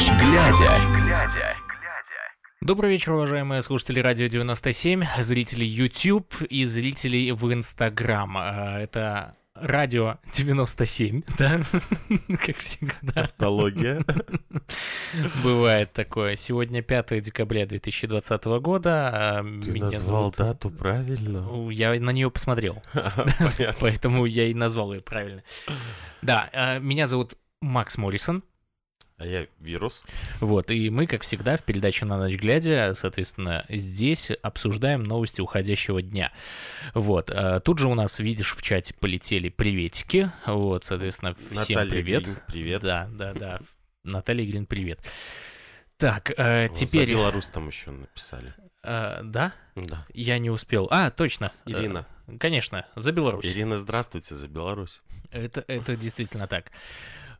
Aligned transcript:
ночь 0.00 0.10
глядя. 0.18 0.70
Добрый 2.62 2.90
вечер, 2.90 3.12
уважаемые 3.12 3.60
слушатели 3.60 4.00
Радио 4.00 4.28
97, 4.28 5.04
зрители 5.18 5.64
YouTube 5.66 6.40
и 6.48 6.64
зрители 6.64 7.30
в 7.32 7.44
Instagram. 7.52 8.36
А, 8.38 8.80
Это 8.80 9.34
Радио 9.54 10.16
97, 10.32 11.22
да? 11.38 11.60
Как 12.46 12.56
всегда. 12.58 12.94
Тавтология. 13.14 14.02
Бывает 15.44 15.92
такое. 15.92 16.36
Сегодня 16.36 16.80
5 16.80 17.20
декабря 17.20 17.66
2020 17.66 18.44
года. 18.62 19.10
а 19.12 19.42
Ты 19.42 19.70
Меня 19.70 19.86
назвал 19.86 20.32
зовут... 20.32 20.36
дату 20.38 20.70
правильно? 20.70 21.46
Я 21.70 21.90
на 22.00 22.10
нее 22.10 22.30
посмотрел, 22.30 22.82
поэтому 23.80 24.24
я 24.24 24.46
и 24.46 24.54
назвал 24.54 24.94
ее 24.94 25.02
правильно. 25.02 25.42
Да, 26.22 26.48
а, 26.54 26.78
меня 26.78 27.06
зовут 27.06 27.34
Макс 27.60 27.98
Моррисон. 27.98 28.42
А 29.20 29.26
я 29.26 29.46
вирус. 29.60 30.02
Вот, 30.40 30.70
и 30.70 30.88
мы, 30.88 31.06
как 31.06 31.20
всегда, 31.24 31.58
в 31.58 31.62
передаче 31.62 32.06
«На 32.06 32.16
ночь 32.16 32.36
глядя», 32.36 32.94
соответственно, 32.94 33.66
здесь 33.68 34.30
обсуждаем 34.42 35.02
новости 35.02 35.42
уходящего 35.42 36.00
дня. 36.00 36.32
Вот, 36.94 37.30
а, 37.30 37.60
тут 37.60 37.80
же 37.80 37.88
у 37.88 37.94
нас, 37.94 38.18
видишь, 38.18 38.56
в 38.56 38.62
чате 38.62 38.94
полетели 38.94 39.50
приветики, 39.50 40.32
вот, 40.46 40.86
соответственно, 40.86 41.34
всем 41.34 41.54
Наталья 41.76 41.90
привет. 41.90 42.24
Грин, 42.24 42.36
привет. 42.46 42.82
Да, 42.82 43.08
да, 43.12 43.34
да. 43.34 43.60
Наталья 44.04 44.46
Грин, 44.46 44.64
привет. 44.64 45.00
Так, 45.98 46.30
э, 46.38 46.68
Вот, 46.68 46.78
теперь... 46.78 47.08
За 47.08 47.12
Беларусь 47.12 47.48
там 47.50 47.68
еще 47.68 47.90
написали. 47.90 48.54
э, 48.82 49.20
да? 49.22 49.52
Да. 49.76 50.06
Я 50.14 50.38
не 50.38 50.48
успел. 50.48 50.88
А, 50.90 51.10
точно. 51.10 51.52
э, 51.66 51.72
Ирина. 51.72 52.06
Конечно, 52.38 52.86
за 52.96 53.12
Беларусь. 53.12 53.44
Ирина, 53.44 53.76
здравствуйте, 53.76 54.34
за 54.34 54.48
Беларусь. 54.48 55.02
Это, 55.30 55.62
это 55.68 55.94
действительно 55.94 56.46
так. 56.46 56.70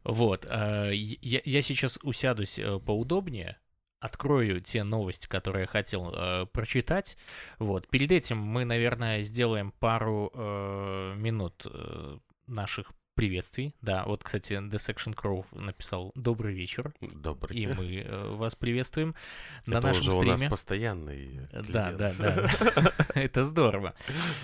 Вот, 0.05 0.47
э, 0.49 0.91
я, 0.95 1.41
я 1.45 1.63
сейчас 1.63 1.99
усядусь 2.03 2.59
э, 2.59 2.79
поудобнее, 2.79 3.59
открою 4.01 4.61
те 4.63 4.83
новости, 4.83 5.27
которые 5.27 5.63
я 5.63 5.67
хотел 5.67 6.11
э, 6.15 6.47
прочитать. 6.47 7.17
Вот, 7.59 7.87
перед 7.89 8.11
этим 8.13 8.39
мы, 8.39 8.65
наверное, 8.65 9.21
сделаем 9.23 9.73
пару 9.73 10.31
э, 10.35 11.15
минут 11.17 11.67
э, 11.67 12.19
наших 12.47 12.93
приветствий. 13.15 13.75
Да, 13.83 14.05
вот, 14.07 14.25
кстати, 14.25 14.55
The 14.55 14.77
Section 14.77 15.15
Crow 15.15 15.45
написал 15.53 16.13
«Добрый 16.15 16.55
вечер», 16.55 16.95
Добрый. 17.03 17.55
и 17.59 17.67
мы 17.67 17.97
э, 17.99 18.31
вас 18.31 18.55
приветствуем 18.55 19.15
на 19.67 19.79
Это 19.79 19.89
нашем 19.89 20.09
уже 20.09 20.17
у 20.17 20.23
нас 20.23 20.37
стриме. 20.39 20.49
постоянный 20.51 21.41
Да, 21.53 21.93
клиент. 21.93 21.99
да, 21.99 22.13
да. 22.19 22.93
Это 23.15 23.45
здорово. 23.45 23.95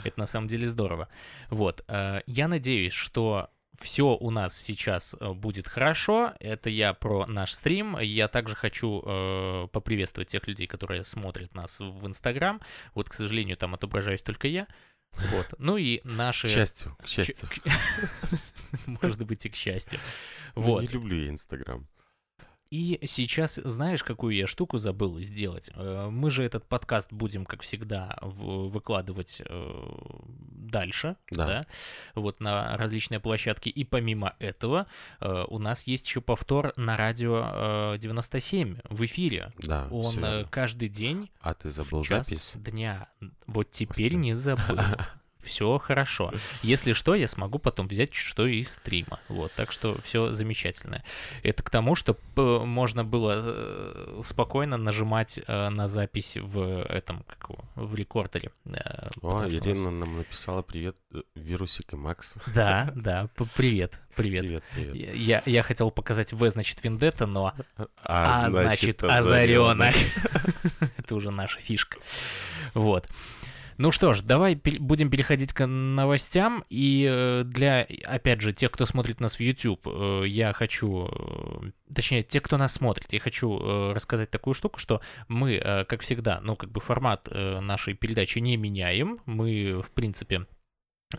Это 0.04 0.18
на 0.20 0.26
самом 0.26 0.48
деле 0.48 0.68
здорово. 0.68 1.08
Вот. 1.48 1.82
Я 2.26 2.48
надеюсь, 2.48 2.92
что 2.92 3.48
все 3.80 4.16
у 4.16 4.30
нас 4.30 4.56
сейчас 4.56 5.14
э, 5.18 5.32
будет 5.32 5.68
хорошо. 5.68 6.34
Это 6.40 6.70
я 6.70 6.94
про 6.94 7.26
наш 7.26 7.52
стрим. 7.52 7.98
Я 7.98 8.28
также 8.28 8.54
хочу 8.54 9.02
э, 9.04 9.68
поприветствовать 9.72 10.28
тех 10.28 10.46
людей, 10.46 10.66
которые 10.66 11.04
смотрят 11.04 11.54
нас 11.54 11.80
в 11.80 12.06
Инстаграм. 12.06 12.60
Вот, 12.94 13.08
к 13.08 13.14
сожалению, 13.14 13.56
там 13.56 13.74
отображаюсь 13.74 14.22
только 14.22 14.48
я. 14.48 14.66
Вот. 15.32 15.54
Ну 15.58 15.76
и 15.76 16.00
наши... 16.04 16.48
К 16.48 16.50
счастью, 16.50 16.96
к 17.02 17.06
счастью. 17.06 17.48
Может 18.86 19.24
быть, 19.24 19.46
и 19.46 19.48
к 19.48 19.56
счастью. 19.56 19.98
Ну, 20.54 20.62
Вот. 20.62 20.82
Не 20.82 20.88
люблю 20.88 21.16
я 21.16 21.28
Инстаграм. 21.30 21.86
И 22.70 22.98
сейчас, 23.06 23.54
знаешь, 23.62 24.02
какую 24.02 24.34
я 24.34 24.46
штуку 24.46 24.78
забыл 24.78 25.20
сделать? 25.20 25.70
Э, 25.74 26.08
Мы 26.10 26.30
же 26.30 26.42
этот 26.42 26.64
подкаст 26.66 27.12
будем, 27.12 27.44
как 27.46 27.62
всегда, 27.62 28.18
выкладывать 28.22 29.40
э, 29.44 29.82
дальше, 30.26 31.16
да. 31.30 31.46
Да. 31.46 31.66
вот 32.14 32.40
на 32.40 32.76
различные 32.76 33.20
площадки. 33.20 33.68
И 33.68 33.84
помимо 33.84 34.34
этого, 34.40 34.86
э, 35.20 35.44
у 35.48 35.58
нас 35.58 35.84
есть 35.84 36.06
еще 36.08 36.20
повтор 36.20 36.72
на 36.76 36.96
радио 36.96 37.94
э, 37.94 37.98
97 37.98 38.78
в 38.90 39.04
эфире. 39.04 39.52
Да, 39.58 39.86
Он 39.90 40.12
верно. 40.14 40.48
каждый 40.50 40.88
день 40.88 41.30
А 41.40 41.54
ты 41.54 41.70
забыл 41.70 42.04
запись? 42.04 42.52
дня. 42.56 43.08
Вот 43.46 43.70
теперь 43.70 44.12
Господи. 44.12 44.14
не 44.16 44.34
забыл. 44.34 44.78
Все 45.46 45.78
хорошо. 45.78 46.32
Если 46.62 46.92
что, 46.92 47.14
я 47.14 47.28
смогу 47.28 47.58
потом 47.58 47.86
взять 47.88 48.12
что 48.14 48.46
из 48.46 48.70
стрима. 48.72 49.20
Вот, 49.28 49.52
так 49.52 49.70
что 49.72 50.00
все 50.02 50.32
замечательно. 50.32 51.04
Это 51.42 51.62
к 51.62 51.70
тому, 51.70 51.94
чтобы 51.94 52.18
можно 52.66 53.04
было 53.04 53.34
э, 53.44 54.20
спокойно 54.24 54.76
нажимать 54.76 55.38
э, 55.46 55.68
на 55.68 55.86
запись 55.88 56.36
в 56.36 56.82
этом, 56.84 57.22
как 57.28 57.48
его, 57.50 57.64
в 57.76 57.94
рекордере. 57.94 58.50
э, 58.66 58.70
О, 58.72 59.10
что 59.10 59.26
у 59.28 59.38
нас- 59.38 59.54
Ирина 59.54 59.90
нам 59.90 60.16
написала 60.18 60.62
привет, 60.62 60.96
э, 61.14 61.22
Вирусик 61.36 61.92
и 61.92 61.96
Макс. 61.96 62.36
Да, 62.54 62.90
да, 62.96 63.28
привет, 63.56 64.00
привет. 64.16 64.44
Привет, 64.46 64.64
привет. 64.74 65.14
Я, 65.14 65.42
я 65.46 65.62
хотел 65.62 65.90
показать 65.90 66.32
В, 66.32 66.50
значит, 66.50 66.82
Вендетта, 66.82 67.26
но 67.26 67.54
А, 67.76 68.46
А, 68.46 68.50
значит, 68.50 69.02
озаренок. 69.04 69.94
Это 70.96 71.14
уже 71.14 71.30
наша 71.30 71.60
фишка. 71.60 71.98
Вот. 72.74 73.08
Ну 73.78 73.90
что 73.90 74.14
ж, 74.14 74.22
давай 74.22 74.54
будем 74.54 75.10
переходить 75.10 75.52
к 75.52 75.66
новостям. 75.66 76.64
И 76.70 77.06
э, 77.08 77.42
для, 77.44 77.86
опять 78.04 78.40
же, 78.40 78.52
тех, 78.52 78.70
кто 78.70 78.86
смотрит 78.86 79.20
нас 79.20 79.36
в 79.36 79.40
YouTube, 79.40 79.86
э, 79.86 80.22
я 80.26 80.52
хочу, 80.54 81.08
э, 81.08 81.70
точнее, 81.94 82.22
те, 82.22 82.40
кто 82.40 82.56
нас 82.56 82.72
смотрит, 82.72 83.12
я 83.12 83.20
хочу 83.20 83.58
рассказать 83.92 84.30
такую 84.30 84.54
штуку, 84.54 84.78
что 84.78 85.00
мы, 85.28 85.58
как 85.88 86.00
всегда, 86.00 86.40
ну, 86.42 86.56
как 86.56 86.70
бы 86.70 86.80
формат 86.80 87.28
нашей 87.30 87.94
передачи 87.94 88.38
не 88.38 88.56
меняем. 88.56 89.20
Мы, 89.26 89.82
в 89.82 89.90
принципе, 89.90 90.46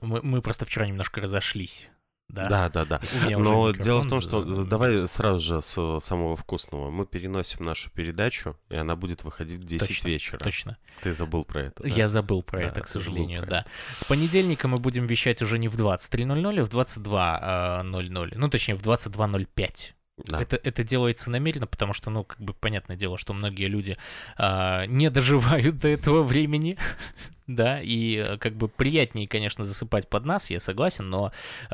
мы, 0.02 0.22
мы 0.22 0.42
просто 0.42 0.66
вчера 0.66 0.88
немножко 0.88 1.22
разошлись. 1.22 1.90
Да, 2.30 2.46
Да, 2.46 2.70
да, 2.70 2.86
да. 2.86 3.02
Но 3.30 3.72
дело 3.72 4.02
в 4.02 4.08
том, 4.08 4.20
что 4.20 4.44
э, 4.44 4.66
давай 4.66 5.08
сразу 5.08 5.40
же 5.40 5.62
с 5.62 5.78
э, 5.78 6.00
самого 6.04 6.36
вкусного. 6.36 6.90
Мы 6.92 7.06
переносим 7.06 7.64
нашу 7.64 7.90
передачу, 7.90 8.58
и 8.70 8.76
она 8.76 8.96
будет 8.96 9.24
выходить 9.24 9.60
в 9.60 9.64
10 9.64 9.88
Точно, 9.88 10.08
вечера. 10.08 10.38
Точно. 10.40 10.78
Ты 11.04 11.14
забыл 11.14 11.46
про 11.46 11.64
это. 11.64 11.84
да? 11.84 11.90
Я 11.90 12.08
забыл 12.10 12.44
про 12.44 12.60
Да, 12.60 12.68
это, 12.68 12.82
к 12.82 12.88
сожалению, 12.88 13.46
да. 13.48 13.66
С 13.98 14.04
понедельника 14.04 14.68
мы 14.68 14.78
будем 14.78 15.08
вещать 15.08 15.42
уже 15.42 15.58
не 15.58 15.70
в 15.70 15.80
23.00, 15.80 16.60
а 16.60 16.66
в 16.66 16.70
22.00. 16.70 18.34
Ну, 18.36 18.50
точнее, 18.50 18.76
в 18.76 18.82
22.05. 18.82 19.94
Да. 20.18 20.42
Это, 20.42 20.56
это 20.56 20.84
делается 20.84 21.30
намеренно, 21.30 21.68
потому 21.68 21.94
что, 21.94 22.10
ну, 22.10 22.24
как 22.24 22.40
бы, 22.40 22.54
понятное 22.54 22.98
дело, 22.98 23.18
что 23.18 23.34
многие 23.34 23.68
люди 23.68 23.98
а, 24.36 24.86
не 24.88 25.12
доживают 25.12 25.78
до 25.78 25.90
этого 25.90 26.24
времени, 26.24 26.76
да, 27.48 27.80
и 27.82 28.16
э, 28.16 28.38
как 28.38 28.56
бы 28.56 28.68
приятнее, 28.68 29.28
конечно, 29.28 29.64
засыпать 29.64 30.10
под 30.10 30.26
нас, 30.26 30.50
я 30.50 30.60
согласен, 30.60 31.10
но, 31.10 31.32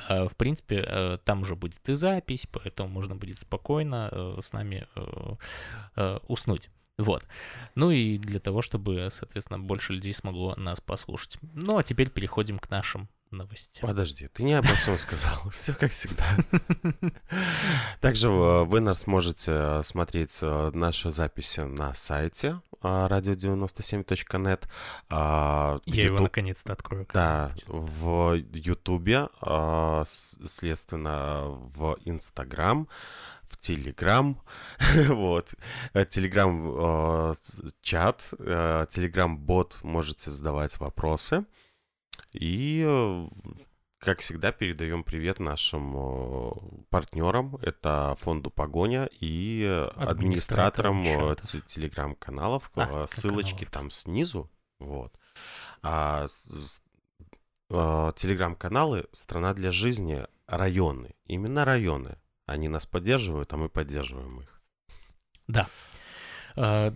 э, 0.09 0.27
в 0.27 0.35
принципе, 0.35 0.83
э, 0.85 1.17
там 1.23 1.43
уже 1.43 1.55
будет 1.55 1.87
и 1.87 1.93
запись, 1.93 2.45
поэтому 2.51 2.89
можно 2.89 3.15
будет 3.15 3.39
спокойно 3.39 4.09
э, 4.11 4.39
с 4.43 4.51
нами 4.51 4.87
э, 4.95 5.35
э, 5.95 6.19
уснуть. 6.27 6.69
Вот. 6.97 7.25
Ну 7.75 7.91
и 7.91 8.17
для 8.17 8.39
того, 8.39 8.61
чтобы, 8.61 9.07
соответственно, 9.09 9.59
больше 9.59 9.93
людей 9.93 10.13
смогло 10.13 10.53
нас 10.57 10.79
послушать. 10.79 11.37
Ну, 11.53 11.77
а 11.77 11.83
теперь 11.83 12.09
переходим 12.09 12.59
к 12.59 12.69
нашим 12.69 13.07
новостям. 13.33 13.87
Подожди, 13.87 14.27
ты 14.27 14.43
не 14.43 14.53
обо 14.53 14.73
всем 14.75 14.97
сказал. 14.97 15.49
Все 15.51 15.73
как 15.73 15.91
всегда. 15.91 16.23
Также 17.99 18.27
э, 18.29 18.63
вы 18.63 18.79
нас 18.79 19.07
можете 19.07 19.51
э, 19.51 19.81
смотреть 19.83 20.39
э, 20.41 20.71
наши 20.73 21.11
записи 21.11 21.61
на 21.61 21.93
сайте 21.93 22.61
э, 22.81 22.87
radio97.net. 22.87 24.67
а, 25.09 25.79
Я 25.85 26.03
его 26.05 26.19
наконец-то 26.19 26.73
открою. 26.73 27.07
Да, 27.13 27.51
в 27.67 28.35
Ютубе, 28.53 29.27
следственно, 30.05 31.43
в 31.75 31.97
Инстаграм, 32.05 32.87
в 33.49 33.57
Телеграм, 33.57 34.41
вот, 35.07 35.53
Телеграм 36.09 37.35
чат, 37.81 38.33
э, 38.39 38.85
Телеграм-бот, 38.89 39.79
можете 39.83 40.31
задавать 40.31 40.79
вопросы. 40.79 41.45
И, 42.31 42.83
э, 42.85 43.27
как 43.99 44.19
всегда, 44.19 44.51
передаем 44.51 45.03
привет 45.03 45.39
нашим 45.39 45.93
э, 45.95 46.51
партнерам. 46.89 47.57
Это 47.57 48.15
фонду 48.19 48.49
Погоня 48.49 49.09
и 49.19 49.63
Администраторам 49.95 51.03
э, 51.03 51.35
телеграм-каналов. 51.67 52.71
А, 52.75 53.05
Ссылочки 53.07 53.65
каналов. 53.65 53.71
там 53.71 53.91
снизу. 53.91 54.49
Вот. 54.79 55.13
А 55.81 56.27
телеграм-каналы 57.69 59.07
«Страна 59.11 59.53
для 59.53 59.71
жизни» 59.71 60.25
районы. 60.47 61.15
Именно 61.25 61.65
районы. 61.65 62.17
Они 62.45 62.67
нас 62.67 62.85
поддерживают, 62.85 63.51
а 63.53 63.57
мы 63.57 63.69
поддерживаем 63.69 64.41
их. 64.41 64.61
Да. 65.47 65.67
Э, 66.55 66.91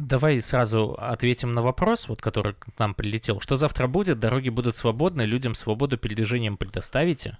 Давай 0.00 0.40
сразу 0.40 0.94
ответим 0.98 1.52
на 1.52 1.62
вопрос, 1.62 2.08
вот 2.08 2.22
который 2.22 2.54
к 2.54 2.66
нам 2.78 2.94
прилетел. 2.94 3.40
Что 3.40 3.56
завтра 3.56 3.86
будет? 3.86 4.18
Дороги 4.18 4.48
будут 4.48 4.76
свободны, 4.76 5.22
людям 5.22 5.54
свободу 5.54 5.98
передвижением 5.98 6.56
предоставите? 6.56 7.38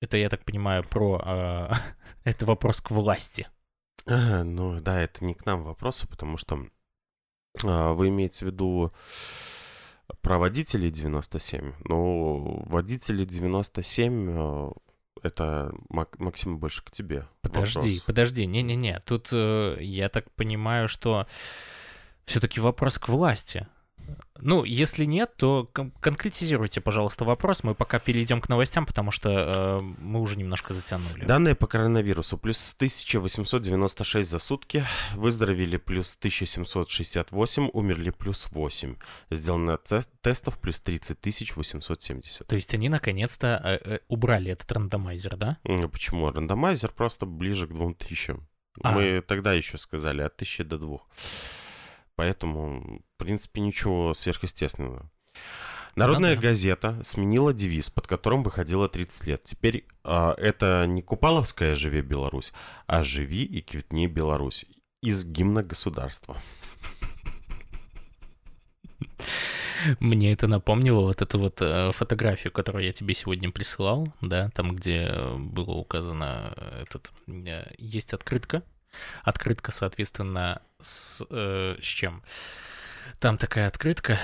Это, 0.00 0.16
я 0.16 0.28
так 0.28 0.44
понимаю, 0.44 0.84
про... 0.84 1.22
э, 1.24 1.74
Это 2.24 2.46
вопрос 2.46 2.80
к 2.80 2.90
власти. 2.90 3.48
Ага, 4.06 4.44
Ну 4.44 4.80
да, 4.80 5.00
это 5.00 5.24
не 5.24 5.34
к 5.34 5.46
нам 5.46 5.62
вопросы, 5.62 6.08
потому 6.08 6.36
что 6.36 6.66
а, 7.62 7.92
вы 7.92 8.08
имеете 8.08 8.44
в 8.44 8.48
виду 8.48 8.92
про 10.20 10.38
водителей 10.38 10.90
97. 10.90 11.72
Ну, 11.84 12.62
водители 12.66 13.24
97 13.24 14.30
э, 14.30 14.70
это, 15.22 15.72
Максим, 15.88 16.58
больше 16.58 16.84
к 16.84 16.90
тебе. 16.90 17.26
Подожди, 17.52 17.80
вопрос. 17.80 18.00
подожди, 18.00 18.46
не-не-не. 18.46 19.00
Тут 19.04 19.28
э, 19.32 19.76
я 19.80 20.08
так 20.08 20.30
понимаю, 20.30 20.88
что 20.88 21.26
все-таки 22.24 22.60
вопрос 22.60 22.98
к 22.98 23.08
власти. 23.08 23.66
Ну, 24.44 24.64
если 24.64 25.04
нет, 25.04 25.36
то 25.36 25.70
конкретизируйте, 26.00 26.80
пожалуйста, 26.80 27.24
вопрос. 27.24 27.62
Мы 27.62 27.74
пока 27.74 28.00
перейдем 28.00 28.40
к 28.40 28.48
новостям, 28.48 28.86
потому 28.86 29.12
что 29.12 29.30
э, 29.30 29.80
мы 29.80 30.20
уже 30.20 30.36
немножко 30.36 30.74
затянули. 30.74 31.24
Данные 31.24 31.54
по 31.54 31.68
коронавирусу. 31.68 32.36
Плюс 32.36 32.74
1896 32.74 34.28
за 34.28 34.38
сутки. 34.40 34.84
Выздоровели 35.14 35.76
плюс 35.76 36.16
1768. 36.16 37.70
Умерли 37.72 38.10
плюс 38.10 38.48
8. 38.50 38.96
Сделано 39.30 39.78
тестов 40.22 40.58
плюс 40.58 40.80
30 40.80 41.56
870. 41.56 42.46
То 42.46 42.56
есть 42.56 42.74
они 42.74 42.88
наконец-то 42.88 43.60
э, 43.62 43.94
э, 43.94 43.98
убрали 44.08 44.50
этот 44.50 44.70
рандомайзер, 44.72 45.36
да? 45.36 45.58
Почему? 45.92 46.30
Рандомайзер 46.30 46.90
просто 46.90 47.26
ближе 47.26 47.68
к 47.68 47.72
2000. 47.72 48.36
А. 48.82 48.92
Мы 48.92 49.20
тогда 49.20 49.52
еще 49.52 49.78
сказали 49.78 50.22
от 50.22 50.34
1000 50.34 50.64
до 50.64 50.78
2. 50.78 50.98
Поэтому, 52.16 53.02
в 53.14 53.18
принципе, 53.18 53.60
ничего 53.60 54.14
сверхъестественного. 54.14 55.10
Народная 55.94 56.36
ну, 56.36 56.40
да. 56.40 56.48
газета 56.48 57.00
сменила 57.04 57.52
девиз, 57.52 57.90
под 57.90 58.06
которым 58.06 58.42
выходила 58.42 58.88
30 58.88 59.26
лет. 59.26 59.44
Теперь 59.44 59.84
э, 60.04 60.34
это 60.38 60.86
не 60.86 61.02
Купаловская 61.02 61.74
«Живи 61.74 62.00
Беларусь», 62.00 62.52
а 62.86 63.02
«Живи 63.02 63.44
и 63.44 63.60
квитни 63.60 64.06
Беларусь» 64.06 64.64
из 65.02 65.24
гимна 65.24 65.62
государства. 65.62 66.36
Мне 70.00 70.32
это 70.32 70.46
напомнило 70.46 71.00
вот 71.00 71.20
эту 71.20 71.38
вот 71.38 71.60
э, 71.60 71.90
фотографию, 71.92 72.52
которую 72.52 72.84
я 72.84 72.92
тебе 72.92 73.14
сегодня 73.14 73.50
присылал, 73.50 74.12
да, 74.20 74.48
там, 74.50 74.74
где 74.76 75.12
было 75.36 75.72
указано 75.72 76.54
этот... 76.80 77.12
Э, 77.26 77.70
есть 77.76 78.14
открытка, 78.14 78.62
Открытка, 79.22 79.70
соответственно, 79.70 80.62
с, 80.80 81.24
э, 81.30 81.76
с 81.80 81.84
чем? 81.84 82.22
Там 83.18 83.38
такая 83.38 83.66
открытка. 83.66 84.18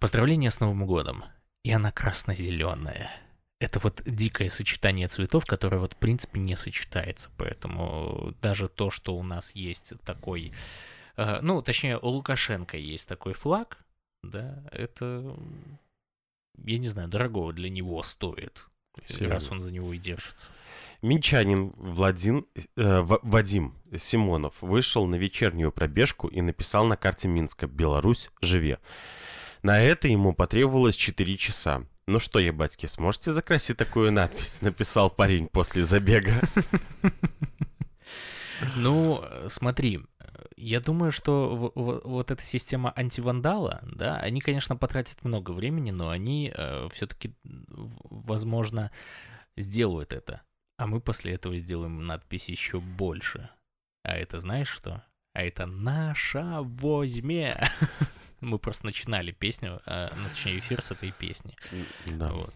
Поздравление 0.00 0.50
с 0.50 0.60
Новым 0.60 0.86
годом. 0.86 1.24
И 1.62 1.70
она 1.70 1.92
красно-зеленая. 1.92 3.10
Это 3.60 3.78
вот 3.78 4.02
дикое 4.04 4.48
сочетание 4.48 5.08
цветов, 5.08 5.46
которое 5.46 5.78
вот 5.78 5.94
в 5.94 5.96
принципе 5.96 6.40
не 6.40 6.56
сочетается. 6.56 7.30
Поэтому 7.38 8.34
даже 8.42 8.68
то, 8.68 8.90
что 8.90 9.16
у 9.16 9.22
нас 9.22 9.52
есть 9.54 9.94
такой... 10.04 10.52
Э, 11.16 11.40
ну, 11.40 11.62
точнее, 11.62 11.98
у 11.98 12.08
Лукашенко 12.08 12.76
есть 12.76 13.08
такой 13.08 13.32
флаг, 13.32 13.78
да, 14.24 14.62
это, 14.72 15.36
я 16.64 16.78
не 16.78 16.88
знаю, 16.88 17.08
дорогого 17.08 17.52
для 17.52 17.68
него 17.68 18.02
стоит, 18.02 18.68
Все 19.06 19.26
раз 19.26 19.50
он 19.50 19.60
за 19.60 19.70
него 19.70 19.92
и 19.92 19.98
держится. 19.98 20.50
Минчанин 21.04 21.74
Владим, 21.76 22.46
э, 22.76 23.02
Вадим 23.02 23.74
Симонов 23.98 24.54
вышел 24.62 25.04
на 25.04 25.16
вечернюю 25.16 25.70
пробежку 25.70 26.28
и 26.28 26.40
написал 26.40 26.86
на 26.86 26.96
карте 26.96 27.28
Минска 27.28 27.66
«Беларусь, 27.66 28.30
живе». 28.40 28.78
На 29.62 29.82
это 29.82 30.08
ему 30.08 30.32
потребовалось 30.32 30.96
4 30.96 31.36
часа. 31.36 31.84
«Ну 32.06 32.20
что, 32.20 32.38
ебатьки, 32.38 32.86
сможете 32.86 33.34
закрасить 33.34 33.76
такую 33.76 34.12
надпись?»— 34.12 34.58
написал 34.62 35.10
парень 35.10 35.48
после 35.48 35.84
забега. 35.84 36.40
Ну, 38.76 39.22
смотри, 39.48 40.00
я 40.56 40.80
думаю, 40.80 41.12
что 41.12 41.72
вот 41.74 42.30
эта 42.30 42.42
система 42.42 42.94
антивандала, 42.96 43.82
да, 43.82 44.16
они, 44.16 44.40
конечно, 44.40 44.74
потратят 44.74 45.22
много 45.22 45.50
времени, 45.50 45.90
но 45.90 46.08
они 46.08 46.50
э, 46.56 46.88
все-таки, 46.94 47.34
возможно, 47.42 48.90
сделают 49.56 50.14
это. 50.14 50.40
А 50.76 50.86
мы 50.86 51.00
после 51.00 51.34
этого 51.34 51.56
сделаем 51.58 52.06
надпись 52.06 52.48
еще 52.48 52.80
больше. 52.80 53.48
А 54.02 54.16
это 54.16 54.40
знаешь 54.40 54.68
что? 54.68 55.04
А 55.32 55.42
это 55.42 55.66
наша 55.66 56.60
возьме. 56.62 57.54
Мы 58.40 58.58
просто 58.58 58.86
начинали 58.86 59.32
песню, 59.32 59.80
а, 59.86 60.12
ну, 60.14 60.28
точнее, 60.28 60.58
эфир 60.58 60.82
с 60.82 60.90
этой 60.90 61.12
песни. 61.12 61.56
Да. 62.06 62.30
Вот. 62.32 62.54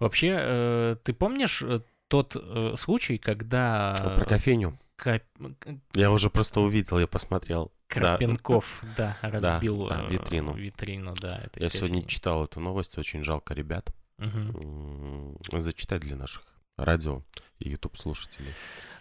Вообще, 0.00 0.36
э, 0.38 0.96
ты 1.04 1.12
помнишь 1.12 1.62
э, 1.62 1.80
тот 2.08 2.36
э, 2.36 2.74
случай, 2.76 3.18
когда... 3.18 4.16
Про 4.16 4.24
кофейню? 4.24 4.78
Коп... 4.96 5.22
Я 5.94 6.10
уже 6.10 6.28
просто 6.28 6.60
увидел, 6.60 6.98
я 6.98 7.06
посмотрел. 7.06 7.72
Карпенков, 7.86 8.82
да, 8.96 9.16
да 9.22 9.30
разбил 9.30 9.88
да, 9.88 10.02
да, 10.02 10.08
витрину. 10.08 10.54
Витрину, 10.54 11.14
да. 11.20 11.36
Я 11.36 11.48
кофейни. 11.48 11.68
сегодня 11.68 12.02
читал 12.02 12.44
эту 12.44 12.60
новость, 12.60 12.98
очень 12.98 13.22
жалко 13.22 13.54
ребят. 13.54 13.90
Угу. 14.18 15.40
Зачитать 15.60 16.02
для 16.02 16.16
наших 16.16 16.44
радио 16.78 17.22
и 17.58 17.68
YouTube 17.68 17.98
слушателей. 17.98 18.54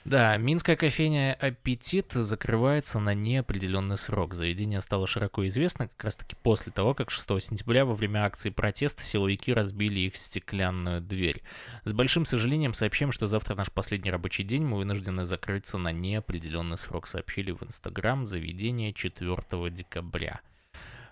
Да, 0.07 0.37
минская 0.37 0.77
кофейня 0.77 1.33
«Аппетит» 1.33 2.13
закрывается 2.13 2.97
на 2.97 3.13
неопределенный 3.13 3.97
срок. 3.97 4.35
Заведение 4.35 4.79
стало 4.79 5.05
широко 5.05 5.45
известно 5.47 5.89
как 5.89 6.05
раз-таки 6.05 6.37
после 6.41 6.71
того, 6.71 6.93
как 6.93 7.11
6 7.11 7.27
сентября 7.41 7.83
во 7.83 7.93
время 7.93 8.23
акции 8.23 8.49
протеста 8.49 9.03
силовики 9.03 9.51
разбили 9.51 9.99
их 9.99 10.15
стеклянную 10.15 11.01
дверь. 11.01 11.43
С 11.83 11.91
большим 11.91 12.23
сожалением 12.25 12.73
сообщаем, 12.73 13.11
что 13.11 13.27
завтра 13.27 13.55
наш 13.55 13.69
последний 13.69 14.09
рабочий 14.09 14.45
день, 14.45 14.63
мы 14.63 14.77
вынуждены 14.77 15.25
закрыться 15.25 15.77
на 15.77 15.91
неопределенный 15.91 16.77
срок, 16.77 17.05
сообщили 17.05 17.51
в 17.51 17.63
Инстаграм 17.63 18.25
заведение 18.25 18.93
4 18.93 19.69
декабря. 19.71 20.39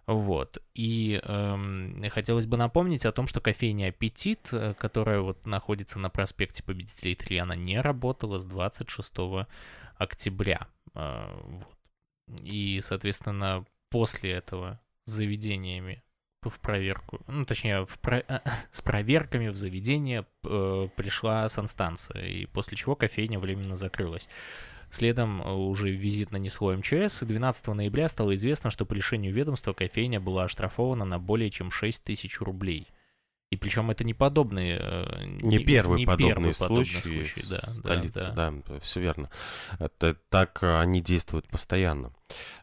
Вот. 0.07 0.59
И 0.75 1.19
эм, 1.23 2.03
хотелось 2.11 2.45
бы 2.45 2.57
напомнить 2.57 3.05
о 3.05 3.11
том, 3.11 3.25
что 3.25 3.41
кофейня 3.41 3.89
«Аппетит», 3.89 4.49
э, 4.51 4.75
которая 4.77 5.21
вот 5.21 5.45
находится 5.47 5.97
на 5.97 6.09
проспекте 6.09 6.63
Победителей 6.63 7.15
3, 7.15 7.37
она 7.39 7.55
не 7.55 7.81
работала 7.81 8.37
с 8.37 8.45
26 8.45 9.13
октября. 9.97 10.67
Э, 10.93 11.27
вот. 11.43 11.77
И, 12.41 12.81
соответственно, 12.83 13.65
после 13.89 14.31
этого 14.31 14.79
заведениями 15.05 16.03
в 16.43 16.59
проверку, 16.59 17.21
ну, 17.27 17.45
точнее, 17.45 17.85
в 17.85 17.99
про... 17.99 18.23
с 18.71 18.81
проверками 18.81 19.47
в 19.47 19.55
заведение 19.55 20.25
э, 20.43 20.87
пришла 20.95 21.49
санстанция, 21.49 22.25
и 22.25 22.45
после 22.45 22.77
чего 22.77 22.95
кофейня 22.95 23.39
временно 23.39 23.75
закрылась. 23.75 24.27
Следом 24.95 25.41
э, 25.41 25.51
уже 25.51 25.91
визит 25.91 26.31
нанесло 26.31 26.73
МЧС, 26.73 27.21
и 27.21 27.25
12 27.25 27.67
ноября 27.67 28.07
стало 28.07 28.33
известно, 28.35 28.69
что 28.69 28.85
по 28.85 28.93
решению 28.93 29.33
ведомства 29.33 29.73
кофейня 29.73 30.21
была 30.21 30.45
оштрафована 30.45 31.03
на 31.03 31.19
более 31.19 31.49
чем 31.49 31.69
6 31.69 32.01
тысяч 32.01 32.39
рублей. 32.39 32.87
И 33.51 33.57
причем 33.57 33.91
это 33.91 34.03
не 34.03 34.13
подобные... 34.13 34.79
Э, 34.81 35.23
не, 35.23 35.57
не 35.57 35.59
первый 35.59 35.99
не 35.99 36.05
подобный 36.05 36.29
первый 36.29 36.53
случай, 36.53 37.01
случай 37.01 37.41
да, 37.47 37.57
в 37.57 37.69
столице, 37.69 38.13
да, 38.13 38.31
да. 38.31 38.53
да, 38.67 38.79
все 38.79 38.99
верно. 38.99 39.29
Это, 39.79 40.15
так 40.29 40.63
они 40.63 40.99
действуют 40.99 41.47
постоянно. 41.47 42.11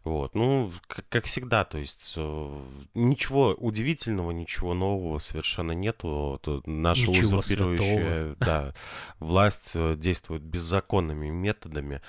Вот, 0.02 0.35
ну, 0.35 0.73
как, 0.88 1.09
как 1.09 1.25
всегда, 1.26 1.64
то 1.64 1.78
есть 1.78 2.14
э, 2.16 2.64
ничего 2.95 3.54
удивительного, 3.54 4.33
ничего 4.33 4.75
нового 4.75 5.18
совершенно 5.18 5.73
нету. 5.73 6.40
Наша 6.66 7.09
ничего 7.09 7.38
узурпирующая 7.38 8.35
да, 8.40 8.75
власть 9.21 9.76
действует 9.99 10.42
беззаконными 10.42 11.28
методами 11.28 12.02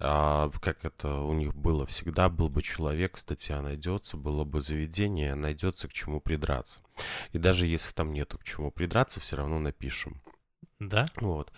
а, 0.00 0.50
как 0.60 0.84
это 0.84 1.14
у 1.20 1.34
них 1.34 1.54
было 1.54 1.84
всегда, 1.86 2.28
был 2.28 2.48
бы 2.48 2.62
человек, 2.62 3.18
статья 3.18 3.60
найдется, 3.60 4.16
было 4.16 4.44
бы 4.44 4.60
заведение, 4.60 5.34
найдется 5.34 5.88
к 5.88 5.92
чему 5.92 6.20
придраться. 6.20 6.80
И 7.32 7.38
даже 7.38 7.66
если 7.66 7.92
там 7.92 8.12
нету 8.12 8.38
к 8.38 8.44
чему 8.44 8.70
придраться, 8.70 9.20
все 9.20 9.36
равно 9.36 9.58
напишем. 9.58 10.22
Да? 10.78 11.06
Вот. 11.16 11.52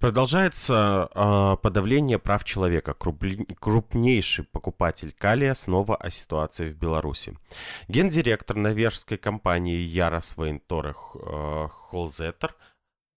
Продолжается 0.00 1.08
э, 1.14 1.56
подавление 1.62 2.18
прав 2.18 2.42
человека. 2.42 2.92
Крупнейший 2.94 4.44
покупатель 4.44 5.12
калия 5.16 5.54
снова 5.54 5.94
о 5.94 6.10
ситуации 6.10 6.72
в 6.72 6.76
Беларуси. 6.76 7.38
Гендиректор 7.86 8.56
норвежской 8.56 9.16
компании 9.16 9.78
Ярос 9.78 10.36
Вейнторе 10.36 10.94
э, 11.14 11.68
Холзеттер– 11.70 12.56
а, 12.64 12.71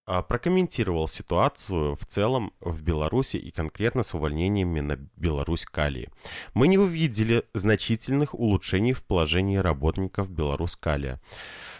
прокомментировал 0.05 1.07
ситуацию 1.07 1.95
в 1.95 2.05
целом 2.05 2.53
в 2.59 2.83
Беларуси 2.83 3.37
и 3.37 3.51
конкретно 3.51 4.03
с 4.03 4.13
увольнениями 4.13 4.79
на 4.79 4.97
Беларусь 5.15 5.65
Калии. 5.65 6.09
Мы 6.53 6.67
не 6.67 6.77
увидели 6.77 7.43
значительных 7.53 8.35
улучшений 8.35 8.93
в 8.93 9.03
положении 9.03 9.57
работников 9.57 10.29
Беларусь 10.29 10.75
Калия. 10.75 11.19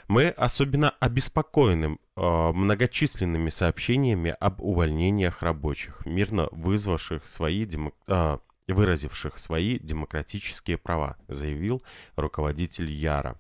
Мы 0.08 0.30
особенно 0.30 0.92
обеспокоены 1.00 1.98
э, 2.16 2.52
многочисленными 2.52 3.50
сообщениями 3.50 4.36
об 4.40 4.62
увольнениях 4.62 5.42
рабочих, 5.42 6.06
мирно 6.06 6.48
вызвавших 6.52 7.26
свои 7.28 7.66
демо, 7.66 7.92
э, 8.08 8.38
выразивших 8.68 9.38
свои 9.40 9.80
демократические 9.80 10.78
права, 10.78 11.18
заявил 11.28 11.84
руководитель 12.16 12.92
Яра. 12.92 13.40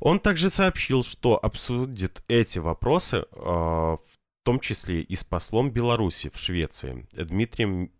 Он 0.00 0.18
также 0.18 0.50
сообщил, 0.50 1.02
что 1.02 1.38
обсудит 1.42 2.22
эти 2.28 2.58
вопросы, 2.58 3.18
э, 3.18 3.26
в 3.36 3.98
том 4.44 4.60
числе 4.60 5.02
и 5.02 5.14
с 5.14 5.22
послом 5.24 5.70
Беларуси 5.70 6.30
в 6.34 6.38
Швеции 6.38 7.06
Дмитрием 7.12 7.92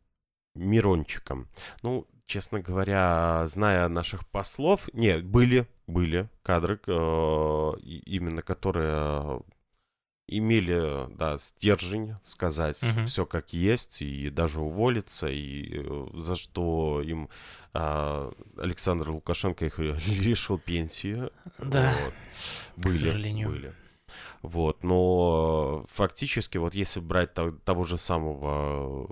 Мирончиком. 0.54 1.48
Ну, 1.82 2.06
честно 2.26 2.60
говоря, 2.60 3.46
зная 3.46 3.88
наших 3.88 4.26
послов, 4.28 4.88
нет, 4.94 5.24
были, 5.24 5.68
были 5.86 6.28
кадры, 6.42 6.80
э, 6.86 6.90
именно 7.82 8.42
которые 8.42 9.42
имели, 10.30 11.12
да, 11.16 11.38
стержень 11.38 12.14
сказать 12.22 12.80
Мгм. 12.82 13.06
все 13.06 13.26
как 13.26 13.52
есть, 13.52 14.00
и 14.00 14.30
даже 14.30 14.60
уволиться, 14.60 15.28
и 15.28 15.82
э, 15.82 16.06
за 16.14 16.36
что 16.36 17.02
им 17.02 17.28
а, 17.72 18.32
Александр 18.56 19.10
Лукашенко 19.10 19.64
их 19.66 19.78
лишил 20.06 20.58
пенсии. 20.58 21.30
Да, 21.58 21.96
Вот. 22.04 22.14
Были, 22.76 22.96
сожалению. 22.98 23.48
были. 23.48 23.74
Вот, 24.42 24.82
но 24.82 25.84
фактически, 25.88 26.56
вот 26.58 26.74
если 26.74 27.00
брать 27.00 27.34
то- 27.34 27.50
того 27.52 27.84
же 27.84 27.98
самого 27.98 29.08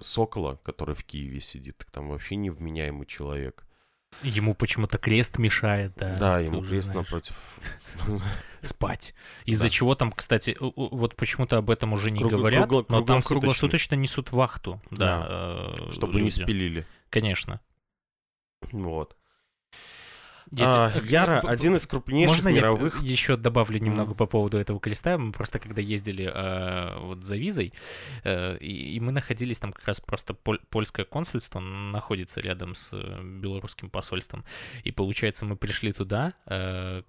Сокола, 0.00 0.58
который 0.62 0.94
в 0.94 1.04
Киеве 1.04 1.40
сидит, 1.40 1.76
так 1.78 1.90
там 1.90 2.08
вообще 2.08 2.36
невменяемый 2.36 3.06
человек. 3.06 3.64
Ему 4.22 4.54
почему-то 4.54 4.98
крест 4.98 5.38
мешает, 5.38 5.92
да. 5.96 6.16
Да, 6.16 6.38
ему 6.40 6.62
крест 6.62 6.86
знаешь. 6.88 7.06
напротив. 7.06 7.34
спать. 8.62 9.14
Из-за 9.44 9.64
Да. 9.64 9.70
чего 9.70 9.94
там, 9.94 10.10
кстати, 10.12 10.56
вот 10.60 11.14
почему-то 11.14 11.58
об 11.58 11.70
этом 11.70 11.92
уже 11.92 12.10
не 12.10 12.24
говорят, 12.24 12.68
кругло- 12.68 12.84
но 12.88 13.02
там 13.02 13.20
круглосуточно. 13.22 13.94
несут 13.94 14.32
вахту. 14.32 14.82
Да, 14.90 15.26
э, 15.78 15.90
Чтобы 15.92 16.20
не 16.20 16.30
спилили. 16.30 16.86
Конечно. 17.10 17.60
Вот. 18.72 19.16
Я 20.50 20.86
А, 20.86 20.92
Яра, 21.04 21.40
один 21.40 21.76
из 21.76 21.86
крупнейших 21.86 22.36
Можно 22.36 22.48
мировых... 22.48 23.02
я 23.02 23.10
еще 23.10 23.36
добавлю 23.36 23.78
немного 23.78 24.10
Мгм. 24.10 24.16
по 24.16 24.26
поводу 24.26 24.58
этого 24.58 24.80
креста? 24.80 25.18
Мы 25.18 25.32
просто 25.32 25.58
когда 25.58 25.82
ездили 25.82 26.30
э, 26.32 26.98
вот 27.00 27.24
за 27.24 27.36
визой, 27.36 27.72
э, 28.24 28.56
и, 28.58 28.94
и 28.96 29.00
мы 29.00 29.12
находились 29.12 29.58
там 29.58 29.72
как 29.72 29.86
раз 29.86 30.00
просто 30.00 30.34
поль- 30.34 30.60
польское 30.70 31.04
консульство 31.04 31.60
находится 31.60 32.40
рядом 32.40 32.74
с 32.74 32.90
э, 32.92 33.22
белорусским 33.22 33.90
посольством. 33.90 34.44
И 34.84 34.90
получается, 34.90 35.44
мы 35.44 35.56
пришли 35.56 35.92
туда, 35.92 36.32
э, 36.46 37.02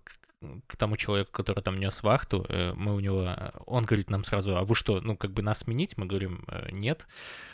к, 0.68 0.78
тому 0.78 0.96
человеку, 0.98 1.32
который 1.32 1.62
там 1.62 1.80
нес 1.80 2.02
вахту, 2.04 2.46
э, 2.50 2.74
мы 2.76 2.96
у 2.96 3.00
него, 3.00 3.24
э, 3.38 3.52
он 3.66 3.84
говорит 3.84 4.10
нам 4.10 4.24
сразу, 4.24 4.56
а 4.58 4.64
вы 4.64 4.76
что, 4.76 5.02
ну 5.02 5.18
как 5.18 5.32
бы 5.32 5.42
нас 5.42 5.60
сменить? 5.60 5.98
Мы 5.98 6.06
говорим, 6.06 6.46
«Э, 6.48 6.70
нет. 6.72 7.08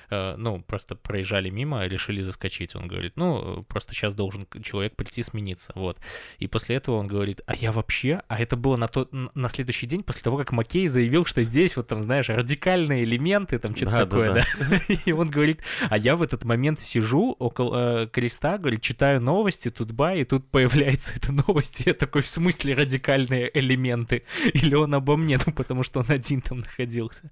Э, 0.09 0.35
ну, 0.37 0.61
просто 0.61 0.95
проезжали 0.95 1.49
мимо, 1.49 1.85
решили 1.85 2.21
заскочить. 2.21 2.75
Он 2.75 2.87
говорит, 2.87 3.13
ну, 3.15 3.63
просто 3.67 3.93
сейчас 3.93 4.13
должен 4.13 4.47
человек 4.63 4.95
прийти 4.95 5.23
смениться, 5.23 5.71
вот. 5.75 5.97
И 6.39 6.47
после 6.47 6.75
этого 6.77 6.95
он 6.97 7.07
говорит, 7.07 7.41
а 7.47 7.55
я 7.55 7.71
вообще, 7.71 8.21
а 8.27 8.39
это 8.39 8.55
было 8.55 8.77
на, 8.77 8.87
тот, 8.87 9.13
н- 9.13 9.31
на 9.33 9.49
следующий 9.49 9.87
день 9.87 10.03
после 10.03 10.21
того, 10.21 10.37
как 10.37 10.51
Маккей 10.51 10.87
заявил, 10.87 11.25
что 11.25 11.43
здесь 11.43 11.75
вот 11.75 11.87
там, 11.87 12.03
знаешь, 12.03 12.29
радикальные 12.29 13.03
элементы, 13.03 13.59
там 13.59 13.75
что-то 13.75 13.91
Да, 13.91 13.97
да, 13.97 14.05
такое, 14.05 14.33
да. 14.33 14.45
да. 14.69 14.93
И 15.05 15.11
он 15.11 15.29
говорит, 15.29 15.61
а 15.89 15.97
я 15.97 16.15
в 16.15 16.21
этот 16.21 16.43
момент 16.43 16.79
сижу 16.79 17.35
около 17.39 18.03
э, 18.03 18.07
креста, 18.07 18.57
говорит, 18.57 18.81
читаю 18.81 19.21
новости, 19.21 19.69
тут 19.71 19.91
ба, 19.91 20.15
и 20.15 20.23
тут 20.23 20.49
появляется 20.49 21.13
эта 21.15 21.31
новость, 21.31 21.81
и 21.81 21.83
я 21.89 21.93
такой, 21.93 22.21
в 22.21 22.27
смысле 22.27 22.73
радикальные 22.75 23.49
элементы? 23.57 24.23
Или 24.53 24.75
он 24.75 24.93
обо 24.93 25.17
мне, 25.17 25.37
ну, 25.45 25.51
потому 25.53 25.83
что 25.83 26.01
он 26.01 26.05
один 26.09 26.41
там 26.41 26.59
находился. 26.59 27.31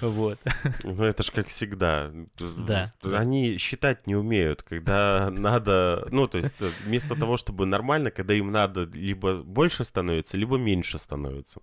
Вот. 0.00 0.38
Ну, 0.82 1.04
это 1.04 1.22
же 1.22 1.32
как 1.32 1.48
всегда. 1.48 2.05
Да, 2.38 2.92
да. 3.02 3.18
Они 3.18 3.58
считать 3.58 4.06
не 4.06 4.16
умеют, 4.16 4.62
когда 4.62 5.30
надо... 5.32 6.08
Ну, 6.10 6.26
то 6.26 6.38
есть, 6.38 6.62
э, 6.62 6.70
вместо 6.84 7.14
того, 7.14 7.36
чтобы 7.36 7.66
нормально, 7.66 8.10
когда 8.10 8.34
им 8.34 8.50
надо 8.50 8.84
либо 8.84 9.36
больше 9.36 9.84
становится, 9.84 10.36
либо 10.36 10.56
меньше 10.56 10.98
становится. 10.98 11.60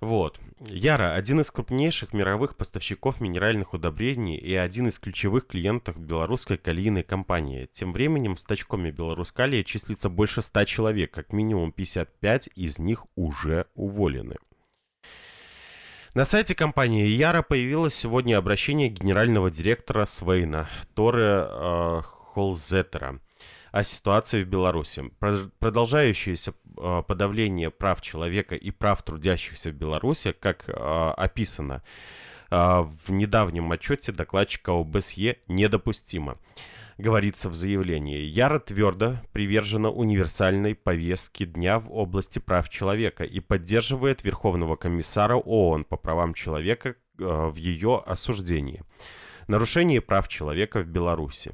Вот. 0.00 0.38
Яра– 0.60 1.14
один 1.14 1.40
из 1.40 1.50
крупнейших 1.50 2.12
мировых 2.12 2.56
поставщиков 2.56 3.20
минеральных 3.20 3.72
удобрений 3.72 4.36
и 4.36 4.54
один 4.54 4.88
из 4.88 4.98
ключевых 4.98 5.46
клиентов 5.46 5.98
белорусской 5.98 6.58
калийной 6.58 7.02
компании. 7.02 7.68
Тем 7.72 7.92
временем 7.92 8.36
в 8.36 8.40
стачкоме 8.40 8.90
Белорускалия 8.90 9.64
числится 9.64 10.10
больше 10.10 10.42
100 10.42 10.64
человек, 10.64 11.12
как 11.12 11.32
минимум 11.32 11.72
55 11.72 12.50
из 12.54 12.78
них 12.78 13.06
уже 13.14 13.66
уволены. 13.74 14.36
На 16.16 16.24
сайте 16.24 16.54
компании 16.54 17.08
Яра 17.08 17.42
появилось 17.42 17.94
сегодня 17.94 18.38
обращение 18.38 18.88
генерального 18.88 19.50
директора 19.50 20.06
Свейна 20.06 20.66
Торре 20.94 21.46
э, 21.46 22.00
Холзеттера 22.32 23.20
о 23.70 23.84
ситуации 23.84 24.42
в 24.42 24.48
Беларуси. 24.48 25.10
Про- 25.18 25.50
Продолжающееся 25.58 26.54
э, 26.78 27.02
подавление 27.06 27.70
прав 27.70 28.00
человека 28.00 28.54
и 28.54 28.70
прав 28.70 29.02
трудящихся 29.02 29.68
в 29.68 29.74
Беларуси, 29.74 30.32
как 30.32 30.66
э, 30.70 30.72
описано 30.72 31.82
э, 32.50 32.56
в 32.56 33.12
недавнем 33.12 33.70
отчете 33.70 34.10
докладчика 34.10 34.70
ОБСЕ, 34.70 35.36
недопустимо. 35.48 36.38
Говорится 36.98 37.50
в 37.50 37.54
заявлении, 37.54 38.20
Яра 38.20 38.58
твердо 38.58 39.16
привержена 39.32 39.90
универсальной 39.90 40.74
повестке 40.74 41.44
дня 41.44 41.78
в 41.78 41.92
области 41.92 42.38
прав 42.38 42.70
человека 42.70 43.22
и 43.22 43.40
поддерживает 43.40 44.24
Верховного 44.24 44.76
комиссара 44.76 45.36
ООН 45.36 45.84
по 45.84 45.98
правам 45.98 46.32
человека 46.32 46.90
э, 46.90 46.96
в 47.18 47.56
ее 47.56 48.02
осуждении. 48.06 48.82
Нарушение 49.46 50.00
прав 50.00 50.26
человека 50.28 50.80
в 50.80 50.86
Беларуси. 50.86 51.52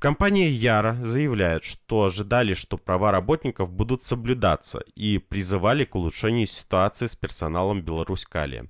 В 0.00 0.02
компании 0.02 0.48
Яра 0.48 0.96
заявляют, 1.02 1.64
что 1.64 2.04
ожидали, 2.04 2.54
что 2.54 2.78
права 2.78 3.12
работников 3.12 3.70
будут 3.70 4.02
соблюдаться 4.02 4.82
и 4.94 5.18
призывали 5.18 5.84
к 5.84 5.94
улучшению 5.94 6.46
ситуации 6.46 7.04
с 7.04 7.14
персоналом 7.14 7.82
Беларусь-Калия 7.82 8.68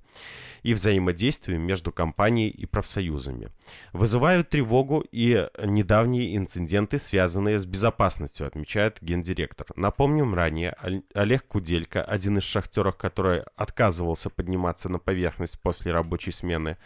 и 0.65 0.75
взаимодействию 0.75 1.61
между 1.61 1.93
компанией 1.93 2.51
и 2.51 2.67
профсоюзами. 2.67 3.51
Вызывают 3.93 4.49
тревогу 4.49 5.05
и 5.13 5.47
недавние 5.65 6.37
инциденты, 6.37 6.99
связанные 6.99 7.61
с 7.61 7.65
безопасностью, 7.65 8.49
отмечает 8.49 8.99
гендиректор. 9.01 9.69
Напомним, 9.77 10.35
ранее 10.35 10.75
Олег 11.15 11.47
Куделько, 11.47 12.03
один 12.03 12.39
из 12.39 12.43
шахтеров, 12.43 12.97
который 12.97 13.45
отказывался 13.55 14.31
подниматься 14.31 14.89
на 14.89 14.99
поверхность 14.99 15.61
после 15.61 15.93
рабочей 15.93 16.33
смены, 16.33 16.77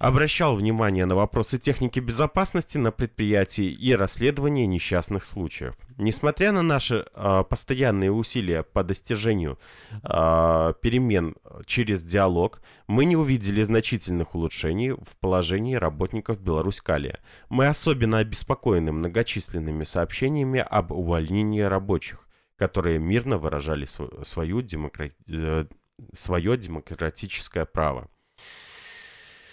обращал 0.00 0.56
внимание 0.56 1.04
на 1.04 1.14
вопросы 1.14 1.58
техники 1.58 2.00
безопасности 2.00 2.78
на 2.78 2.90
предприятии 2.90 3.70
и 3.70 3.94
расследования 3.94 4.66
несчастных 4.66 5.26
случаев. 5.26 5.74
Несмотря 5.98 6.52
на 6.52 6.62
наши 6.62 7.04
э, 7.12 7.44
постоянные 7.46 8.10
усилия 8.10 8.62
по 8.62 8.82
достижению 8.82 9.58
э, 9.92 10.72
перемен 10.80 11.36
через 11.66 12.02
диалог, 12.02 12.62
мы 12.86 13.04
не 13.04 13.14
увидели 13.14 13.62
значительных 13.62 14.34
улучшений 14.34 14.92
в 14.92 15.18
положении 15.20 15.74
работников 15.74 16.40
Беларусь-Калия. 16.40 17.20
Мы 17.50 17.66
особенно 17.66 18.18
обеспокоены 18.18 18.92
многочисленными 18.92 19.84
сообщениями 19.84 20.60
об 20.60 20.92
увольнении 20.92 21.60
рабочих, 21.60 22.26
которые 22.56 22.98
мирно 22.98 23.36
выражали 23.36 23.84
св- 23.84 24.26
свою 24.26 24.62
демокра- 24.62 25.12
э, 25.28 25.66
свое 26.14 26.56
демократическое 26.56 27.66
право 27.66 28.08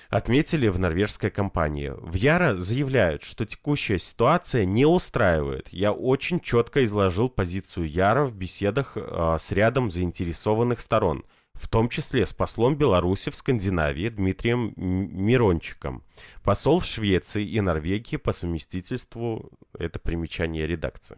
отметили 0.10 0.68
в 0.68 0.80
норвежской 0.80 1.30
компании. 1.30 1.94
В 1.96 2.14
Яра 2.16 2.56
заявляют, 2.56 3.24
что 3.24 3.46
текущая 3.46 4.00
ситуация 4.00 4.66
не 4.66 4.86
устраивает. 4.86 5.68
Я 5.72 5.92
очень 5.92 6.40
четко 6.40 6.84
изложил 6.86 7.30
позицию 7.30 7.90
Яра 7.90 8.26
в 8.26 8.36
беседах 8.36 8.94
э, 8.96 9.36
с 9.40 9.52
рядом 9.52 9.92
заинтересованных 9.92 10.80
сторон, 10.80 11.26
в 11.54 11.68
том 11.68 11.90
числе 11.90 12.26
с 12.26 12.34
послом 12.34 12.76
Беларуси 12.76 13.32
в 13.32 13.36
Скандинавии 13.36 14.10
Дмитрием 14.10 14.74
Мирончиком, 14.76 16.04
посол 16.44 16.80
в 16.80 16.86
Швеции 16.86 17.46
и 17.46 17.60
Норвегии 17.62 18.18
по 18.18 18.32
совместительству, 18.32 19.52
это 19.78 20.00
примечание 20.00 20.68
редакции. 20.68 21.18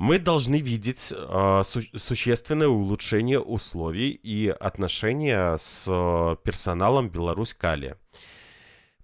Мы 0.00 0.20
должны 0.20 0.60
видеть 0.60 1.12
э, 1.12 1.62
су- 1.64 1.98
существенное 1.98 2.68
улучшение 2.68 3.40
условий 3.40 4.10
и 4.10 4.46
отношения 4.46 5.56
с 5.56 5.86
э, 5.88 6.36
персоналом 6.44 7.08
Беларусь-Калия. 7.10 7.98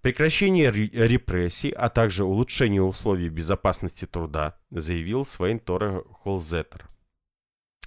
Прекращение 0.02 0.70
ре- 0.70 0.88
репрессий, 0.92 1.70
а 1.72 1.88
также 1.88 2.22
улучшение 2.22 2.80
условий 2.80 3.28
безопасности 3.28 4.04
труда, 4.04 4.56
заявил 4.70 5.24
Свейн 5.24 5.58
Торе 5.58 6.04
Холзеттер. 6.22 6.86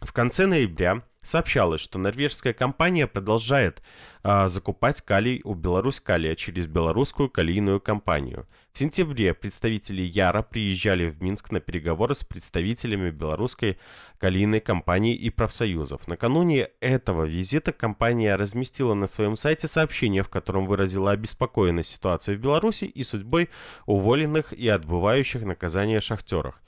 В 0.01 0.11
конце 0.11 0.45
ноября 0.45 1.01
сообщалось, 1.21 1.79
что 1.79 1.99
норвежская 1.99 2.51
компания 2.51 3.07
продолжает 3.07 3.81
а, 4.21 4.49
закупать 4.49 5.01
калий 5.01 5.39
у 5.45 5.53
Беларусь 5.53 6.01
Калия 6.01 6.35
через 6.35 6.65
белорусскую 6.67 7.29
калийную 7.29 7.79
компанию. 7.79 8.49
В 8.77 8.79
сентябре 8.79 9.33
представители 9.33 10.03
Яра 10.03 10.43
приезжали 10.43 11.09
в 11.09 11.19
Минск 11.19 11.49
на 11.49 11.59
переговоры 11.59 12.13
с 12.13 12.23
представителями 12.23 13.09
белорусской 13.09 13.79
калийной 14.19 14.59
компании 14.59 15.15
и 15.15 15.31
профсоюзов. 15.31 16.07
Накануне 16.07 16.69
этого 16.79 17.23
визита 17.23 17.73
компания 17.73 18.35
разместила 18.35 18.93
на 18.93 19.07
своем 19.07 19.35
сайте 19.35 19.65
сообщение, 19.67 20.21
в 20.21 20.29
котором 20.29 20.67
выразила 20.67 21.09
обеспокоенность 21.09 21.91
ситуацией 21.91 22.37
в 22.37 22.41
Беларуси 22.41 22.85
и 22.85 23.01
судьбой 23.01 23.49
уволенных 23.87 24.53
и 24.53 24.67
отбывающих 24.67 25.41
наказание 25.41 25.99
шахтерах. 25.99 26.61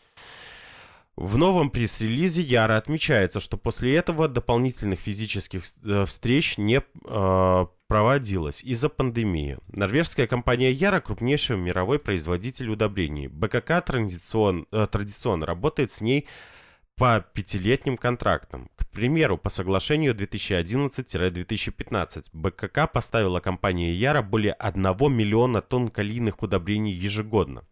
В 1.16 1.38
новом 1.38 1.70
пресс-релизе 1.70 2.42
Яра 2.42 2.78
отмечается, 2.78 3.40
что 3.40 3.56
после 3.56 3.96
этого 3.96 4.28
дополнительных 4.28 5.00
физических 5.00 5.62
э, 5.84 6.06
встреч 6.08 6.58
не 6.58 6.82
э, 6.82 7.66
проводилось 7.90 8.64
из-за 8.64 8.88
пандемии. 8.88 9.58
Норвежская 9.74 10.28
компания 10.28 10.72
Яра 10.72 11.02
крупнейший 11.02 11.58
мировой 11.58 11.98
производитель 11.98 12.70
удобрений. 12.70 13.26
БКК 13.28 13.82
традицион, 13.82 14.68
э, 14.72 14.88
традиционно 14.90 15.48
работает 15.48 15.92
с 15.92 16.00
ней 16.00 16.28
по 16.96 17.26
пятилетним 17.34 17.98
контрактам. 17.98 18.70
К 18.76 18.88
примеру, 18.90 19.40
по 19.40 19.50
соглашению 19.50 20.14
2011-2015 20.14 22.30
БКК 22.32 22.86
поставила 22.86 23.40
компании 23.40 23.92
Яра 23.92 24.22
более 24.22 24.54
1 24.54 24.84
миллиона 25.12 25.64
тонн 25.64 25.90
калийных 25.90 26.44
удобрений 26.44 26.94
ежегодно. 26.94 27.64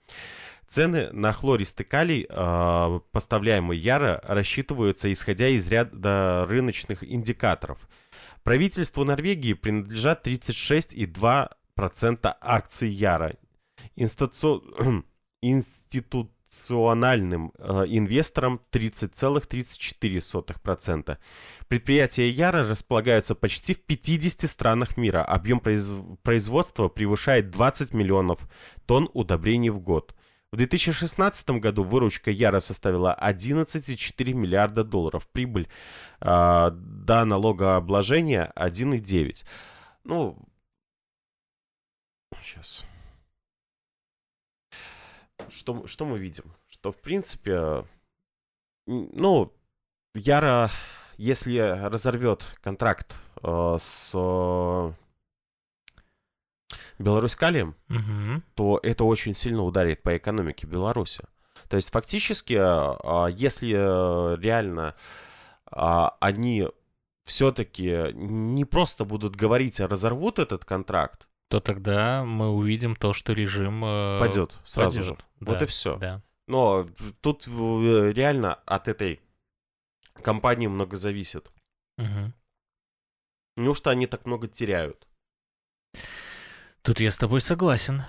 Цены 0.67 1.12
на 1.12 1.31
хлористый 1.31 1.86
калий, 1.86 2.25
э, 2.27 3.00
поставляемый 3.12 3.77
Яра, 3.77 4.19
рассчитываются 4.27 5.13
исходя 5.13 5.47
из 5.47 5.67
ряда 5.67 6.47
рыночных 6.50 7.03
индикаторов. 7.03 7.88
Правительству 8.48 9.04
Норвегии 9.04 9.51
принадлежат 9.51 10.25
36,2% 10.25 12.36
акций 12.39 12.89
Яра. 12.89 13.36
Институциональным 15.42 17.51
э, 17.58 17.84
инвесторам 17.89 18.62
30,34%. 18.72 21.18
Предприятия 21.68 22.30
Яра 22.30 22.66
располагаются 22.66 23.36
почти 23.36 23.74
в 23.74 23.82
50 23.82 24.50
странах 24.50 24.96
мира. 24.96 25.25
Объем 25.25 25.60
произ... 25.60 25.92
производства 26.24 26.88
превышает 26.88 27.51
20 27.51 27.94
миллионов 27.94 28.48
тонн 28.86 29.10
удобрений 29.13 29.72
в 29.72 29.82
год. 29.82 30.16
В 30.51 30.58
2016 30.58 31.50
году 31.60 31.84
выручка 31.84 32.32
Яра 32.32 32.60
составила 32.60 33.18
11,4 33.22 34.34
миллиарда 34.34 34.84
долларов. 34.84 35.27
Прибыль 35.27 35.68
э, 36.22 36.70
до 36.72 37.25
налогообложения 37.25 38.51
1,9. 38.56 39.46
Ну, 40.04 40.38
сейчас 42.42 42.86
что, 45.50 45.88
что 45.88 46.06
мы 46.06 46.20
видим? 46.20 46.54
Что, 46.68 46.92
в 46.92 46.98
принципе, 46.98 47.86
ну, 48.86 49.54
Яра, 50.13 50.70
если 51.18 51.58
разорвет 51.58 52.46
контракт 52.62 53.16
э, 53.44 53.75
с 53.80 54.13
э, 56.71 56.75
Беларусь-Калием, 57.00 57.75
Мгм. 57.89 58.43
то 58.55 58.79
это 58.83 59.03
очень 59.03 59.33
сильно 59.33 59.63
ударит 59.63 60.01
по 60.03 60.15
экономике 60.17 60.67
Беларуси. 60.67 61.24
То 61.69 61.75
есть 61.75 61.91
фактически, 61.91 62.53
э, 62.53 63.31
если 63.36 63.74
э, 63.75 64.38
реально 64.41 64.95
э, 65.71 66.05
они 66.19 66.67
все-таки 67.25 68.13
не 68.13 68.63
просто 68.65 69.03
будут 69.05 69.36
говорить, 69.36 69.79
а 69.81 69.88
разорвут 69.88 70.39
этот 70.39 70.63
контракт, 70.65 71.27
То 71.50 71.59
тогда 71.59 72.24
мы 72.24 72.50
увидим 72.50 72.95
то, 72.95 73.13
что 73.13 73.33
режим 73.33 73.81
падет 73.81 74.57
сразу 74.63 75.00
падет. 75.00 75.05
же. 75.05 75.17
Да, 75.41 75.51
Вот 75.51 75.62
и 75.62 75.65
все. 75.65 75.97
Да. 75.97 76.21
Но 76.47 76.88
тут 77.21 77.45
реально 77.47 78.55
от 78.65 78.88
этой 78.88 79.19
компании 80.24 80.67
много 80.67 80.95
зависит. 80.95 81.51
Мгм. 81.97 82.33
Неужто 83.57 83.89
они 83.91 84.07
так 84.07 84.25
много 84.25 84.47
теряют? 84.47 85.05
Тут 86.88 87.01
я 87.01 87.12
с 87.12 87.17
тобой 87.17 87.41
согласен. 87.41 88.03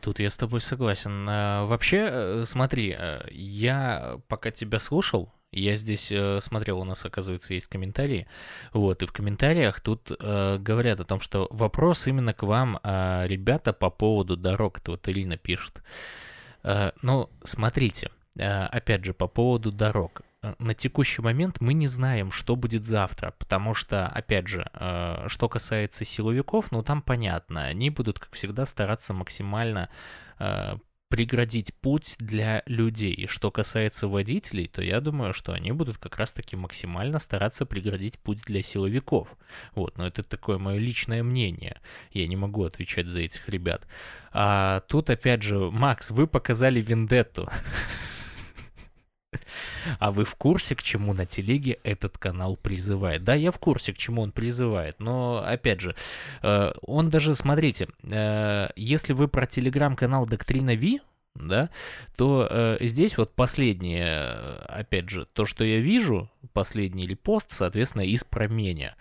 Тут 0.00 0.18
я 0.18 0.30
с 0.30 0.38
тобой 0.38 0.62
согласен. 0.62 1.26
А, 1.28 1.66
вообще, 1.66 2.08
э, 2.10 2.42
смотри, 2.46 2.96
э, 2.98 3.20
я 3.30 4.20
пока 4.26 4.50
тебя 4.50 4.78
слушал, 4.78 5.30
я 5.50 5.74
здесь 5.74 6.10
э, 6.10 6.40
смотрел, 6.40 6.78
у 6.78 6.84
нас, 6.84 7.04
оказывается, 7.04 7.52
есть 7.52 7.68
комментарии. 7.68 8.26
Вот, 8.72 9.02
и 9.02 9.06
в 9.06 9.12
комментариях 9.12 9.80
тут 9.82 10.10
э, 10.18 10.56
говорят 10.58 11.00
о 11.00 11.04
том, 11.04 11.20
что 11.20 11.46
вопрос 11.50 12.06
именно 12.06 12.32
к 12.32 12.42
вам, 12.42 12.80
а, 12.82 13.26
ребята, 13.26 13.74
по 13.74 13.90
поводу 13.90 14.38
дорог. 14.38 14.78
Это 14.78 14.92
вот 14.92 15.06
Ирина 15.10 15.36
пишет. 15.36 15.82
Э, 16.62 16.92
ну, 17.02 17.28
смотрите, 17.44 18.10
э, 18.38 18.48
опять 18.48 19.04
же, 19.04 19.12
по 19.12 19.26
поводу 19.26 19.70
дорог. 19.70 20.22
Э, 20.42 20.54
На 20.58 20.74
текущий 20.74 21.22
момент 21.22 21.60
мы 21.60 21.74
не 21.74 21.86
знаем, 21.86 22.30
что 22.30 22.56
будет 22.56 22.86
завтра, 22.86 23.34
потому 23.38 23.74
что, 23.74 24.06
опять 24.06 24.48
же, 24.48 24.68
э, 24.72 25.24
что 25.28 25.48
касается 25.48 26.04
силовиков, 26.04 26.72
ну 26.72 26.82
там 26.82 27.02
понятно, 27.02 27.64
они 27.64 27.90
будут, 27.90 28.18
как 28.18 28.32
всегда, 28.32 28.66
стараться 28.66 29.14
максимально 29.14 29.88
э, 30.38 30.76
преградить 31.08 31.74
путь 31.74 32.16
для 32.18 32.62
людей. 32.64 33.12
И 33.12 33.26
что 33.26 33.50
касается 33.50 34.08
водителей, 34.08 34.66
то 34.66 34.82
я 34.82 34.98
думаю, 35.02 35.34
что 35.34 35.52
они 35.52 35.70
будут 35.70 35.98
как 35.98 36.16
раз-таки 36.16 36.56
максимально 36.56 37.18
стараться 37.18 37.66
преградить 37.66 38.18
путь 38.18 38.40
для 38.46 38.62
силовиков. 38.62 39.28
Вот, 39.74 39.98
но 39.98 40.06
это 40.06 40.22
такое 40.22 40.56
мое 40.56 40.78
личное 40.78 41.22
мнение. 41.22 41.82
Я 42.12 42.26
не 42.26 42.36
могу 42.36 42.64
отвечать 42.64 43.08
за 43.08 43.20
этих 43.20 43.46
ребят. 43.50 43.86
А 44.32 44.80
тут, 44.88 45.10
опять 45.10 45.42
же, 45.42 45.70
Макс, 45.70 46.10
вы 46.10 46.26
показали 46.26 46.80
вендетту. 46.80 47.50
А 49.98 50.10
вы 50.12 50.24
в 50.24 50.34
курсе, 50.34 50.74
к 50.74 50.82
чему 50.82 51.12
на 51.14 51.26
телеге 51.26 51.78
этот 51.82 52.18
канал 52.18 52.56
призывает? 52.56 53.24
Да, 53.24 53.34
я 53.34 53.50
в 53.50 53.58
курсе, 53.58 53.92
к 53.92 53.98
чему 53.98 54.22
он 54.22 54.32
призывает, 54.32 55.00
но, 55.00 55.42
опять 55.44 55.80
же, 55.80 55.94
э, 56.42 56.72
он 56.82 57.10
даже, 57.10 57.34
смотрите, 57.34 57.88
э, 58.10 58.68
если 58.76 59.12
вы 59.12 59.28
про 59.28 59.46
телеграм-канал 59.46 60.26
Доктрина 60.26 60.74
Ви, 60.74 61.00
да, 61.34 61.70
то 62.16 62.46
э, 62.48 62.76
здесь 62.82 63.16
вот 63.16 63.34
последнее, 63.34 64.34
опять 64.66 65.08
же, 65.08 65.26
то, 65.32 65.46
что 65.46 65.64
я 65.64 65.78
вижу, 65.78 66.30
последний 66.52 67.04
или 67.04 67.14
пост, 67.14 67.48
соответственно, 67.52 68.02
из 68.02 68.22
променя, 68.24 68.96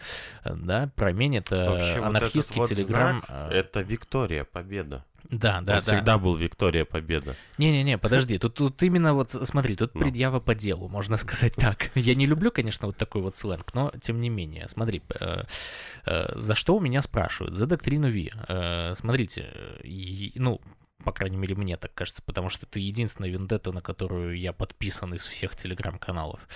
да, 0.45 0.89
промень 0.95 1.37
это 1.37 1.69
Вообще, 1.71 1.99
вот 1.99 2.07
анархистский 2.07 2.59
вот 2.59 2.69
телеграм. 2.69 3.23
знак, 3.25 3.49
э, 3.51 3.55
это 3.55 3.81
Виктория 3.81 4.45
Победа. 4.45 5.05
Да, 5.29 5.53
да, 5.53 5.57
Он 5.59 5.65
да. 5.65 5.79
всегда 5.79 6.17
был 6.17 6.35
Виктория 6.35 6.83
Победа. 6.85 7.35
Не-не-не, 7.57 7.97
подожди, 7.97 8.37
тут, 8.37 8.55
тут 8.55 8.81
именно 8.83 9.13
вот, 9.13 9.31
смотри, 9.31 9.75
тут 9.75 9.95
Ну. 9.95 10.01
предъява 10.01 10.39
по 10.39 10.55
делу, 10.55 10.87
можно 10.89 11.17
сказать 11.17 11.53
так. 11.55 11.91
Я 11.95 12.15
не 12.15 12.25
люблю, 12.25 12.51
конечно, 12.51 12.87
вот 12.87 12.97
такой 12.97 13.21
вот 13.21 13.35
сленг, 13.37 13.73
но 13.73 13.91
тем 14.01 14.19
не 14.19 14.29
менее, 14.29 14.67
смотри, 14.67 15.01
э, 15.19 15.43
э, 16.05 16.31
за 16.35 16.55
что 16.55 16.75
у 16.75 16.79
меня 16.79 17.01
спрашивают? 17.01 17.55
За 17.55 17.65
доктрину 17.65 18.09
Ви. 18.09 18.31
Э, 18.47 18.93
смотрите, 18.95 19.47
и- 19.83 20.33
ну, 20.35 20.59
по 21.03 21.11
крайней 21.11 21.37
мере, 21.37 21.55
мне 21.55 21.77
так 21.77 21.93
кажется, 21.93 22.21
потому 22.21 22.49
что 22.49 22.65
это 22.65 22.79
единственная 22.79 23.29
вендетта, 23.29 23.71
на 23.71 23.81
которую 23.81 24.37
я 24.37 24.53
подписан 24.53 25.13
из 25.13 25.25
всех 25.25 25.55
телеграм-каналов. 25.55 26.47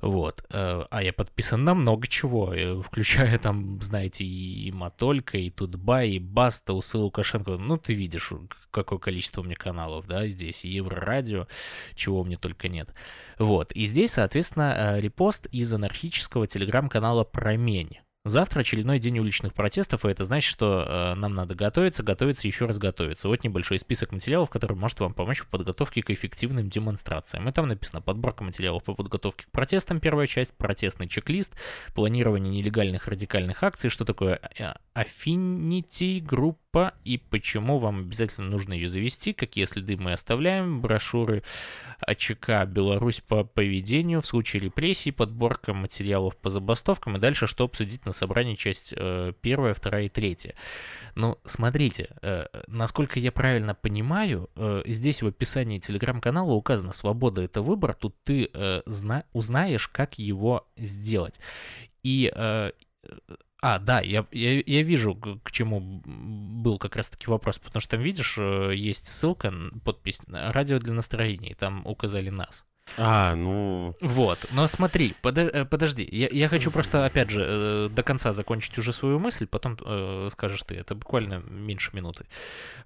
Вот. 0.00 0.44
Э, 0.50 0.84
А 0.90 1.02
я 1.02 1.12
подписан 1.12 1.64
на 1.64 1.74
много 1.74 2.06
чего, 2.06 2.52
э, 2.54 2.80
включая 2.82 3.38
там, 3.38 3.80
знаете, 3.80 4.24
и 4.24 4.70
Матолька, 4.72 5.38
и 5.38 5.50
Тутбай, 5.50 6.10
и 6.10 6.18
Баста, 6.18 6.72
Усы 6.72 6.98
Лукашенко. 6.98 7.56
Ну, 7.56 7.76
ты 7.76 7.94
видишь, 7.94 8.32
какое 8.70 8.98
количество 8.98 9.40
у 9.40 9.44
меня 9.44 9.56
каналов, 9.56 10.06
да, 10.06 10.26
здесь, 10.28 10.64
и 10.64 10.68
Еврорадио, 10.68 11.46
чего 11.94 12.20
у 12.20 12.24
меня 12.24 12.38
только 12.38 12.68
нет. 12.68 12.92
Вот. 13.38 13.72
И 13.72 13.84
здесь, 13.84 14.12
соответственно, 14.12 14.96
э, 14.96 15.00
репост 15.00 15.46
из 15.46 15.72
анархического 15.72 16.46
телеграм-канала 16.46 17.24
«Промень». 17.24 17.98
Завтра 18.26 18.60
очередной 18.60 18.98
день 18.98 19.18
уличных 19.18 19.52
протестов, 19.52 20.06
и 20.06 20.08
это 20.08 20.24
значит, 20.24 20.50
что 20.50 20.86
э, 20.88 21.14
нам 21.14 21.34
надо 21.34 21.54
готовиться, 21.54 22.02
готовиться, 22.02 22.48
еще 22.48 22.64
раз 22.64 22.78
готовиться. 22.78 23.28
Вот 23.28 23.44
небольшой 23.44 23.78
список 23.78 24.12
материалов, 24.12 24.48
который 24.48 24.78
может 24.78 24.98
вам 25.00 25.12
помочь 25.12 25.40
в 25.40 25.46
подготовке 25.46 26.00
к 26.00 26.08
эффективным 26.08 26.70
демонстрациям. 26.70 27.46
И 27.50 27.52
там 27.52 27.68
написано 27.68 28.00
подборка 28.00 28.42
материалов 28.42 28.82
по 28.82 28.94
подготовке 28.94 29.44
к 29.44 29.50
протестам, 29.50 30.00
первая 30.00 30.26
часть, 30.26 30.56
протестный 30.56 31.06
чек-лист, 31.06 31.52
планирование 31.94 32.50
нелегальных 32.50 33.08
радикальных 33.08 33.62
акций, 33.62 33.90
что 33.90 34.06
такое 34.06 34.40
э, 34.58 34.72
Affinity 34.94 36.22
группа 36.22 36.94
и 37.04 37.18
почему 37.18 37.76
вам 37.76 38.00
обязательно 38.00 38.48
нужно 38.48 38.72
ее 38.72 38.88
завести, 38.88 39.34
какие 39.34 39.66
следы 39.66 39.98
мы 39.98 40.12
оставляем, 40.12 40.80
брошюры 40.80 41.42
АЧК 42.00 42.64
«Беларусь 42.66 43.20
по 43.20 43.44
поведению» 43.44 44.20
в 44.20 44.26
случае 44.26 44.62
репрессий, 44.62 45.12
подборка 45.12 45.74
материалов 45.74 46.36
по 46.36 46.50
забастовкам 46.50 47.16
и 47.16 47.20
дальше 47.20 47.46
что 47.46 47.64
обсудить 47.64 48.06
на 48.06 48.12
собрании 48.14 48.54
часть 48.54 48.94
э, 48.96 49.32
первая, 49.40 49.74
вторая 49.74 50.04
и 50.04 50.08
третья. 50.08 50.54
Ну, 51.14 51.38
смотрите, 51.44 52.10
э, 52.22 52.46
насколько 52.66 53.20
я 53.20 53.32
правильно 53.32 53.74
понимаю, 53.74 54.50
э, 54.56 54.82
здесь 54.86 55.22
в 55.22 55.26
описании 55.26 55.78
телеграм-канала 55.78 56.52
указано 56.52 56.92
«Свобода— 56.92 57.42
это 57.44 57.62
выбор», 57.62 57.94
тут 57.94 58.16
ты 58.24 58.50
э, 58.52 58.82
зна- 58.86 59.24
узнаешь, 59.32 59.88
как 59.88 60.18
его 60.18 60.66
сделать. 60.76 61.38
И 62.02 62.32
э, 62.34 62.72
а, 63.66 63.78
да, 63.78 64.00
я, 64.02 64.26
я, 64.30 64.60
я 64.60 64.82
вижу, 64.82 65.14
к 65.14 65.50
чему 65.50 66.02
был 66.04 66.78
как 66.78 66.96
раз-таки 66.96 67.28
вопрос, 67.28 67.58
потому 67.58 67.80
что 67.80 67.92
там, 67.92 68.02
видишь, 68.02 68.36
э, 68.36 68.72
есть 68.74 69.08
ссылка, 69.08 69.54
подпись 69.84 70.20
«Радио 70.28 70.78
для 70.78 70.92
настроения», 70.92 71.52
и 71.52 71.54
там 71.54 71.86
указали 71.86 72.28
нас. 72.28 72.66
А, 72.96 73.34
ну... 73.34 73.96
Вот, 74.00 74.46
но 74.52 74.66
смотри, 74.66 75.14
э, 75.22 75.64
подожди, 75.64 76.06
я, 76.10 76.28
я 76.30 76.48
хочу 76.48 76.70
просто, 76.70 77.04
опять 77.04 77.30
же, 77.30 77.44
э, 77.46 77.88
до 77.90 78.02
конца 78.02 78.32
закончить 78.32 78.78
уже 78.78 78.92
свою 78.92 79.18
мысль, 79.18 79.46
потом 79.46 79.76
э, 79.84 80.28
скажешь 80.30 80.62
ты, 80.62 80.76
это 80.76 80.94
буквально 80.94 81.42
меньше 81.48 81.90
минуты. 81.94 82.26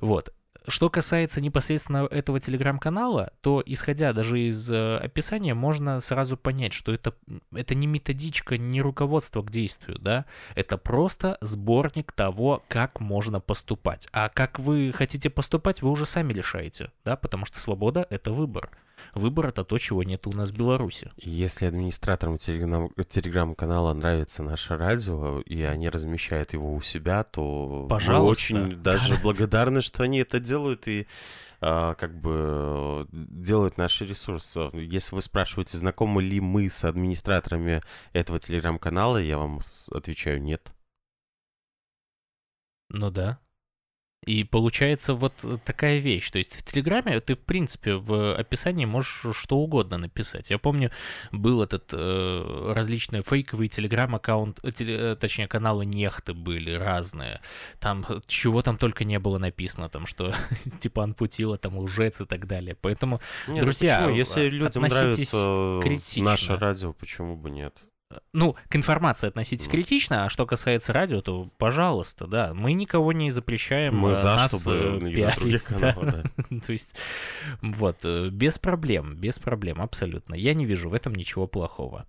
Вот. 0.01 0.33
Что 0.67 0.91
касается 0.91 1.41
непосредственно 1.41 2.07
этого 2.11 2.41
телеграм-канала, 2.41 3.33
то, 3.41 3.63
исходя 3.65 4.13
даже 4.13 4.39
из 4.39 4.71
э, 4.71 4.99
описания, 4.99 5.55
можно 5.55 5.99
сразу 6.01 6.37
понять, 6.37 6.75
что 6.75 6.93
это, 6.93 7.15
это 7.55 7.75
не 7.75 7.87
методичка, 7.87 8.59
не 8.59 8.83
руководство 8.83 9.43
к 9.43 9.51
действию, 9.51 9.99
да, 9.99 10.27
это 10.55 10.77
просто 10.77 11.39
сборник 11.41 12.13
того, 12.13 12.63
как 12.69 13.01
можно 13.01 13.41
поступать. 13.41 14.09
А 14.13 14.29
как 14.29 14.59
вы 14.59 14.93
хотите 14.95 15.31
поступать, 15.31 15.81
вы 15.81 15.91
уже 15.91 16.05
сами 16.05 16.35
решаете, 16.35 16.93
да, 17.05 17.17
потому 17.17 17.47
что 17.47 17.59
свобода— 17.59 18.07
это 18.11 18.31
выбор. 18.31 18.71
Выбор— 19.15 19.47
это 19.49 19.65
то, 19.65 19.79
чего 19.79 20.03
нет 20.03 20.27
у 20.27 20.33
нас 20.33 20.51
в 20.51 20.57
Беларуси. 20.57 21.11
Если 21.17 21.67
администраторам 21.67 22.39
телеграм- 22.39 22.91
телеграм-канала 23.09 23.93
нравится 23.95 24.43
наше 24.43 24.77
радио, 24.77 25.41
и 25.41 25.63
они 25.63 25.89
размещают 25.89 26.53
его 26.53 26.75
у 26.75 26.81
себя, 26.81 27.25
то 27.25 27.87
Пожалуйста. 27.89 28.55
мы 28.55 28.63
очень 28.63 28.83
даже 28.83 29.17
благодарны, 29.23 29.81
что 29.81 30.03
они 30.05 30.19
это 30.19 30.41
делают 30.41 30.89
и 30.89 31.07
а, 31.61 31.95
как 31.95 32.21
бы 32.21 33.09
делают 33.11 33.79
наши 33.79 34.07
ресурсы. 34.07 34.71
Если 34.75 35.15
вы 35.15 35.23
спрашиваете, 35.23 35.77
знакомы 35.77 36.23
ли 36.23 36.41
мы 36.41 36.71
с 36.71 36.85
администраторами 36.85 37.83
этого 38.13 38.39
телеграм-канала, 38.39 39.19
я 39.19 39.39
вам 39.39 39.61
отвечаю 39.91 40.41
нет. 40.41 40.73
Ну 42.91 43.11
да. 43.11 43.41
И 44.27 44.45
получается 44.45 45.15
вот 45.15 45.33
такая 45.65 45.99
вещь. 45.99 46.31
То 46.31 46.39
есть 46.39 46.57
в 46.57 46.63
Телеграме 46.63 47.21
ты, 47.21 47.35
в 47.35 47.39
принципе, 47.39 47.95
в 47.95 48.35
описании 48.35 48.85
можешь 48.85 49.25
что 49.37 49.57
угодно 49.59 49.97
написать. 49.97 50.51
Я 50.51 50.59
помню, 50.59 50.91
был 51.33 51.63
этот 51.63 51.91
э, 51.93 52.73
различные 52.75 53.23
фейковые 53.23 53.69
Телеграм-аккаунт, 53.69 54.59
э, 54.63 54.71
теле- 54.71 55.13
э, 55.13 55.17
точнее, 55.17 55.47
каналы 55.47 55.87
Нехты 55.87 56.35
были 56.35 56.73
разные. 56.73 57.41
Там 57.79 58.05
э, 58.09 58.21
чего 58.27 58.61
там 58.63 58.77
только 58.77 59.05
не 59.05 59.19
было 59.19 59.39
написано, 59.39 59.89
там, 59.89 60.05
что 60.05 60.35
Степан 60.67 61.15
Путила, 61.15 61.57
там, 61.57 61.79
лжец 61.79 62.21
и 62.21 62.27
так 62.27 62.47
далее. 62.47 62.77
Поэтому, 62.81 63.21
Не, 63.47 63.55
ну 63.61 63.67
друзья, 63.67 64.01
почему? 64.01 64.17
если 64.17 64.49
людям 64.49 64.83
нравится 64.83 65.81
критично. 65.83 66.25
наше 66.25 66.57
радио, 66.57 66.93
почему 66.93 67.37
бы 67.37 67.51
нет? 67.51 67.75
Ну, 68.33 68.57
к 68.68 68.77
информации 68.77 69.27
относитесь 69.27 69.68
критично, 69.68 70.25
а 70.25 70.29
что 70.31 70.47
касается 70.47 70.92
радио, 70.92 71.21
то, 71.21 71.51
пожалуйста, 71.59 72.27
да, 72.27 72.55
мы 72.55 72.73
никого 72.73 73.12
не 73.12 73.31
запрещаем. 73.31 73.97
Мы 73.97 74.11
э, 74.11 74.14
за, 74.14 74.35
нас, 74.35 74.49
чтобы 74.49 75.01
э, 75.03 75.12
пиарить, 75.12 75.68
да. 75.68 75.75
каналах, 75.75 76.14
да. 76.14 76.61
То 76.66 76.73
есть, 76.73 76.94
вот, 77.61 77.99
э, 78.05 78.29
без 78.31 78.59
проблем, 78.59 79.16
без 79.16 79.38
проблем, 79.38 79.83
абсолютно. 79.83 80.35
Я 80.35 80.55
не 80.55 80.64
вижу 80.64 80.88
в 80.88 80.94
этом 80.94 81.14
ничего 81.14 81.47
плохого. 81.47 82.07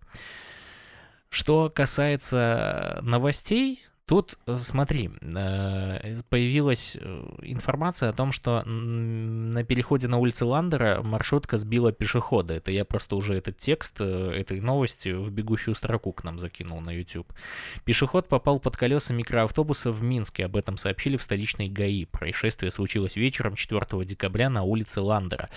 Что 1.30 1.70
касается 1.70 3.00
новостей, 3.04 3.86
тут, 4.10 4.40
э, 4.48 4.58
смотри, 4.58 5.12
э, 5.22 6.16
появилась 6.30 6.98
э, 7.00 7.24
информация 7.44 8.10
о 8.10 8.14
том, 8.14 8.32
что 8.32 8.64
на 8.66 9.64
переходе 9.64 10.08
на 10.08 10.18
улице 10.18 10.46
Ландера 10.46 11.04
маршрутка 11.04 11.58
сбила 11.58 11.92
пешехода. 11.92 12.56
Это 12.56 12.72
я 12.72 12.86
просто 12.86 13.16
уже 13.16 13.36
этот 13.36 13.58
текст 13.58 14.02
этой 14.02 14.62
новости 14.62 15.10
в 15.10 15.30
бегущую 15.30 15.76
строку 15.76 16.12
к 16.12 16.24
нам 16.24 16.40
закинул 16.40 16.82
на 16.82 16.90
YouTube. 16.90 17.32
Пешеход 17.86 18.28
попал 18.28 18.60
под 18.60 18.78
колеса 18.78 19.14
микроавтобуса 19.14 19.92
в 19.92 20.02
Минске. 20.02 20.46
Об 20.46 20.56
этом 20.56 20.78
сообщили 20.78 21.16
в 21.16 21.22
столичной 21.22 21.70
ГАИ. 21.70 22.06
Происшествие 22.06 22.72
случилось 22.72 23.16
вечером 23.16 23.54
4 23.54 23.86
декабря 24.06 24.50
на 24.50 24.64
улице 24.64 25.02
Ландера. 25.02 25.52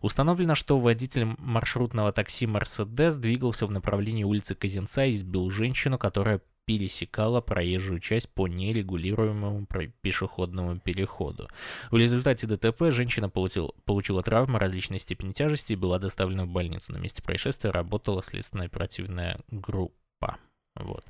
Установлено, 0.00 0.54
что 0.54 0.78
водитель 0.78 1.26
маршрутного 1.36 2.12
такси 2.12 2.46
«Мерседес» 2.46 3.16
двигался 3.16 3.66
в 3.66 3.70
направлении 3.70 4.24
улицы 4.24 4.54
Казинца 4.54 5.04
и 5.04 5.14
сбил 5.14 5.50
женщину, 5.50 5.98
которая 5.98 6.40
пересекала 6.68 7.40
проезжую 7.40 7.98
часть 7.98 8.28
по 8.28 8.46
нерегулируемому 8.46 9.66
пешеходному 10.02 10.78
переходу. 10.78 11.48
В 11.90 11.96
результате 11.96 12.46
ДТП 12.46 12.90
женщина 12.90 13.30
получил- 13.30 13.74
получила 13.86 14.22
травмы 14.22 14.58
различной 14.58 14.98
степени 14.98 15.32
тяжести 15.32 15.72
и 15.72 15.76
была 15.76 15.98
доставлена 15.98 16.44
в 16.44 16.48
больницу. 16.48 16.92
На 16.92 16.98
месте 16.98 17.22
происшествия 17.22 17.70
работала 17.70 18.22
следственная 18.22 18.66
оперативная 18.66 19.40
группа. 19.50 20.36
Вот. 20.74 21.06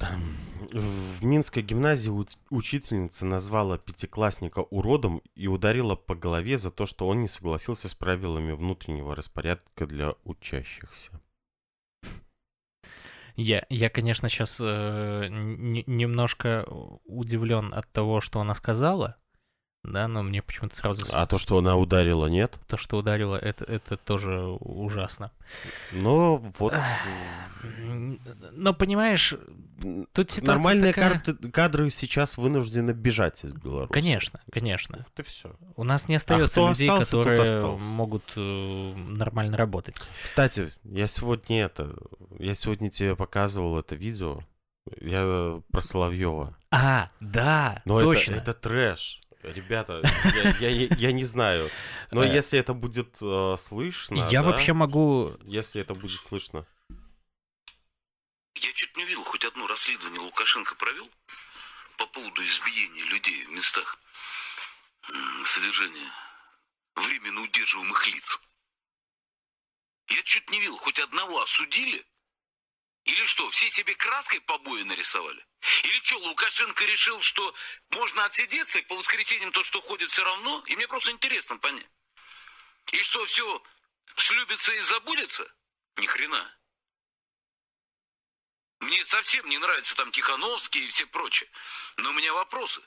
В 0.00 1.24
Минской 1.24 1.62
гимназии 1.62 2.10
уч- 2.10 2.38
учительница 2.50 3.24
назвала 3.24 3.78
пятиклассника 3.78 4.58
уродом 4.58 5.22
и 5.36 5.46
ударила 5.46 5.94
по 5.94 6.16
голове 6.16 6.58
за 6.58 6.72
то, 6.72 6.86
что 6.86 7.06
он 7.06 7.22
не 7.22 7.28
согласился 7.28 7.88
с 7.88 7.94
правилами 7.94 8.50
внутреннего 8.50 9.14
распорядка 9.14 9.86
для 9.86 10.16
учащихся. 10.24 11.20
Я, 13.36 13.66
я 13.68 13.90
конечно, 13.90 14.28
сейчас 14.28 14.60
немножко 14.60 16.64
удивлен 17.04 17.74
от 17.74 17.90
того, 17.92 18.20
что 18.20 18.40
она 18.40 18.54
сказала, 18.54 19.16
да, 19.92 20.08
но 20.08 20.22
мне 20.22 20.42
почему-то 20.42 20.76
сразу... 20.76 21.04
А 21.12 21.26
то, 21.26 21.38
что 21.38 21.58
она 21.58 21.76
ударила, 21.76 22.26
нет? 22.26 22.58
то, 22.66 22.76
что 22.76 22.98
ударило, 22.98 23.36
это, 23.36 23.64
это 23.64 23.96
тоже 23.96 24.40
ужасно. 24.40 25.30
Ну, 25.92 26.52
вот. 26.58 26.74
Но, 28.52 28.74
понимаешь, 28.74 29.34
тут 30.12 30.30
ситуация 30.30 30.54
Нормальные 30.56 30.92
такая- 30.92 31.10
карты- 31.20 31.50
кадры 31.50 31.90
сейчас 31.90 32.36
вынуждены 32.36 32.92
бежать 32.92 33.44
из 33.44 33.52
Беларуси. 33.52 33.92
Конечно, 33.92 34.40
конечно. 34.52 35.06
И 35.16 35.22
все. 35.22 35.54
У 35.76 35.84
нас 35.84 36.08
не 36.08 36.16
остается 36.16 36.50
кто 36.60 36.68
людей, 36.68 36.88
остался, 36.88 37.16
которые 37.18 37.76
могут 37.78 38.24
э, 38.36 38.94
нормально 38.96 39.56
работать. 39.56 39.96
Кстати, 40.22 40.72
я 40.84 41.06
сегодня 41.06 41.64
это... 41.64 41.94
Я 42.38 42.54
сегодня 42.54 42.90
тебе 42.90 43.16
показывал 43.16 43.78
это 43.78 43.94
видео. 43.94 44.40
Я 45.00 45.60
про 45.72 45.82
Соловьева. 45.82 46.56
А, 46.70 47.10
да, 47.20 47.82
Но 47.84 48.00
точно. 48.00 48.34
Это, 48.34 48.52
это 48.52 48.54
трэш. 48.54 49.20
Ребята, 49.46 50.02
я, 50.60 50.68
я- 50.68 50.88
я 50.96 51.12
не 51.12 51.24
знаю. 51.24 51.70
Но 52.10 52.24
Э. 52.24 52.28
если 52.34 52.58
это 52.58 52.74
будет 52.74 53.16
э, 53.20 53.56
слышно... 53.58 54.28
Я 54.30 54.42
да, 54.42 54.50
вообще 54.50 54.72
могу... 54.72 55.36
Если 55.44 55.80
это 55.80 55.94
будет 55.94 56.20
слышно. 56.20 56.66
Я 58.56 58.72
чуть 58.72 58.96
не 58.96 59.04
видел, 59.04 59.22
хоть 59.24 59.44
одно 59.44 59.66
расследование 59.66 60.20
Лукашенко 60.20 60.74
провел 60.74 61.08
по 61.96 62.06
поводу 62.06 62.42
избиения 62.42 63.04
людей 63.04 63.44
в 63.44 63.50
местах 63.52 63.98
содержания 65.44 66.10
временно 66.96 67.42
удерживаемых 67.42 68.06
лиц. 68.08 68.40
Я 70.08 70.22
чуть 70.22 70.50
не 70.50 70.58
видел, 70.58 70.76
хоть 70.78 70.98
одного 70.98 71.42
осудили? 71.42 72.04
Или 73.06 73.24
что, 73.26 73.48
все 73.50 73.70
себе 73.70 73.94
краской 73.94 74.40
побои 74.40 74.82
нарисовали? 74.82 75.46
Или 75.84 76.00
что, 76.02 76.18
Лукашенко 76.18 76.84
решил, 76.86 77.22
что 77.22 77.54
можно 77.90 78.24
отсидеться 78.24 78.78
и 78.78 78.82
по 78.82 78.96
воскресеньям 78.96 79.52
то, 79.52 79.62
что 79.62 79.80
ходит, 79.80 80.10
все 80.10 80.24
равно? 80.24 80.62
И 80.66 80.74
мне 80.74 80.88
просто 80.88 81.12
интересно 81.12 81.56
понять. 81.56 81.88
И 82.92 83.02
что, 83.04 83.24
все 83.26 83.62
слюбится 84.16 84.72
и 84.72 84.80
забудется? 84.80 85.54
Ни 85.96 86.06
хрена. 86.06 86.58
Мне 88.80 89.04
совсем 89.04 89.48
не 89.48 89.58
нравится 89.58 89.94
там 89.94 90.10
Тихановский 90.10 90.84
и 90.84 90.88
все 90.88 91.06
прочее. 91.06 91.48
Но 91.98 92.10
у 92.10 92.12
меня 92.12 92.32
вопросы. 92.32 92.82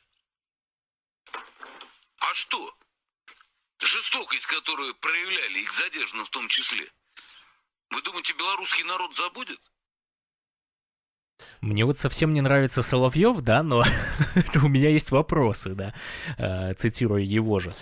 А 2.18 2.34
что? 2.34 2.78
Жестокость, 3.80 4.48
которую 4.48 4.94
проявляли 4.96 5.60
их 5.60 5.72
задержанным 5.72 6.26
в 6.26 6.30
том 6.30 6.50
числе. 6.50 6.92
Вы 7.90 8.02
думаете, 8.02 8.34
белорусский 8.34 8.84
народ 8.84 9.16
забудет? 9.16 9.62
Мне 11.62 11.86
вот 11.86 12.00
совсем 12.00 12.34
не 12.34 12.42
нравится 12.42 12.82
Соловьев, 12.82 13.42
да, 13.42 13.64
но 13.64 13.84
это 14.36 14.66
у 14.66 14.68
меня 14.68 14.90
есть 14.90 15.12
вопросы, 15.12 15.76
да, 15.76 15.94
э, 16.38 16.74
цитируя 16.76 17.22
его 17.22 17.60
же. 17.60 17.74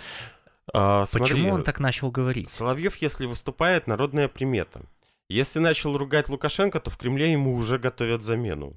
А, 0.72 1.04
смотри, 1.06 1.34
Почему 1.34 1.52
он 1.54 1.64
так 1.64 1.80
начал 1.80 2.10
говорить? 2.10 2.50
Соловьев, 2.50 2.96
если 2.96 3.26
выступает, 3.26 3.86
народная 3.86 4.28
примета. 4.28 4.82
Если 5.28 5.58
начал 5.58 5.96
ругать 5.96 6.28
Лукашенко, 6.28 6.80
то 6.80 6.90
в 6.90 6.96
Кремле 6.96 7.32
ему 7.32 7.54
уже 7.54 7.78
готовят 7.78 8.22
замену. 8.22 8.76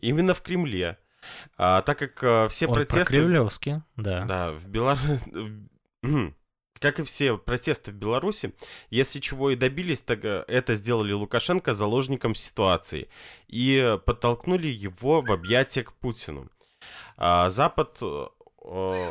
Именно 0.00 0.34
в 0.34 0.42
Кремле. 0.42 0.98
А, 1.56 1.82
так 1.82 1.98
как 1.98 2.18
а, 2.22 2.48
все 2.48 2.66
Он 2.66 2.74
про. 2.74 3.04
Кремлевский, 3.04 3.82
да. 3.96 4.24
Да, 4.24 4.52
в 4.52 4.66
Беларуси... 4.68 5.20
Как 6.82 6.98
и 6.98 7.04
все 7.04 7.38
протесты 7.38 7.92
в 7.92 7.94
Беларуси, 7.94 8.54
если 8.90 9.20
чего 9.20 9.52
и 9.52 9.56
добились, 9.56 10.00
так 10.00 10.24
э, 10.24 10.44
это 10.48 10.74
сделали 10.74 11.12
Лукашенко 11.12 11.74
заложником 11.74 12.34
ситуации 12.34 13.08
и 13.46 13.98
подтолкнули 14.04 14.66
его 14.66 15.20
в 15.20 15.30
объятия 15.30 15.84
к 15.84 15.92
Путину. 15.92 16.50
А 17.16 17.48
Запад... 17.50 17.98
э, 18.02 18.26
э, 18.64 19.10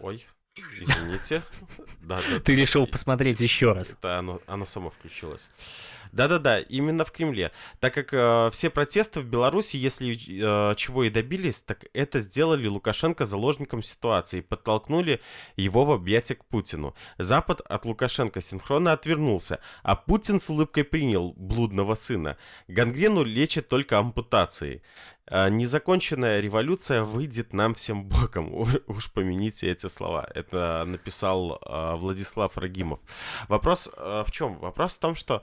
Ой, 0.00 0.26
извините. 0.56 1.42
Да, 2.00 2.20
да, 2.28 2.40
Ты 2.40 2.56
решил 2.56 2.86
посмотреть 2.86 3.40
еще 3.40 3.72
раз. 3.72 3.92
это 3.92 4.18
оно, 4.18 4.40
оно 4.46 4.66
само 4.66 4.90
включилось. 4.90 5.50
Да-да-да, 6.12 6.60
именно 6.60 7.04
в 7.04 7.10
Кремле. 7.10 7.52
Так 7.80 7.94
как 7.94 8.12
э, 8.12 8.50
все 8.52 8.68
протесты 8.68 9.20
в 9.20 9.24
Беларуси, 9.24 9.76
если 9.76 10.12
э, 10.14 10.74
чего 10.76 11.04
и 11.04 11.10
добились, 11.10 11.62
так 11.62 11.86
это 11.94 12.20
сделали 12.20 12.66
Лукашенко 12.66 13.24
заложником 13.24 13.82
ситуации 13.82 14.42
подтолкнули 14.42 15.20
его 15.56 15.84
в 15.86 15.90
объятия 15.90 16.34
к 16.34 16.44
Путину. 16.44 16.94
Запад 17.18 17.62
от 17.62 17.86
Лукашенко 17.86 18.42
синхронно 18.42 18.92
отвернулся, 18.92 19.60
а 19.82 19.96
Путин 19.96 20.40
с 20.40 20.50
улыбкой 20.50 20.84
принял 20.84 21.32
блудного 21.36 21.94
сына. 21.94 22.36
Гангрену 22.68 23.24
лечат 23.24 23.68
только 23.68 23.98
ампутацией. 23.98 24.82
А 25.26 25.48
Незаконченная 25.48 26.40
революция 26.40 27.04
выйдет 27.04 27.54
нам 27.54 27.74
всем 27.74 28.04
боком. 28.04 28.52
Уж 28.86 29.10
помяните 29.12 29.70
эти 29.70 29.86
слова. 29.86 30.28
Это 30.34 30.84
написал 30.86 31.58
а, 31.62 31.96
Владислав 31.96 32.58
Рагимов. 32.58 33.00
Вопрос 33.48 33.90
а, 33.96 34.24
в 34.24 34.30
чем? 34.30 34.58
Вопрос 34.58 34.96
в 34.96 35.00
том, 35.00 35.14
что 35.14 35.42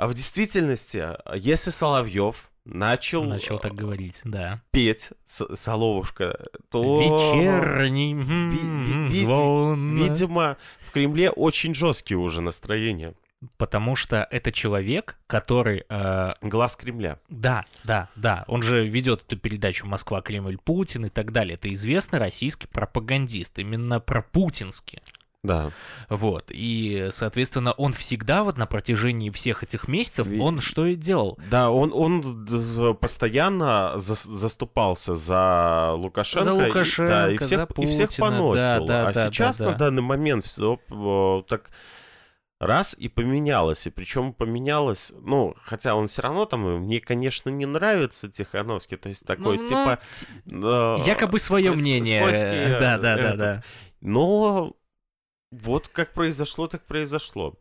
а, 0.00 0.06
в 0.08 0.14
действительности, 0.14 0.98
а, 0.98 1.36
если 1.36 1.70
Соловьев 1.70 2.50
начал, 2.64 3.24
Начал 3.24 3.58
так 3.58 3.74
говорить, 3.74 4.20
да. 4.24 4.60
петь 4.70 5.10
с- 5.26 5.56
Соловушка, 5.56 6.38
то... 6.70 7.00
Вечерний 7.00 8.14
ви- 8.14 8.50
ви- 8.50 9.10
звон. 9.10 9.96
Видимо, 9.96 10.56
в 10.88 10.92
Кремле 10.92 11.30
очень 11.30 11.74
жесткие 11.74 12.18
уже 12.18 12.40
настроения. 12.40 13.14
Потому 13.56 13.96
что 13.96 14.16
это 14.30 14.52
человек, 14.52 15.16
который... 15.26 15.84
э, 15.88 16.32
Глаз 16.42 16.76
Кремля. 16.76 17.16
да, 17.30 17.64
да, 17.84 18.08
да. 18.16 18.44
Он 18.48 18.62
же 18.62 18.86
ведет 18.86 19.22
эту 19.26 19.36
передачу 19.38 19.86
«Москва, 19.86 20.20
Кремль, 20.20 20.58
Путин» 20.64 21.06
и 21.06 21.08
так 21.08 21.32
далее. 21.32 21.54
Это 21.54 21.72
известный 21.72 22.18
российский 22.18 22.66
пропагандист, 22.66 23.58
именно 23.58 23.98
пропутинский. 24.00 25.00
Да. 25.42 25.70
Вот. 26.10 26.50
И, 26.50 27.08
соответственно, 27.12 27.72
он 27.72 27.92
всегда 27.94 28.44
вот 28.44 28.58
на 28.58 28.66
протяжении 28.66 29.30
всех 29.30 29.62
этих 29.62 29.88
месяцев, 29.88 30.26
Ви- 30.26 30.38
он 30.38 30.60
что 30.60 30.84
и 30.84 30.96
делал? 30.96 31.38
Да, 31.50 31.70
он, 31.70 31.92
он 31.94 32.46
постоянно 33.00 33.94
зас- 33.96 34.28
заступался 34.28 35.14
за 35.14 35.92
Лукашенко. 35.94 36.44
За 36.44 36.52
и- 36.52 36.56
да, 36.56 36.64
и 36.64 36.68
Лукашенко, 36.68 37.44
всех, 37.44 37.48
за 37.48 37.82
и 37.82 37.86
всех 37.86 38.08
Путина, 38.10 38.26
поносил. 38.28 38.56
да, 38.56 38.80
да, 38.80 39.08
а 39.08 39.12
да, 39.12 39.26
сейчас 39.26 39.58
да, 39.58 39.64
на 39.66 39.72
да. 39.72 39.78
данный 39.78 40.02
момент 40.02 40.44
все 40.44 40.78
так 41.48 41.70
раз 42.60 42.92
и 42.92 43.08
поменялось. 43.08 43.86
И 43.86 43.90
причем 43.90 44.34
поменялось, 44.34 45.10
ну, 45.22 45.54
хотя 45.64 45.94
он 45.94 46.08
все 46.08 46.20
равно 46.20 46.44
там, 46.44 46.60
мне, 46.80 47.00
конечно, 47.00 47.48
не 47.48 47.64
нравится 47.64 48.28
Тихановский, 48.28 48.98
то 48.98 49.08
есть 49.08 49.24
такой, 49.24 49.56
Ну, 49.56 49.64
типа... 49.64 49.98
ну, 50.44 50.96
э, 50.98 51.00
Якобы 51.06 51.38
свое 51.38 51.72
ск- 51.72 51.76
мнение. 51.76 52.78
Да, 52.78 52.98
да, 52.98 53.16
да, 53.16 53.36
да. 53.36 53.62
Но 54.02 54.74
вот 55.50 55.88
как 55.88 56.12
произошло, 56.12 56.66
так 56.66 56.84
произошло. 56.84 57.54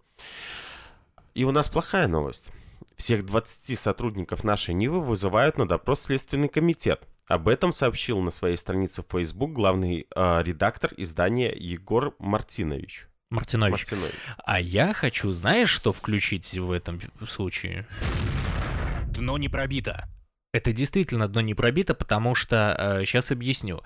И 1.33 1.43
у 1.43 1.51
нас 1.51 1.69
плохая 1.69 2.07
новость. 2.07 2.51
Всех 2.95 3.25
20 3.25 3.79
сотрудников 3.79 4.43
нашей 4.43 4.73
Нивы 4.73 5.01
вызывают 5.01 5.57
на 5.57 5.67
допрос 5.67 6.01
Следственный 6.01 6.49
комитет. 6.49 7.07
Об 7.27 7.47
этом 7.47 7.73
сообщил 7.73 8.19
на 8.19 8.31
своей 8.31 8.57
странице 8.57 9.03
в 9.03 9.11
Facebook 9.11 9.53
главный 9.53 10.07
э, 10.13 10.43
редактор 10.43 10.91
издания 10.97 11.53
Егор 11.55 12.15
Мартинович. 12.19 13.07
Мартинович. 13.29 13.71
Мартинович. 13.71 14.15
А 14.43 14.59
я 14.59 14.93
хочу, 14.93 15.31
знаешь, 15.31 15.69
что 15.69 15.93
включить 15.93 16.57
в 16.57 16.71
этом 16.71 16.99
случае? 17.27 17.87
Дно 19.07 19.37
не 19.37 19.47
пробито. 19.47 20.07
Это 20.51 20.73
действительно 20.73 21.27
дно 21.27 21.41
не 21.41 21.53
пробито, 21.53 21.93
потому 21.93 22.33
что 22.33 23.03
сейчас 23.05 23.31
объясню. 23.31 23.83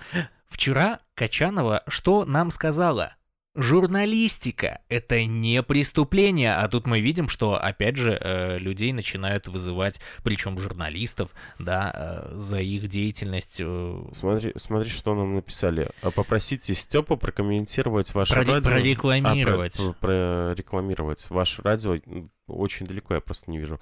Вчера 0.48 1.00
Качанова 1.14 1.84
что 1.88 2.24
нам 2.24 2.52
сказала? 2.52 3.16
Журналистика— 3.56 4.82
это 4.90 5.24
не 5.26 5.62
преступление, 5.62 6.56
а 6.56 6.68
тут 6.68 6.88
мы 6.88 7.02
видим, 7.02 7.30
что, 7.30 7.54
опять 7.56 7.98
же, 7.98 8.18
э, 8.20 8.58
людей 8.58 8.92
начинают 8.94 9.48
вызывать, 9.48 10.00
причем 10.24 10.58
журналистов, 10.58 11.32
да, 11.60 11.92
э, 12.34 12.36
за 12.38 12.60
их 12.60 12.88
деятельность. 12.88 13.58
э, 13.64 14.04
Смотри, 14.12 14.54
смотри, 14.56 14.90
что 14.90 15.14
нам 15.14 15.36
написали. 15.36 15.90
А 16.02 16.10
Попросите 16.10 16.74
Степа 16.74 17.16
прокомментировать 17.16 18.14
ваше 18.16 18.34
Проре- 18.34 18.54
радио. 18.54 18.70
прорекламировать. 18.72 19.80
А, 19.80 19.84
про- 19.94 19.94
прорекламировать. 19.94 21.30
Ваше 21.30 21.62
радио 21.62 21.98
очень 22.48 22.88
далеко, 22.88 23.14
я 23.14 23.22
просто 23.22 23.52
не 23.52 23.60
вижу. 23.60 23.80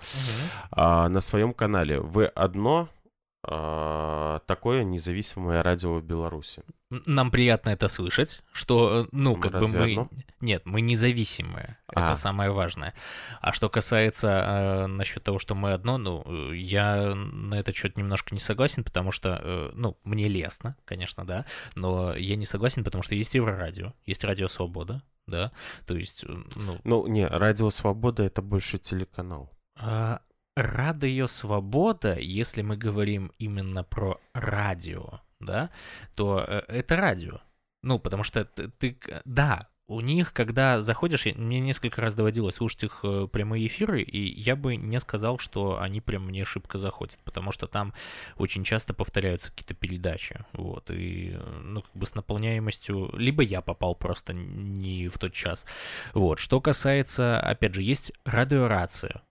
А, 0.72 1.08
на 1.10 1.22
своем 1.22 1.54
канале. 1.54 2.00
Вы 2.00 2.26
одно 2.26 2.90
а, 2.90 3.01
такое 3.44 4.84
независимое 4.84 5.64
радио 5.64 5.96
в 5.96 6.04
Беларуси. 6.04 6.64
Нам 6.90 7.32
приятно 7.32 7.70
это 7.70 7.88
слышать, 7.88 8.42
что, 8.52 9.04
э, 9.06 9.08
ну, 9.12 9.36
Мы 9.38 9.42
как 9.42 9.62
бы 9.62 9.68
мы... 9.70 9.92
одно? 9.92 10.10
Нет, 10.42 10.66
мы 10.66 10.82
независимые. 10.82 11.78
Это 11.88 12.12
А. 12.12 12.16
самое 12.16 12.52
важное. 12.52 12.94
А 13.40 13.54
что 13.54 13.70
касается 13.70 14.28
э, 14.28 14.88
насчет 14.88 15.24
того, 15.24 15.40
что 15.40 15.56
мы 15.56 15.72
одно, 15.72 15.98
ну, 15.98 16.22
э, 16.26 16.56
я 16.58 17.16
на 17.16 17.56
этот 17.56 17.76
счет 17.76 17.98
немножко 17.98 18.34
не 18.36 18.42
согласен, 18.42 18.84
потому 18.84 19.12
что, 19.12 19.40
э, 19.42 19.72
ну, 19.74 19.98
мне 20.04 20.28
лестно, 20.28 20.76
конечно, 20.86 21.26
да, 21.26 21.46
но 21.76 22.14
я 22.16 22.36
не 22.36 22.46
согласен, 22.46 22.84
потому 22.84 23.04
что 23.04 23.16
есть 23.16 23.36
Еврорадио, 23.36 23.94
есть 24.06 24.24
Радио 24.26 24.50
Свобода, 24.50 25.02
да, 25.28 25.52
то 25.88 25.96
есть, 25.96 26.26
э, 26.26 26.28
ну, 26.56 26.80
Ну, 26.84 27.08
не, 27.08 27.26
Радио 27.26 27.70
Свобода 27.70 28.24
это 28.24 28.42
больше 28.42 28.78
телеканал. 28.78 29.50
а, 29.80 30.20
Радио 30.56 31.28
Свобода, 31.28 32.18
если 32.20 32.62
мы 32.62 32.76
говорим 32.76 33.32
именно 33.38 33.86
про 33.86 34.20
радио, 34.34 35.22
да, 35.40 35.70
то 36.16 36.44
э, 36.46 36.64
это 36.68 36.98
радио. 36.98 37.40
Ну, 37.84 38.00
потому 38.00 38.24
что 38.24 38.44
ты, 38.44 38.68
ты 38.68 38.98
да, 39.24 39.70
у 39.88 40.02
них, 40.02 40.34
когда 40.34 40.82
заходишь, 40.82 41.26
мне 41.26 41.62
несколько 41.62 42.02
раз 42.02 42.16
доводилось 42.16 42.56
слушать 42.56 42.84
их 42.84 43.00
э, 43.04 43.30
прямые 43.32 43.68
эфиры, 43.68 44.02
и 44.02 44.42
я 44.42 44.58
бы 44.58 44.76
не 44.76 45.00
сказал, 45.00 45.38
что 45.38 45.80
они 45.80 46.02
прям 46.02 46.26
мне 46.26 46.44
шибко 46.44 46.78
заходят, 46.78 47.18
потому 47.24 47.54
что 47.54 47.68
там 47.68 47.94
очень 48.36 48.66
часто 48.66 48.94
повторяются 48.94 49.52
какие-то 49.52 49.74
передачи, 49.74 50.44
вот, 50.52 50.92
и, 50.92 51.38
ну, 51.64 51.82
как 51.82 51.96
бы 51.96 52.06
с 52.06 52.14
наполняемостью, 52.14 53.10
либо 53.14 53.42
я 53.42 53.62
попал 53.62 53.96
просто 53.96 54.34
не 54.34 55.08
в 55.08 55.18
тот 55.18 55.32
час, 55.32 55.66
вот. 56.14 56.40
Что 56.40 56.60
касается, 56.60 57.40
опять 57.40 57.74
же, 57.74 57.84
есть 57.84 58.12
радиорация, 58.26 59.22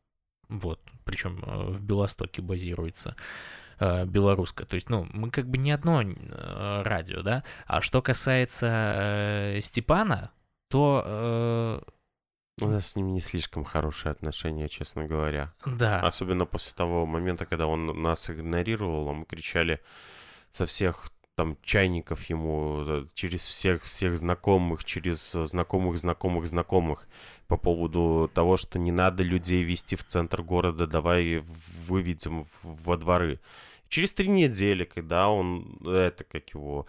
вот, 0.50 0.80
причем 1.04 1.42
э, 1.44 1.70
в 1.70 1.80
Белостоке 1.82 2.42
базируется 2.42 3.16
э, 3.78 4.04
белорусская. 4.04 4.66
То 4.66 4.74
есть, 4.74 4.90
ну, 4.90 5.06
мы 5.12 5.30
как 5.30 5.46
бы 5.46 5.56
не 5.58 5.70
одно 5.70 6.02
э, 6.02 6.82
радио, 6.82 7.22
да. 7.22 7.44
А 7.66 7.80
что 7.80 8.02
касается 8.02 8.66
э, 8.66 9.60
Степана, 9.62 10.30
то 10.68 11.82
У 12.60 12.66
нас 12.66 12.88
с 12.88 12.96
ним 12.96 13.14
не 13.14 13.20
слишком 13.20 13.64
хорошие 13.64 14.12
отношения, 14.12 14.68
честно 14.68 15.06
говоря. 15.06 15.52
да. 15.64 16.00
Особенно 16.00 16.44
после 16.46 16.76
того 16.76 17.06
момента, 17.06 17.46
когда 17.46 17.66
он 17.66 17.86
нас 18.02 18.28
игнорировал, 18.30 19.08
а 19.08 19.12
мы 19.14 19.24
кричали 19.24 19.80
со 20.50 20.66
всех 20.66 21.10
там 21.40 21.56
чайников 21.62 22.28
ему, 22.28 23.06
через 23.14 23.46
всех 23.46 23.82
всех 23.82 24.18
знакомых, 24.18 24.84
через 24.84 25.34
э, 25.34 25.46
знакомых 25.46 25.96
знакомых 25.96 26.46
знакомых 26.46 27.08
по 27.46 27.56
поводу 27.56 28.30
того, 28.34 28.58
что 28.58 28.78
не 28.78 28.92
надо 28.92 29.22
людей 29.22 29.62
вести 29.62 29.96
в 29.96 30.04
центр 30.04 30.42
города, 30.42 30.86
давай 30.86 31.42
выведем 31.86 32.44
во 32.62 32.98
дворы. 32.98 33.40
Через 33.88 34.12
три 34.12 34.28
недели, 34.28 34.84
когда 34.84 35.30
он, 35.30 35.78
это 35.86 36.24
как 36.24 36.50
его, 36.50 36.86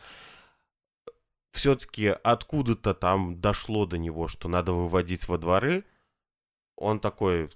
все-таки 1.54 2.08
откуда-то 2.08 2.94
там 2.94 3.40
дошло 3.40 3.86
до 3.86 3.98
него, 3.98 4.28
что 4.28 4.50
надо 4.50 4.74
выводить 4.74 5.30
во 5.30 5.38
дворы, 5.38 5.86
он 6.76 7.00
такой 7.00 7.50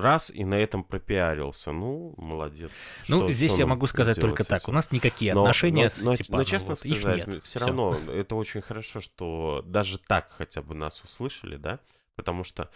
раз 0.00 0.30
и 0.30 0.44
на 0.44 0.54
этом 0.54 0.84
пропиарился. 0.84 1.72
Ну, 1.72 2.14
молодец. 2.16 2.70
Ну, 3.08 3.18
Что- 3.22 3.30
здесь 3.30 3.52
что 3.52 3.60
я 3.60 3.66
могу 3.66 3.86
сказать 3.86 4.20
только 4.20 4.44
так. 4.44 4.68
У 4.68 4.72
нас 4.72 4.90
никакие 4.92 5.34
Но- 5.34 5.42
отношения 5.42 5.84
но- 5.84 5.88
с 5.90 6.02
но- 6.02 6.14
Степаном. 6.14 6.38
Но, 6.40 6.44
честно 6.44 6.68
вот, 6.70 6.78
сказать, 6.78 7.26
нет. 7.26 7.44
все 7.44 7.58
Всё. 7.58 7.66
равно 7.66 7.96
это 8.08 8.34
очень 8.36 8.60
хорошо, 8.60 9.00
что 9.00 9.62
даже 9.66 9.98
так 9.98 10.30
хотя 10.36 10.62
бы 10.62 10.74
нас 10.74 11.02
услышали, 11.02 11.56
да, 11.56 11.80
потому 12.16 12.44
что 12.44 12.70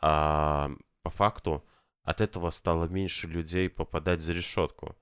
а, 0.00 0.70
по 1.02 1.10
факту 1.10 1.64
от 2.04 2.20
этого 2.20 2.50
стало 2.50 2.86
меньше 2.86 3.26
людей 3.26 3.68
попадать 3.68 4.20
за 4.20 4.32
решетку. 4.32 4.94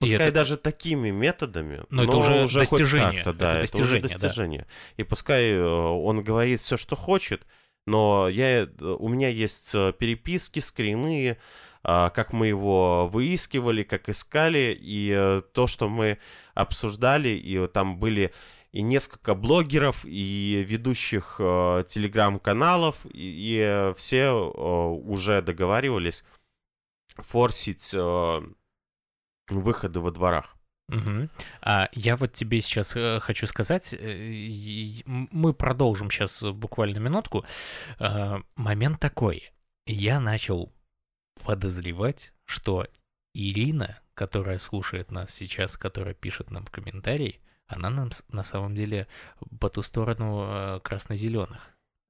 И 0.00 0.04
Пускай 0.04 0.28
это- 0.28 0.32
даже 0.32 0.56
такими 0.56 1.10
методами, 1.10 1.84
Но 1.90 2.04
это 2.04 2.16
уже 2.16 2.42
хоть 2.42 2.54
достижение, 2.54 3.24
как-то, 3.24 3.32
да, 3.32 3.58
это 3.58 3.64
это, 3.64 3.82
уже 3.82 4.00
достижение, 4.00 4.02
да. 4.02 4.08
достижение. 4.18 4.66
И 4.96 5.02
пускай 5.02 5.50
э, 5.50 5.60
он 5.64 6.22
говорит 6.22 6.60
все, 6.60 6.76
что 6.76 6.94
хочет, 6.94 7.44
но 7.88 8.28
я, 8.28 8.68
у 8.80 9.08
меня 9.08 9.28
есть 9.28 9.74
э, 9.74 9.92
переписки, 9.98 10.60
скрины, 10.60 11.38
а, 11.82 12.10
как 12.10 12.32
мы 12.32 12.48
его 12.48 13.08
выискивали, 13.08 13.82
как 13.82 14.08
искали, 14.08 14.76
и 14.78 15.10
э, 15.10 15.42
то, 15.52 15.66
что 15.66 15.88
мы 15.88 16.18
обсуждали, 16.54 17.30
и 17.30 17.66
там 17.68 17.98
были 17.98 18.34
и 18.72 18.82
несколько 18.82 19.34
блогеров, 19.34 20.04
и 20.04 20.62
ведущих 20.68 21.36
э, 21.38 21.84
телеграм-каналов, 21.88 22.96
и, 23.06 23.10
и, 23.14 23.94
все 23.96 24.26
э, 24.26 24.30
уже 24.30 25.40
договаривались 25.40 26.24
форсить 27.16 27.94
э, 27.94 28.40
выходы 29.48 30.00
во 30.00 30.10
дворах. 30.10 30.57
Мгм. 30.88 31.28
А 31.60 31.88
я 31.92 32.16
вот 32.16 32.32
тебе 32.32 32.60
сейчас 32.62 32.96
э, 32.96 33.20
хочу 33.20 33.46
сказать, 33.46 33.92
э, 33.92 35.02
мы 35.04 35.52
продолжим 35.52 36.10
сейчас 36.10 36.42
буквально 36.42 36.98
минутку. 36.98 37.44
Э, 37.98 38.38
момент 38.56 38.98
такой. 38.98 39.52
Я 39.86 40.18
начал 40.18 40.72
подозревать, 41.44 42.32
что 42.46 42.86
Ирина, 43.34 44.00
которая 44.14 44.58
слушает 44.58 45.10
нас 45.10 45.30
сейчас, 45.30 45.76
которая 45.76 46.14
пишет 46.14 46.50
нам 46.50 46.64
в 46.64 46.70
комментарии, 46.70 47.40
она 47.66 47.90
нам 47.90 48.10
на 48.28 48.42
самом 48.42 48.74
деле 48.74 49.08
по 49.60 49.68
ту 49.68 49.82
сторону 49.82 50.46
э, 50.48 50.80
красно-зеленых. 50.80 51.60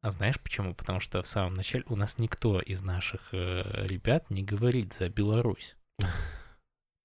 А 0.03 0.12
знаешь 0.12 0.38
почему? 0.41 0.75
Потому 0.75 1.01
что 1.01 1.21
в 1.21 1.27
самом 1.27 1.55
начале 1.55 1.83
у 1.88 1.97
нас 1.97 2.19
никто 2.19 2.61
из 2.61 2.83
наших 2.83 3.33
ребят 3.33 4.31
не 4.31 4.45
говорит 4.45 4.93
за 4.93 5.09
Беларусь. 5.09 5.75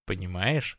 Понимаешь? 0.06 0.78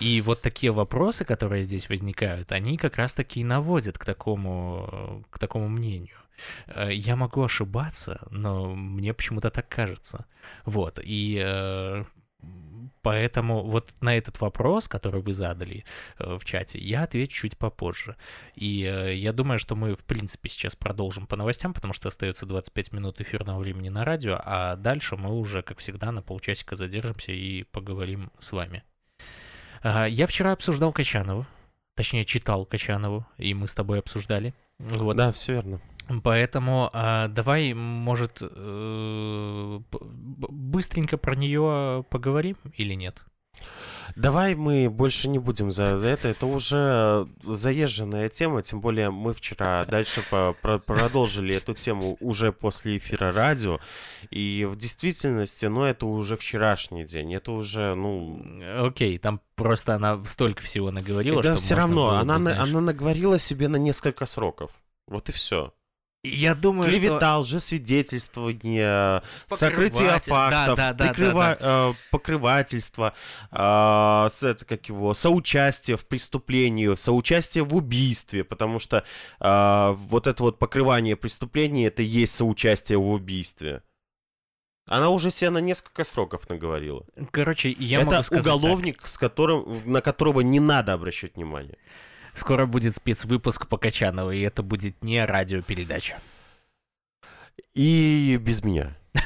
И 0.00 0.20
вот 0.20 0.42
такие 0.42 0.70
вопросы, 0.72 1.24
которые 1.24 1.62
здесь 1.62 1.88
возникают, 1.88 2.52
они 2.52 2.76
как 2.76 2.96
раз-таки 2.96 3.40
и 3.40 3.44
наводят 3.44 3.98
к 3.98 4.04
такому, 4.04 5.24
к 5.30 5.38
такому 5.38 5.68
мнению. 5.68 6.16
Э, 6.66 6.92
Я 6.92 7.16
могу 7.16 7.42
ошибаться, 7.42 8.26
но 8.30 8.74
мне 8.74 9.14
почему-то 9.14 9.50
так 9.50 9.68
кажется. 9.68 10.26
Вот, 10.64 10.98
и 11.02 11.40
э, 11.42 12.04
Поэтому 13.02 13.62
вот 13.62 13.94
на 14.00 14.16
этот 14.16 14.40
вопрос, 14.40 14.88
который 14.88 15.22
вы 15.22 15.32
задали 15.32 15.84
э, 16.18 16.36
в 16.38 16.44
чате, 16.44 16.78
я 16.78 17.04
отвечу 17.04 17.42
чуть 17.42 17.56
попозже. 17.56 18.16
И 18.54 18.84
э, 18.84 19.14
я 19.14 19.32
думаю, 19.32 19.58
что 19.58 19.74
мы, 19.74 19.94
в 19.94 20.04
принципе, 20.04 20.48
сейчас 20.48 20.76
продолжим 20.76 21.26
по 21.26 21.36
новостям, 21.36 21.72
потому 21.72 21.94
что 21.94 22.08
остается 22.08 22.46
25 22.46 22.92
минут 22.92 23.20
эфирного 23.20 23.58
времени 23.58 23.88
на 23.88 24.04
радио, 24.04 24.38
а 24.44 24.76
дальше 24.76 25.16
мы 25.16 25.32
уже, 25.32 25.62
как 25.62 25.78
всегда, 25.78 26.12
на 26.12 26.22
полчасика 26.22 26.76
задержимся 26.76 27.32
и 27.32 27.62
поговорим 27.64 28.30
с 28.38 28.52
вами. 28.52 28.82
А, 29.82 30.06
я 30.06 30.26
вчера 30.26 30.52
обсуждал 30.52 30.92
Качанову, 30.92 31.46
точнее, 31.94 32.24
читал 32.24 32.66
Качанову, 32.66 33.26
и 33.38 33.54
мы 33.54 33.68
с 33.68 33.74
тобой 33.74 33.98
обсуждали. 33.98 34.54
Вот. 34.78 35.16
Да, 35.16 35.32
все 35.32 35.54
верно. 35.54 35.80
Поэтому 36.22 36.90
а, 36.92 37.28
давай, 37.28 37.72
может, 37.72 38.38
э, 38.40 39.80
быстренько 39.92 41.16
про 41.18 41.36
нее 41.36 42.04
поговорим 42.10 42.56
или 42.74 42.94
нет? 42.94 43.22
Давай 44.16 44.54
мы 44.54 44.90
больше 44.90 45.28
не 45.28 45.38
будем 45.38 45.70
за 45.70 45.84
это. 45.84 46.28
Это 46.28 46.46
уже 46.46 47.26
заезженная 47.42 48.28
тема, 48.28 48.62
тем 48.62 48.80
более 48.80 49.10
мы 49.10 49.34
вчера 49.34 49.84
дальше 49.84 50.22
по 50.30 50.54
про 50.60 50.78
продолжили 50.78 51.54
эту 51.54 51.74
тему 51.74 52.16
уже 52.20 52.52
после 52.52 52.98
эфира 52.98 53.32
радио. 53.32 53.78
И 54.30 54.66
в 54.68 54.76
действительности, 54.76 55.66
ну, 55.66 55.84
это 55.84 56.06
уже 56.06 56.36
вчерашний 56.36 57.04
день. 57.04 57.34
Это 57.34 57.52
уже, 57.52 57.94
ну... 57.94 58.42
Окей, 58.78 59.18
там 59.18 59.40
просто 59.54 59.94
она 59.94 60.22
столько 60.26 60.62
всего 60.62 60.90
наговорила, 60.90 61.42
да 61.42 61.52
что 61.54 61.62
все 61.62 61.74
равно, 61.74 62.10
бы, 62.10 62.18
она, 62.18 62.40
знаешь... 62.40 62.58
она 62.58 62.80
наговорила 62.80 63.38
себе 63.38 63.68
на 63.68 63.76
несколько 63.76 64.26
сроков. 64.26 64.70
Вот 65.06 65.28
и 65.28 65.32
все. 65.32 65.72
Я 66.22 66.54
думаю, 66.54 66.90
Клевета, 66.90 67.18
что... 67.18 67.38
лжесвидетельствование, 67.38 69.22
сокрытие 69.48 70.20
фактов, 70.20 70.76
да, 70.76 70.92
да, 70.92 71.06
прикрыва... 71.08 71.40
да, 71.40 71.56
да. 71.58 71.90
Э, 71.90 71.94
покрывательство, 72.10 73.14
э, 73.50 73.56
это, 73.56 74.64
как 74.68 74.86
его, 74.90 75.14
соучастие 75.14 75.96
в 75.96 76.04
преступлении, 76.04 76.94
соучастие 76.94 77.64
в 77.64 77.74
убийстве, 77.74 78.44
потому 78.44 78.78
что 78.78 79.04
э, 79.40 79.92
вот 79.92 80.26
это 80.26 80.42
вот 80.42 80.58
покрывание 80.58 81.16
преступления, 81.16 81.86
это 81.86 82.02
и 82.02 82.06
есть 82.06 82.34
соучастие 82.34 82.98
в 82.98 83.08
убийстве. 83.08 83.82
Она 84.86 85.08
уже 85.08 85.30
себе 85.30 85.48
на 85.50 85.58
несколько 85.58 86.04
сроков 86.04 86.50
наговорила. 86.50 87.06
Короче, 87.30 87.70
я 87.70 88.00
это 88.00 88.10
могу 88.10 88.22
сказать 88.24 88.44
уголовник, 88.44 89.06
с 89.06 89.16
которым, 89.16 89.90
на 89.90 90.02
которого 90.02 90.40
не 90.40 90.60
надо 90.60 90.92
обращать 90.92 91.36
внимание. 91.36 91.78
Скоро 92.34 92.66
будет 92.66 92.96
спецвыпуск 92.96 93.66
по 93.66 93.78
Качановой, 93.78 94.38
и 94.38 94.42
это 94.42 94.62
будет 94.62 95.02
не 95.02 95.24
радиопередача. 95.24 96.18
И 97.74 98.38
без 98.40 98.62
меня. 98.62 98.96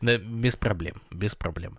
Да, 0.00 0.16
без 0.16 0.54
проблем, 0.54 1.02
без 1.10 1.34
проблем. 1.34 1.78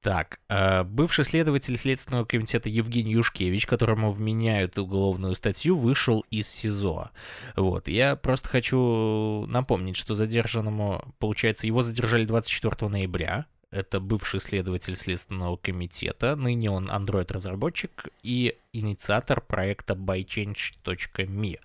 Так, 0.00 0.40
э, 0.48 0.82
бывший 0.82 1.24
следователь 1.24 1.76
Следственного 1.76 2.24
комитета 2.24 2.70
Евгений 2.70 3.12
Юшкевич, 3.12 3.66
которому 3.66 4.10
вменяют 4.12 4.78
уголовную 4.78 5.34
статью, 5.34 5.76
вышел 5.76 6.24
из 6.30 6.48
СИЗО. 6.48 7.10
Вот, 7.54 7.86
я 7.86 8.16
просто 8.16 8.48
хочу 8.48 9.44
напомнить, 9.46 9.96
что 9.96 10.14
задержанному, 10.14 11.04
получается, 11.18 11.66
его 11.66 11.82
задержали 11.82 12.24
24 12.24 12.90
ноября, 12.90 13.44
это 13.70 14.00
бывший 14.00 14.40
следователь 14.40 14.96
Следственного 14.96 15.56
комитета, 15.56 16.34
ныне 16.34 16.70
он 16.70 16.90
Android-разработчик 16.90 18.08
и 18.22 18.56
инициатор 18.72 19.40
проекта 19.40 19.94
bychange.me. 19.94 21.60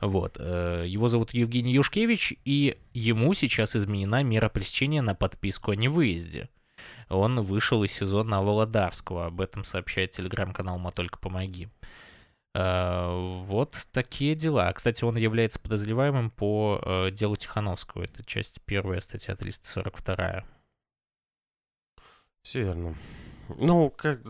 Вот. 0.00 0.36
Э, 0.38 0.84
его 0.86 1.08
зовут 1.08 1.34
Евгений 1.34 1.72
Юшкевич, 1.72 2.34
и 2.44 2.78
ему 2.94 3.34
сейчас 3.34 3.74
изменена 3.74 4.22
мера 4.22 4.48
пресечения 4.48 5.02
на 5.02 5.14
подписку 5.14 5.72
о 5.72 5.76
невыезде. 5.76 6.48
Он 7.08 7.40
вышел 7.40 7.82
из 7.82 7.92
сезона 7.92 8.42
Володарского, 8.42 9.26
об 9.26 9.40
этом 9.40 9.64
сообщает 9.64 10.12
телеграм-канал 10.12 10.78
«Ма 10.78 10.92
только 10.92 11.18
помоги». 11.18 11.68
Uh, 12.52 13.44
вот 13.44 13.76
такие 13.92 14.34
дела. 14.34 14.72
Кстати, 14.72 15.04
он 15.04 15.16
является 15.16 15.60
подозреваемым 15.60 16.30
по 16.30 16.80
uh, 16.82 17.10
делу 17.12 17.36
Тихановского. 17.36 18.02
Это 18.02 18.24
часть 18.24 18.60
первая, 18.64 18.98
статья 18.98 19.36
342. 19.36 20.44
Все 22.42 22.62
верно. 22.62 22.94
Ну, 23.48 23.90
как... 23.90 24.20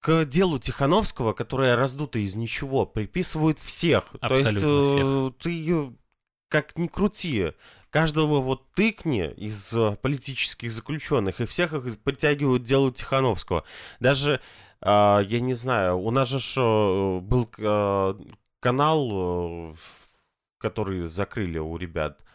К 0.00 0.24
делу 0.24 0.58
Тихановского, 0.60 1.32
которое 1.32 1.74
раздуто 1.74 2.20
из 2.20 2.36
ничего, 2.36 2.86
приписывают 2.86 3.58
всех. 3.58 4.14
Абсолютно 4.20 4.28
То 4.28 4.34
есть 4.36 4.58
всех. 4.58 5.06
э, 5.06 5.32
ты 5.42 5.50
как 6.48 6.76
ни 6.78 6.86
крути, 6.86 7.52
каждого 7.90 8.40
вот 8.40 8.70
тыкни 8.72 9.30
из 9.32 9.72
э, 9.74 9.96
политических 9.96 10.72
заключенных, 10.72 11.40
и 11.40 11.46
всех 11.46 11.72
их 11.72 11.98
притягивают 12.00 12.62
к 12.62 12.66
делу 12.66 12.90
Тихановского. 12.90 13.64
Даже, 14.00 14.40
э, 14.80 14.86
я 14.86 15.40
не 15.40 15.54
знаю, 15.54 15.98
у 15.98 16.10
нас 16.10 16.28
же 16.28 16.38
э, 16.60 17.20
был 17.20 17.50
канал, 18.60 19.76
который 20.58 21.02
закрыли 21.02 21.58
у 21.58 21.76
ребят, 21.76 22.18
а, 22.20 22.27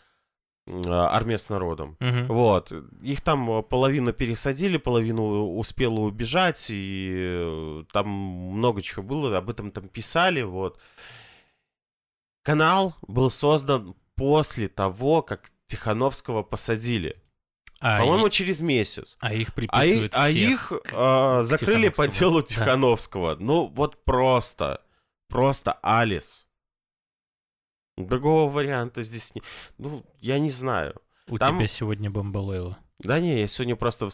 армия 0.68 1.38
с 1.38 1.50
народом. 1.50 1.98
Мгм. 2.00 2.28
Вот. 2.28 2.72
Их 3.02 3.22
там 3.22 3.50
э, 3.52 3.62
половину 3.64 4.14
пересадили, 4.14 4.78
половину 4.78 5.56
успела 5.58 6.00
убежать, 6.00 6.68
и 6.70 7.12
э, 7.14 7.84
там 7.92 8.08
много 8.08 8.82
чего 8.82 9.04
было, 9.04 9.38
об 9.38 9.50
этом 9.50 9.72
там 9.72 9.90
писали, 9.90 10.42
вот. 10.42 10.80
Канал 12.44 12.96
был 13.08 13.30
создан 13.32 13.96
после 14.16 14.68
того, 14.68 15.22
как 15.22 15.50
Тихановского 15.68 16.44
посадили. 16.44 17.18
А, 17.80 18.00
По-моему, 18.00 18.28
и- 18.28 18.32
через 18.32 18.62
месяц. 18.62 19.18
а 19.20 19.34
их 19.34 19.50
А, 19.50 19.52
приписывают 19.52 20.14
а 20.16 20.28
всех 20.30 20.50
их 20.52 20.68
к- 20.70 20.94
э, 20.94 21.40
к 21.42 21.44
закрыли 21.44 21.90
по 21.90 22.08
делу 22.08 22.40
Да. 22.42 22.46
Тихановского. 22.48 23.36
Ну, 23.36 23.68
вот 23.68 24.04
просто. 24.06 24.82
Просто 25.30 25.74
Алис. 25.82 26.48
Другого 27.98 28.50
варианта 28.50 29.04
здесь 29.04 29.34
не... 29.36 29.44
Ну, 29.78 30.04
я 30.20 30.40
не 30.40 30.50
знаю. 30.50 30.96
У 31.28 31.38
там- 31.38 31.58
тебя 31.58 31.68
сегодня 31.68 32.10
Бомбалео. 32.10 32.78
Да 33.00 33.20
не, 33.20 33.42
я 33.42 33.48
сегодня 33.48 33.76
просто 33.76 34.10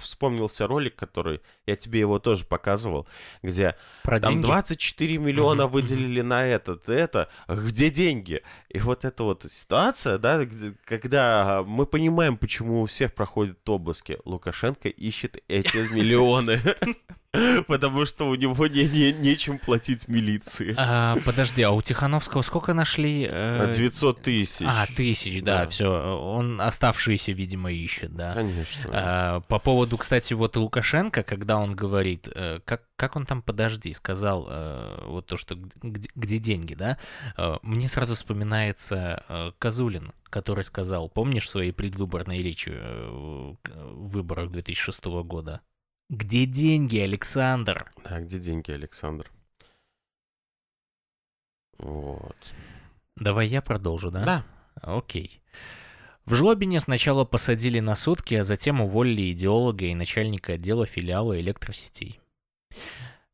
вспомнился 0.00 0.66
ролик, 0.66 0.94
который... 0.96 1.40
Я 1.66 1.76
тебе 1.76 2.00
его 2.00 2.18
тоже 2.18 2.44
показывал, 2.44 3.06
где 3.42 3.76
Про 4.02 4.18
там 4.20 4.32
деньги? 4.34 4.46
24 4.46 5.18
миллиона 5.18 5.64
Мгм, 5.66 5.72
выделили 5.72 6.20
на 6.20 6.44
этот, 6.44 6.88
это. 6.88 7.28
Где 7.48 7.88
деньги? 7.90 8.42
И 8.68 8.78
вот 8.80 9.04
эта 9.04 9.22
вот 9.22 9.46
ситуация, 9.48 10.18
да, 10.18 10.40
когда 10.84 11.62
мы 11.64 11.86
понимаем, 11.86 12.36
почему 12.36 12.82
у 12.82 12.86
всех 12.86 13.14
проходят 13.14 13.68
обыски. 13.68 14.18
Лукашенко 14.24 14.88
ищет 14.88 15.42
эти 15.48 15.76
миллионы. 15.94 16.60
Потому 17.66 18.04
что 18.04 18.28
у 18.28 18.34
него 18.34 18.66
не, 18.66 18.84
не- 18.84 19.12
нечем 19.12 19.58
платить 19.58 20.06
милиции. 20.06 20.74
А, 20.76 21.16
подожди, 21.24 21.62
а 21.62 21.70
у 21.70 21.80
Тихановского 21.80 22.42
сколько 22.42 22.74
нашли? 22.74 23.26
э, 23.30 23.72
900 23.74 24.20
тысяч. 24.20 24.66
А, 24.68 24.84
тысяч, 24.86 25.42
да, 25.42 25.60
Да. 25.62 25.66
все. 25.68 25.88
Он 25.88 26.60
оставшиеся, 26.60 27.32
видимо, 27.32 27.72
ищет, 27.72 28.14
да. 28.14 28.34
Конечно. 28.34 28.90
А, 28.92 29.31
по 29.40 29.58
поводу, 29.58 29.98
кстати, 29.98 30.34
вот 30.34 30.56
Лукашенко, 30.56 31.22
когда 31.22 31.58
он 31.58 31.74
говорит, 31.74 32.28
э, 32.34 32.60
как, 32.64 32.84
как 32.96 33.16
он 33.16 33.26
там, 33.26 33.42
подожди, 33.42 33.92
сказал, 33.92 34.46
э, 34.48 35.04
вот 35.06 35.26
то, 35.26 35.36
что 35.36 35.54
где, 35.54 36.08
где 36.14 36.38
деньги, 36.38 36.74
да, 36.74 36.98
Э, 37.36 37.56
мне 37.62 37.88
сразу 37.88 38.14
вспоминается 38.14 39.54
Козулин, 39.58 40.12
который 40.24 40.64
сказал, 40.64 41.08
помнишь, 41.08 41.46
в 41.46 41.50
своей 41.50 41.72
предвыборной 41.72 42.40
речи 42.40 42.70
в 42.70 43.56
в 43.92 44.08
выборах 44.08 44.50
2006 44.50 45.04
года? 45.24 45.60
Где 46.10 46.46
деньги, 46.46 46.98
Александр? 46.98 47.90
Да, 48.04 48.20
где 48.20 48.38
деньги, 48.38 48.70
Александр? 48.70 49.30
Вот. 51.78 52.36
Давай 53.16 53.48
я 53.48 53.62
продолжу, 53.62 54.10
да? 54.10 54.24
Да. 54.24 54.44
Окей. 54.74 55.41
В 56.24 56.34
Жлобине 56.34 56.80
сначала 56.80 57.24
посадили 57.24 57.80
на 57.80 57.94
сутки, 57.94 58.34
а 58.36 58.44
затем 58.44 58.80
уволили 58.80 59.32
идеолога 59.32 59.86
и 59.86 59.94
начальника 59.94 60.52
отдела 60.52 60.86
филиала 60.86 61.40
электросетей. 61.40 62.20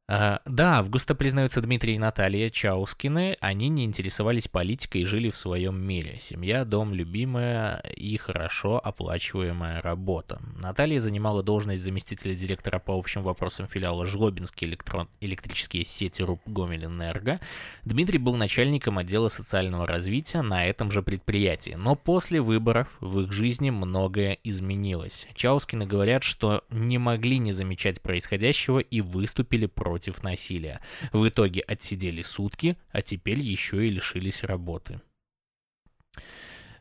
Да, 0.09 0.41
августа 0.79 1.15
признаются 1.15 1.61
Дмитрий 1.61 1.97
и 1.97 1.99
Наталья 1.99 2.49
Чаускины. 2.49 3.37
Они 3.41 3.69
не 3.69 3.85
интересовались 3.85 4.49
политикой 4.49 5.03
и 5.03 5.05
жили 5.05 5.29
в 5.29 5.37
своем 5.37 5.79
мире. 5.79 6.17
Семья, 6.19 6.65
дом, 6.65 6.95
любимая 6.95 7.77
и 7.95 8.17
хорошо 8.17 8.81
оплачиваемая 8.83 9.83
работа. 9.83 10.41
Наталья 10.63 10.99
занимала 10.99 11.43
должность 11.43 11.83
заместителя 11.83 12.35
директора 12.35 12.79
по 12.79 12.99
общим 12.99 13.23
вопросам 13.23 13.69
филиала 13.69 14.07
Жлобинские 14.07 14.71
электрон... 14.71 15.11
электрические 15.21 15.85
сети 15.85 16.23
РУП 16.23 16.41
Гомель-Энерго. 16.47 17.39
Дмитрий 17.85 18.19
был 18.19 18.35
начальником 18.35 18.97
отдела 18.97 19.29
социального 19.29 19.87
развития 19.87 20.41
на 20.41 20.65
этом 20.65 20.91
же 20.91 21.03
предприятии, 21.03 21.77
но 21.77 21.97
после 21.97 22.41
выборов 22.41 22.89
в 23.01 23.21
их 23.21 23.33
жизни 23.33 23.69
многое 23.69 24.39
изменилось. 24.43 25.29
Чаускины 25.35 25.85
говорят, 25.85 26.23
что 26.23 26.65
не 26.71 26.97
могли 26.97 27.37
не 27.37 27.53
замечать 27.53 28.01
происходящего 28.01 28.79
и 28.79 29.03
выступили 29.03 29.67
против 29.67 29.98
насилия. 30.23 30.81
В 31.13 31.29
итоге 31.29 31.61
отсидели 31.63 32.23
сутки, 32.23 32.77
а 32.91 33.03
теперь 33.03 33.41
еще 33.41 33.87
и 33.87 33.91
лишились 33.91 34.45
работы. 34.45 35.01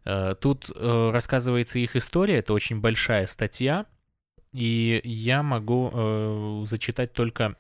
Э, 0.06 0.36
тут 0.40 0.72
э, 0.74 1.10
рассказывается 1.12 1.80
их 1.80 1.96
история, 1.96 2.38
это 2.38 2.54
очень 2.54 2.80
большая 2.80 3.28
статья, 3.28 3.86
и 4.54 5.02
я 5.04 5.44
могу 5.44 5.92
э, 5.92 6.64
зачитать 6.66 7.12
только 7.12 7.56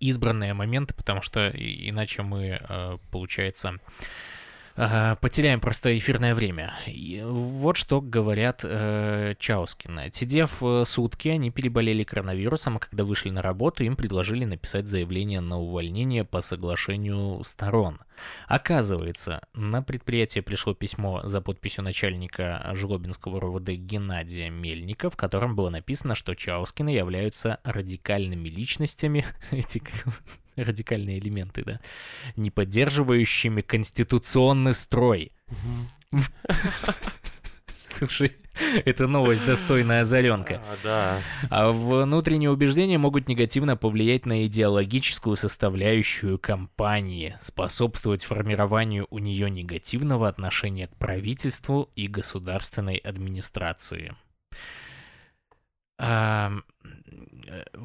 избранные 0.00 0.52
моменты, 0.52 0.94
потому 0.94 1.22
что 1.22 1.48
иначе 1.48 2.22
мы, 2.22 2.60
потеряем 5.20 5.60
просто 5.60 5.96
эфирное 5.98 6.34
время. 6.34 6.72
И 6.86 7.22
вот 7.24 7.76
что 7.76 8.00
говорят 8.00 8.60
э, 8.64 9.34
Чаускины. 9.38 10.06
Отсидев 10.06 10.62
э, 10.62 10.84
сутки, 10.86 11.28
они 11.28 11.50
переболели 11.50 12.04
коронавирусом, 12.04 12.76
а 12.76 12.80
когда 12.80 13.04
вышли 13.04 13.30
на 13.30 13.42
работу, 13.42 13.84
им 13.84 13.96
предложили 13.96 14.44
написать 14.44 14.86
заявление 14.86 15.40
на 15.40 15.58
увольнение 15.58 16.24
по 16.24 16.40
соглашению 16.40 17.42
сторон. 17.44 18.00
Оказывается, 18.46 19.42
на 19.54 19.82
предприятие 19.82 20.42
пришло 20.42 20.74
письмо 20.74 21.22
за 21.24 21.40
подписью 21.40 21.84
начальника 21.84 22.70
Жлобинского 22.74 23.40
РОВД 23.40 23.70
Геннадия 23.70 24.50
Мельника, 24.50 25.10
в 25.10 25.16
котором 25.16 25.56
было 25.56 25.70
написано, 25.70 26.14
что 26.14 26.34
Чаускины 26.34 26.90
являются 26.90 27.60
радикальными 27.64 28.48
личностями, 28.48 29.26
эти 29.50 29.82
радикальные 30.56 31.18
элементы, 31.18 31.64
да, 31.64 31.80
не 32.36 32.50
поддерживающими 32.50 33.60
конституционный 33.60 34.74
строй. 34.74 35.32
Слушай, 37.88 38.36
это 38.84 39.06
новость, 39.06 39.46
достойная 39.46 40.02
озаренка. 40.02 40.62
А, 40.62 40.76
да. 40.82 41.22
А 41.50 41.70
внутренние 41.70 42.50
убеждения 42.50 42.98
могут 42.98 43.28
негативно 43.28 43.76
повлиять 43.76 44.26
на 44.26 44.46
идеологическую 44.46 45.36
составляющую 45.36 46.38
компании, 46.38 47.36
способствовать 47.40 48.24
формированию 48.24 49.06
у 49.10 49.18
нее 49.18 49.50
негативного 49.50 50.28
отношения 50.28 50.88
к 50.88 50.96
правительству 50.96 51.90
и 51.94 52.06
государственной 52.06 52.96
администрации. 52.96 54.14
А, 55.98 56.52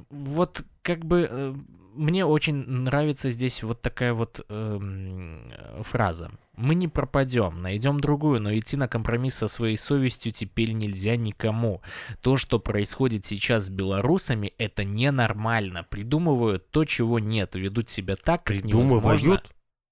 вот 0.09 0.63
как 0.81 1.03
бы 1.03 1.27
э, 1.29 1.53
мне 1.95 2.25
очень 2.25 2.55
нравится 2.55 3.29
здесь 3.29 3.63
вот 3.63 3.81
такая 3.81 4.13
вот 4.13 4.45
э, 4.47 5.81
фраза. 5.81 6.31
Мы 6.55 6.75
не 6.75 6.87
пропадем, 6.87 7.61
найдем 7.61 7.99
другую, 7.99 8.41
но 8.41 8.57
идти 8.57 8.77
на 8.77 8.87
компромисс 8.87 9.35
со 9.35 9.47
своей 9.47 9.77
совестью 9.77 10.31
теперь 10.31 10.71
нельзя 10.71 11.15
никому. 11.15 11.81
То, 12.21 12.37
что 12.37 12.59
происходит 12.59 13.25
сейчас 13.25 13.65
с 13.65 13.69
белорусами, 13.69 14.53
это 14.57 14.83
ненормально. 14.83 15.85
Придумывают 15.89 16.69
то, 16.71 16.85
чего 16.85 17.19
нет, 17.19 17.55
ведут 17.55 17.89
себя 17.89 18.15
так, 18.15 18.43
как 18.43 18.63
невозможно. 18.63 19.41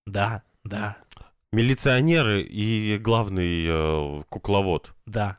Да, 0.05 0.43
да. 0.63 0.97
Милиционеры 1.51 2.41
и 2.41 2.97
главный 2.97 3.65
э, 3.67 4.23
кукловод. 4.29 4.93
Да, 5.05 5.37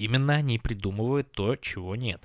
Именно 0.00 0.36
они 0.36 0.58
придумывают 0.58 1.30
то, 1.32 1.56
чего 1.56 1.94
нет. 1.94 2.22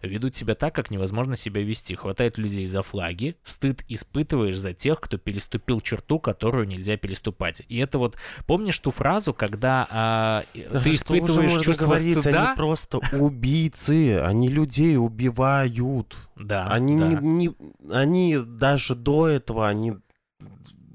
Ведут 0.00 0.36
себя 0.36 0.54
так, 0.54 0.72
как 0.74 0.92
невозможно 0.92 1.34
себя 1.34 1.60
вести. 1.62 1.96
Хватает 1.96 2.38
людей 2.38 2.66
за 2.66 2.82
флаги, 2.82 3.36
стыд 3.42 3.84
испытываешь 3.88 4.56
за 4.56 4.72
тех, 4.72 5.00
кто 5.00 5.18
переступил 5.18 5.80
черту, 5.80 6.20
которую 6.20 6.68
нельзя 6.68 6.96
переступать. 6.96 7.62
И 7.68 7.78
это 7.78 7.98
вот, 7.98 8.16
помнишь 8.46 8.78
ту 8.78 8.92
фразу, 8.92 9.34
когда 9.34 9.88
а, 9.90 10.44
да 10.70 10.80
ты 10.80 10.90
испытываешь 10.90 11.64
чувство 11.64 11.86
говорить, 11.86 12.20
стыда? 12.20 12.50
Они 12.50 12.56
просто 12.56 13.00
убийцы, 13.12 14.20
они 14.20 14.48
людей 14.48 14.96
убивают. 14.96 16.16
Да, 16.36 16.68
они, 16.68 16.96
да. 16.96 17.08
Не, 17.08 17.48
не, 17.48 17.54
они 17.92 18.38
даже 18.38 18.94
до 18.94 19.26
этого, 19.26 19.66
они 19.66 19.94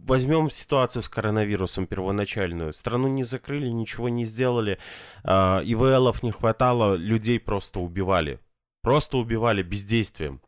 возьмем 0.06 0.50
ситуацию 0.50 1.04
с 1.04 1.10
коронавирусом 1.10 1.88
первоначальную. 1.88 2.74
Страну 2.74 3.08
не 3.08 3.24
закрыли, 3.24 3.70
ничего 3.70 4.10
не 4.10 4.26
сделали. 4.26 4.78
Э, 5.24 5.62
ИВЛов 5.64 6.24
не 6.24 6.32
хватало, 6.32 6.96
людей 6.96 7.40
просто 7.40 7.80
убивали. 7.80 8.40
Просто 8.82 9.18
убивали 9.18 9.64
бездействием. 9.64 10.42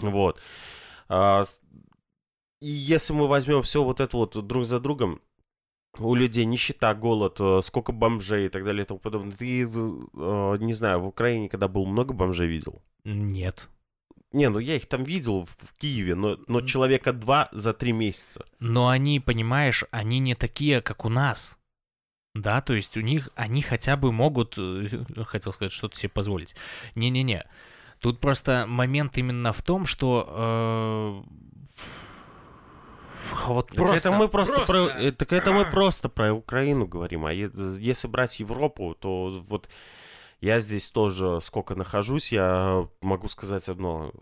Вот. 0.00 0.40
Э, 1.08 1.42
и 2.60 2.68
если 2.68 3.12
мы 3.12 3.28
возьмем 3.28 3.62
все 3.62 3.84
вот 3.84 4.00
это 4.00 4.16
вот 4.16 4.46
друг 4.46 4.64
за 4.64 4.80
другом, 4.80 5.20
у 5.98 6.14
людей 6.14 6.44
нищета, 6.44 6.94
голод, 6.94 7.36
э, 7.40 7.60
сколько 7.62 7.92
бомжей 7.92 8.46
и 8.46 8.48
так 8.48 8.64
далее 8.64 8.84
и 8.84 8.86
тому 8.86 9.00
подобное. 9.00 9.36
Ты, 9.36 9.62
э, 9.62 9.66
не 10.60 10.72
знаю, 10.72 11.00
в 11.00 11.06
Украине, 11.06 11.48
когда 11.48 11.68
был, 11.68 11.86
много 11.86 12.14
бомжей 12.14 12.46
видел? 12.46 12.82
Нет. 13.04 13.68
Не, 14.32 14.50
ну 14.50 14.58
я 14.58 14.76
их 14.76 14.86
там 14.86 15.04
видел 15.04 15.46
в, 15.46 15.66
в 15.66 15.74
Киеве, 15.78 16.14
но, 16.14 16.38
но 16.46 16.60
человека 16.60 17.12
два 17.12 17.48
за 17.52 17.72
три 17.72 17.92
месяца. 17.92 18.44
Но 18.58 18.88
они, 18.88 19.20
понимаешь, 19.20 19.84
они 19.90 20.18
не 20.18 20.34
такие, 20.34 20.82
как 20.82 21.04
у 21.04 21.08
нас. 21.08 21.58
Да, 22.34 22.60
то 22.60 22.74
есть 22.74 22.96
у 22.96 23.00
них, 23.00 23.30
они 23.34 23.62
хотя 23.62 23.96
бы 23.96 24.12
могут, 24.12 24.54
э, 24.58 25.04
хотел 25.24 25.52
сказать, 25.52 25.72
что-то 25.72 25.98
себе 25.98 26.10
позволить. 26.10 26.54
Не-не-не. 26.94 27.46
Тут 28.00 28.20
просто 28.20 28.66
момент 28.68 29.16
именно 29.18 29.52
в 29.52 29.62
том, 29.62 29.86
что... 29.86 31.24
Э, 31.24 31.38
вот 33.46 33.68
просто, 33.68 34.08
это 34.08 34.16
мы 34.16 34.28
просто, 34.28 34.56
просто... 34.56 34.72
Про, 34.72 35.00
э, 35.00 35.12
так 35.12 35.32
это 35.32 35.52
мы 35.52 35.64
просто 35.70 36.08
про 36.08 36.32
Украину 36.32 36.86
говорим, 36.86 37.24
а 37.24 37.32
если 37.32 38.08
брать 38.08 38.40
Европу, 38.40 38.94
то 38.98 39.42
вот 39.48 39.68
я 40.40 40.60
здесь 40.60 40.88
тоже 40.88 41.40
сколько 41.42 41.74
нахожусь, 41.74 42.32
я 42.32 42.88
могу 43.00 43.28
сказать 43.28 43.68
одно. 43.68 44.12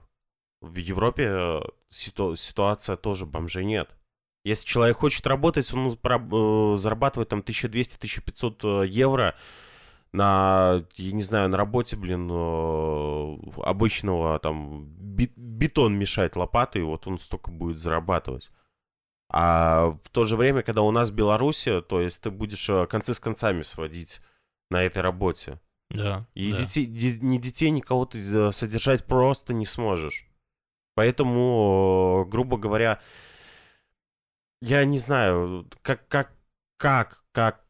В 0.63 0.77
Европе 0.77 1.25
э, 1.29 1.61
ситу- 1.91 2.37
ситуация 2.37 2.97
тоже 2.97 3.27
бомжей 3.27 3.65
нет. 3.65 3.91
Если 4.45 4.67
человек 4.67 4.97
хочет 4.97 5.27
работать, 5.27 5.73
он 5.75 5.93
э, 5.93 6.77
зарабатывает 6.77 7.29
там 7.29 7.41
1200-1500 7.41 8.85
э, 8.85 8.89
евро 8.89 9.37
на, 10.13 10.87
я 10.97 11.13
не 11.13 11.23
знаю, 11.23 11.51
на 11.51 11.59
работе, 11.59 11.97
блин, 11.97 12.31
обычного 13.63 14.39
там 14.39 14.87
бетон 14.87 15.99
мешать 15.99 16.37
лопатой, 16.37 16.83
вот 16.85 17.07
он 17.07 17.19
столько 17.19 17.51
будет 17.51 17.79
зарабатывать. 17.79 18.51
А 19.29 19.99
в 20.05 20.09
то 20.11 20.25
же 20.25 20.37
время, 20.37 20.63
когда 20.63 20.81
у 20.83 20.91
нас 20.91 21.11
Беларуси, 21.11 21.83
то 21.83 22.01
есть 22.01 22.23
ты 22.23 22.31
будешь 22.31 22.71
концы 22.89 23.13
с 23.13 23.21
концами 23.21 23.61
сводить 23.61 24.23
на 24.71 24.83
этой 24.83 25.03
работе. 25.03 25.61
Да. 25.91 26.27
И 26.35 26.51
да. 26.51 26.57
Детей, 26.57 26.87
де, 26.87 27.19
ни 27.21 27.39
детей, 27.39 27.71
никого 27.71 28.07
ты 28.07 28.19
э, 28.21 28.53
содержать 28.53 29.05
просто 29.05 29.55
не 29.55 29.67
сможешь. 29.67 30.27
Поэтому, 30.95 32.27
грубо 32.29 32.57
говоря, 32.57 33.01
я 34.61 34.85
не 34.85 34.99
знаю, 34.99 35.69
как, 35.83 36.09
как, 36.09 36.33
как, 36.79 37.25
как, 37.33 37.65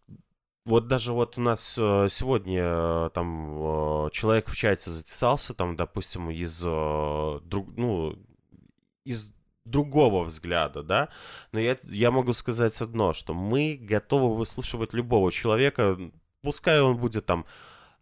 вот 0.65 0.89
даже 0.89 1.13
вот 1.13 1.37
у 1.37 1.41
нас 1.41 1.77
э, 1.79 2.07
сегодня 2.09 2.63
э, 2.65 3.11
там 3.13 4.11
человек 4.13 4.49
в 4.49 4.57
чате 4.57 4.91
затесался, 4.91 5.55
там, 5.55 5.77
допустим, 5.77 6.31
из, 6.31 6.61
друг, 6.61 7.77
ну, 7.77 8.17
из 9.05 9.31
другого 9.67 10.25
взгляда, 10.25 10.83
да, 10.83 11.09
но 11.53 11.61
я, 11.61 11.77
я 11.83 12.11
могу 12.11 12.33
сказать 12.33 12.81
одно, 12.81 13.13
что 13.13 13.35
мы 13.35 13.77
готовы 13.81 14.37
выслушивать 14.37 14.95
любого 14.95 15.33
человека, 15.33 15.99
пускай 16.43 16.81
он 16.81 16.97
будет 16.97 17.27
там 17.27 17.47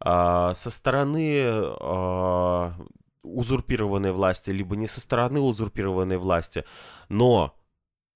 со 0.02 0.54
стороны 0.54 1.42
а, 1.44 2.74
узурпированной 3.22 4.12
власти, 4.12 4.50
либо 4.50 4.76
не 4.76 4.86
со 4.86 5.00
стороны 5.00 5.40
узурпированной 5.40 6.18
власти. 6.18 6.64
Но 7.08 7.54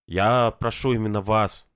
я 0.06 0.50
прошу 0.52 0.92
именно 0.92 1.20
вас, 1.20 1.68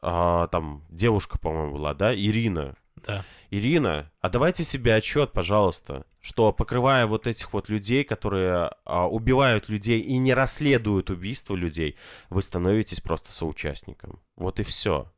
а, 0.00 0.46
там 0.48 0.84
девушка, 0.88 1.38
по-моему, 1.38 1.74
была, 1.74 1.94
да, 1.94 2.14
Ирина. 2.14 2.76
Да. 2.96 3.24
Ирина, 3.50 4.10
а 4.20 4.28
давайте 4.28 4.64
себе 4.64 4.94
отчет, 4.94 5.32
пожалуйста, 5.32 6.06
что 6.20 6.52
покрывая 6.52 7.06
вот 7.06 7.26
этих 7.26 7.52
вот 7.52 7.68
людей, 7.68 8.04
которые 8.04 8.72
а, 8.84 9.08
убивают 9.08 9.68
людей 9.68 10.00
и 10.00 10.16
не 10.18 10.34
расследуют 10.34 11.10
убийство 11.10 11.54
людей, 11.54 11.96
вы 12.30 12.42
становитесь 12.42 13.00
просто 13.00 13.32
соучастником. 13.32 14.20
Вот 14.36 14.58
и 14.60 14.62
все. 14.62 15.12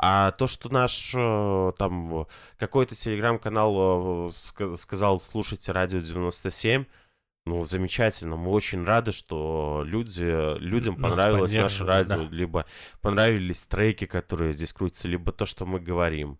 А 0.00 0.30
то, 0.30 0.46
что 0.46 0.72
наш 0.72 1.12
э, 1.14 1.72
там 1.76 2.26
какой-то 2.56 2.94
телеграм-канал 2.94 4.28
э, 4.28 4.76
сказал 4.76 5.20
слушайте 5.20 5.72
радио 5.72 5.98
97, 5.98 6.84
ну, 7.46 7.64
замечательно. 7.64 8.36
Мы 8.36 8.50
очень 8.50 8.84
рады, 8.84 9.10
что 9.10 9.82
люди, 9.84 10.58
людям 10.58 10.96
понравилось 10.96 11.54
наше 11.54 11.84
радио, 11.84 12.26
да. 12.26 12.28
либо 12.28 12.66
понравились 13.00 13.64
треки, 13.64 14.04
которые 14.04 14.52
здесь 14.52 14.72
крутятся, 14.72 15.08
либо 15.08 15.32
то, 15.32 15.46
что 15.46 15.64
мы 15.64 15.80
говорим. 15.80 16.38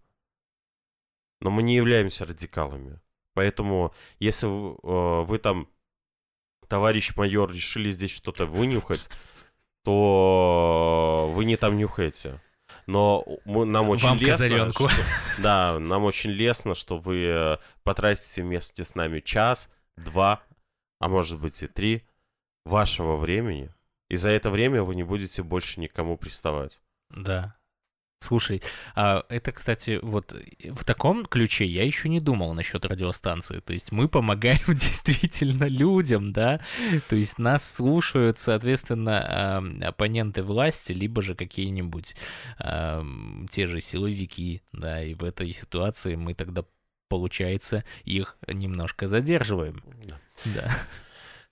Но 1.40 1.50
мы 1.50 1.62
не 1.62 1.76
являемся 1.76 2.26
радикалами. 2.26 3.00
Поэтому, 3.34 3.94
если 4.18 4.46
вы, 4.46 4.76
э, 4.82 5.22
вы 5.22 5.38
там, 5.38 5.68
товарищ 6.68 7.16
майор, 7.16 7.50
решили 7.50 7.90
здесь 7.90 8.10
что-то 8.10 8.44
вынюхать, 8.46 9.08
то 9.84 11.32
вы 11.34 11.44
не 11.44 11.56
там 11.56 11.78
нюхаете. 11.78 12.40
Но 12.88 13.22
мы, 13.44 13.66
нам 13.66 13.90
очень 13.90 14.08
Вам 14.08 14.16
лестно, 14.16 14.72
что, 14.72 14.88
да, 15.38 15.78
нам 15.78 16.04
очень 16.04 16.30
лестно, 16.30 16.74
что 16.74 16.96
вы 16.96 17.22
э, 17.22 17.56
потратите 17.82 18.42
вместе 18.42 18.82
с 18.82 18.94
нами 18.94 19.20
час, 19.20 19.68
два, 19.98 20.42
а 20.98 21.08
может 21.10 21.38
быть 21.38 21.62
и 21.62 21.66
три 21.66 22.08
вашего 22.64 23.16
времени. 23.16 23.70
И 24.08 24.16
за 24.16 24.30
это 24.30 24.48
время 24.48 24.82
вы 24.82 24.94
не 24.94 25.02
будете 25.02 25.42
больше 25.42 25.80
никому 25.80 26.16
приставать. 26.16 26.80
Да. 27.10 27.57
Слушай, 28.20 28.62
а 28.96 29.24
это, 29.28 29.52
кстати, 29.52 30.00
вот 30.02 30.34
в 30.64 30.84
таком 30.84 31.24
ключе 31.24 31.64
я 31.64 31.84
еще 31.84 32.08
не 32.08 32.20
думал 32.20 32.52
насчет 32.52 32.84
радиостанции. 32.84 33.60
То 33.60 33.72
есть 33.72 33.92
мы 33.92 34.08
помогаем 34.08 34.58
действительно 34.66 35.64
людям, 35.64 36.32
да? 36.32 36.60
То 37.08 37.16
есть 37.16 37.38
нас 37.38 37.68
слушают, 37.70 38.38
соответственно, 38.38 39.58
оппоненты 39.82 40.42
власти, 40.42 40.92
либо 40.92 41.22
же 41.22 41.36
какие-нибудь 41.36 42.16
э, 42.58 43.02
те 43.50 43.66
же 43.68 43.80
силовики, 43.80 44.62
да, 44.72 45.02
и 45.02 45.14
в 45.14 45.22
этой 45.22 45.50
ситуации 45.50 46.16
мы 46.16 46.34
тогда, 46.34 46.64
получается, 47.08 47.84
их 48.04 48.36
немножко 48.48 49.06
задерживаем. 49.06 49.82
Да. 50.06 50.18
да. 50.44 50.78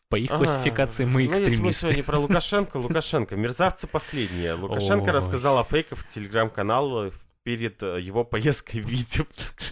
По 0.08 0.16
их 0.16 0.30
классификации 0.30 1.04
мы 1.04 1.26
экстремисты. 1.26 1.40
Ну, 1.40 1.50
если 1.50 1.62
мы 1.62 1.72
сегодня 1.72 2.04
про 2.04 2.18
Лукашенко, 2.18 2.76
Лукашенко, 2.76 3.36
мерзавцы 3.36 3.86
последние. 3.86 4.54
Лукашенко 4.54 5.12
рассказал 5.12 5.58
о 5.58 5.64
фейках 5.64 5.98
в 5.98 6.06
телеграм-канал 6.08 7.12
перед 7.42 7.82
э, 7.82 8.00
его 8.00 8.24
поездкой 8.24 8.82
в 8.82 8.88
Витебск. 8.88 9.62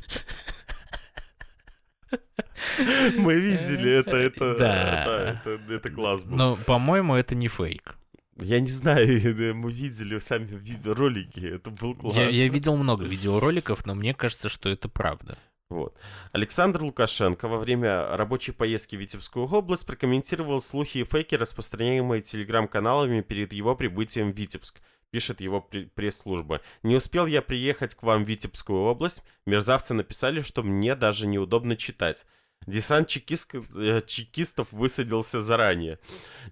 Мы 3.16 3.34
видели 3.34 3.90
это, 3.90 4.16
это, 4.16 4.54
да. 4.56 5.02
это, 5.02 5.50
это, 5.50 5.72
это 5.72 5.90
класс 5.90 6.22
был. 6.22 6.36
Но, 6.36 6.56
по-моему, 6.56 7.14
это 7.14 7.34
не 7.34 7.48
фейк. 7.48 7.96
Я 8.36 8.60
не 8.60 8.68
знаю, 8.68 9.06
мы 9.54 9.72
видели 9.72 10.18
сами 10.18 10.48
ролики, 10.84 11.40
это 11.40 11.70
был 11.70 11.94
класс. 11.94 12.16
Я, 12.16 12.28
я 12.28 12.48
видел 12.48 12.76
много 12.76 13.04
видеороликов, 13.04 13.86
но 13.86 13.94
мне 13.94 14.14
кажется, 14.14 14.48
что 14.48 14.68
это 14.68 14.88
правда. 14.88 15.38
Вот. 15.70 15.96
Александр 16.32 16.82
Лукашенко 16.82 17.48
во 17.48 17.58
время 17.58 18.16
рабочей 18.16 18.52
поездки 18.52 18.96
в 18.96 19.00
Витебскую 19.00 19.46
область 19.46 19.86
прокомментировал 19.86 20.60
слухи 20.60 20.98
и 20.98 21.04
фейки, 21.04 21.34
распространяемые 21.34 22.22
телеграм-каналами 22.22 23.22
перед 23.22 23.52
его 23.52 23.74
прибытием 23.74 24.32
в 24.32 24.36
Витебск 24.36 24.80
пишет 25.14 25.40
его 25.40 25.60
пресс-служба. 25.60 26.60
«Не 26.82 26.96
успел 26.96 27.26
я 27.26 27.40
приехать 27.40 27.94
к 27.94 28.02
вам 28.02 28.24
в 28.24 28.28
Витебскую 28.28 28.80
область. 28.80 29.22
Мерзавцы 29.46 29.94
написали, 29.94 30.40
что 30.40 30.64
мне 30.64 30.96
даже 30.96 31.28
неудобно 31.28 31.76
читать. 31.76 32.26
Десант 32.66 33.08
чекист, 33.08 33.54
э, 33.54 34.00
чекистов 34.06 34.72
высадился 34.72 35.40
заранее. 35.40 35.98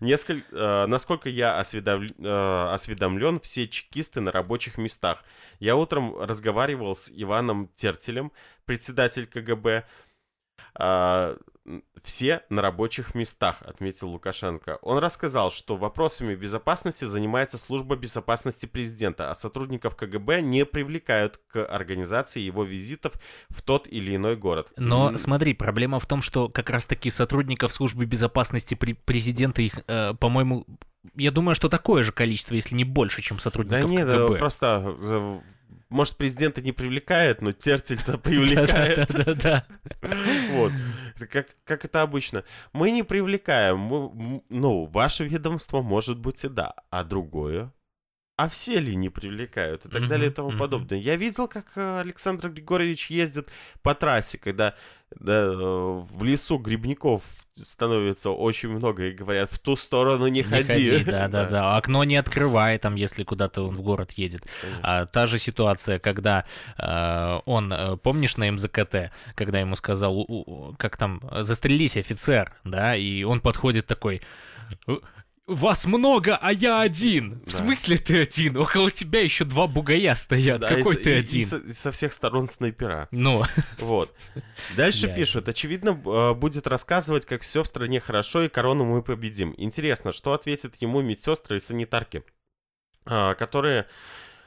Несколько, 0.01 0.55
э, 0.55 0.87
насколько 0.87 1.29
я 1.29 1.59
осведом, 1.59 2.07
э, 2.19 2.73
осведомлен, 2.73 3.41
все 3.41 3.69
чекисты 3.69 4.21
на 4.21 4.33
рабочих 4.33 4.79
местах. 4.79 5.25
Я 5.59 5.77
утром 5.77 6.19
разговаривал 6.19 6.95
с 6.95 7.11
Иваном 7.15 7.69
Тертелем, 7.75 8.33
председатель 8.65 9.27
КГБ. 9.27 9.85
Э, 10.79 11.37
все 12.03 12.43
на 12.49 12.63
рабочих 12.63 13.15
местах, 13.15 13.63
отметил 13.63 14.09
Лукашенко. 14.11 14.79
Он 14.83 14.99
рассказал, 14.99 15.51
что 15.51 15.77
вопросами 15.77 16.35
безопасности 16.35 17.05
занимается 17.05 17.59
служба 17.59 17.97
безопасности 17.97 18.67
президента, 18.67 19.31
а 19.31 19.35
сотрудников 19.35 19.97
КГБ 19.97 20.43
не 20.43 20.65
привлекают 20.65 21.41
к 21.49 21.65
организации 21.65 22.41
его 22.41 22.65
визитов 22.65 23.13
в 23.49 23.63
тот 23.63 23.87
или 23.87 24.17
иной 24.17 24.37
город. 24.37 24.73
Но 24.77 25.17
смотри, 25.17 25.55
проблема 25.55 26.01
в 26.01 26.07
том, 26.07 26.23
что 26.23 26.49
как 26.49 26.71
раз-таки 26.71 27.11
сотрудников 27.11 27.73
службы 27.73 28.05
безопасности 28.05 28.75
президента 28.75 29.63
их, 29.63 29.81
э, 29.87 30.15
по-моему, 30.15 30.67
я 31.15 31.31
думаю, 31.31 31.55
что 31.55 31.69
такое 31.69 32.03
же 32.03 32.13
количество, 32.13 32.55
если 32.55 32.75
не 32.75 32.85
больше, 32.85 33.23
чем 33.23 33.39
сотрудников 33.39 33.91
да 33.91 33.97
нет, 33.97 34.07
КГБ. 34.07 34.39
просто 34.39 34.97
э, 34.99 35.41
может, 35.93 36.17
президента 36.17 36.63
не 36.63 36.73
привлекает, 36.73 37.43
но 37.43 37.53
Тертель-то 37.53 38.19
привлекает. 38.19 39.11
Да-да-да. 39.13 39.67
Вот. 40.53 40.73
Как, 41.27 41.57
как 41.65 41.85
это 41.85 42.03
обычно. 42.03 42.45
Мы 42.73 42.91
не 42.91 43.03
привлекаем. 43.03 43.79
Мы, 43.79 44.43
ну, 44.49 44.87
ваше 44.87 45.25
ведомство 45.25 45.83
может 45.83 46.19
быть 46.19 46.45
и 46.45 46.49
да, 46.49 46.75
а 46.91 47.05
другое 47.05 47.73
а 48.37 48.49
все 48.49 48.81
ли 48.81 48.97
не 48.97 49.09
привлекают 49.09 49.87
и 49.87 49.89
так 49.89 50.09
далее 50.09 50.31
и 50.31 50.33
тому 50.33 50.51
подобное. 50.51 50.99
Я 50.99 51.15
видел, 51.15 51.47
как 51.47 51.67
э, 51.77 52.01
Александр 52.01 52.49
Григорьевич 52.49 53.09
ездит 53.09 53.51
по 53.83 53.95
трассе, 53.95 54.37
когда 54.37 54.75
да, 55.21 55.49
в 55.53 56.23
лесу 56.23 56.59
грибников 56.59 57.23
становится 57.57 58.31
очень 58.31 58.71
много 58.71 59.07
и 59.07 59.13
говорят, 59.13 59.53
в 59.53 59.59
ту 59.59 59.77
сторону 59.77 60.27
не, 60.27 60.39
не 60.39 60.43
ходи. 60.43 60.91
ходи 60.91 61.05
да, 61.11 61.29
да, 61.29 61.47
да. 61.47 61.77
Окно 61.77 62.05
не 62.05 62.17
открывай, 62.17 62.79
там, 62.79 62.95
если 62.95 63.25
куда-то 63.25 63.69
он 63.69 63.77
в 63.77 63.83
город 63.83 64.13
едет. 64.13 64.45
А, 64.83 65.07
та 65.07 65.27
же 65.27 65.39
ситуация, 65.39 65.99
когда 65.99 66.45
э, 66.79 67.41
он, 67.45 67.73
э, 67.73 67.97
помнишь, 67.99 68.37
на 68.37 68.51
МЗКТ, 68.51 69.13
когда 69.35 69.61
ему 69.61 69.77
сказал, 69.77 70.17
у, 70.17 70.25
у, 70.29 70.75
как 70.79 70.97
там, 70.97 71.21
застрелись, 71.41 71.97
офицер, 71.97 72.53
да, 72.65 72.97
и 72.97 73.23
он 73.23 73.41
подходит 73.41 73.87
такой, 73.87 74.23
вас 75.47 75.87
много, 75.87 76.37
а 76.37 76.53
я 76.53 76.81
один. 76.81 77.41
Да. 77.41 77.51
В 77.51 77.53
смысле 77.53 77.99
ты 77.99 78.23
один? 78.23 78.57
Около 78.57 78.91
тебя 78.91 79.21
еще 79.21 79.45
два 79.45 79.67
бугая 79.67 80.15
стоят. 80.15 80.61
Да, 80.61 80.69
Какой 80.69 80.97
и, 80.97 81.03
ты 81.03 81.11
и, 81.11 81.15
один? 81.15 81.41
И 81.41 81.45
со, 81.45 81.57
и 81.59 81.73
со 81.73 81.91
всех 81.91 82.13
сторон 82.13 82.49
снайпера. 82.49 83.09
Ну. 83.11 83.45
Вот. 83.79 84.15
Дальше 84.77 85.09
я 85.09 85.15
пишут. 85.15 85.49
Очевидно, 85.49 85.91
э, 85.91 86.35
будет 86.35 86.67
рассказывать, 86.67 87.27
как 87.27 87.43
все 87.43 87.63
в 87.63 87.67
стране 87.67 88.01
хорошо 88.01 88.43
и 88.43 88.49
корону 88.49 88.85
мы 88.85 89.03
победим. 89.03 89.55
Интересно, 89.57 90.13
что 90.13 90.33
ответят 90.33 90.77
ему 90.81 91.03
медсестры 91.03 91.57
и 91.57 91.61
санитарки, 91.61 92.25
а, 93.05 93.35
которые 93.35 93.87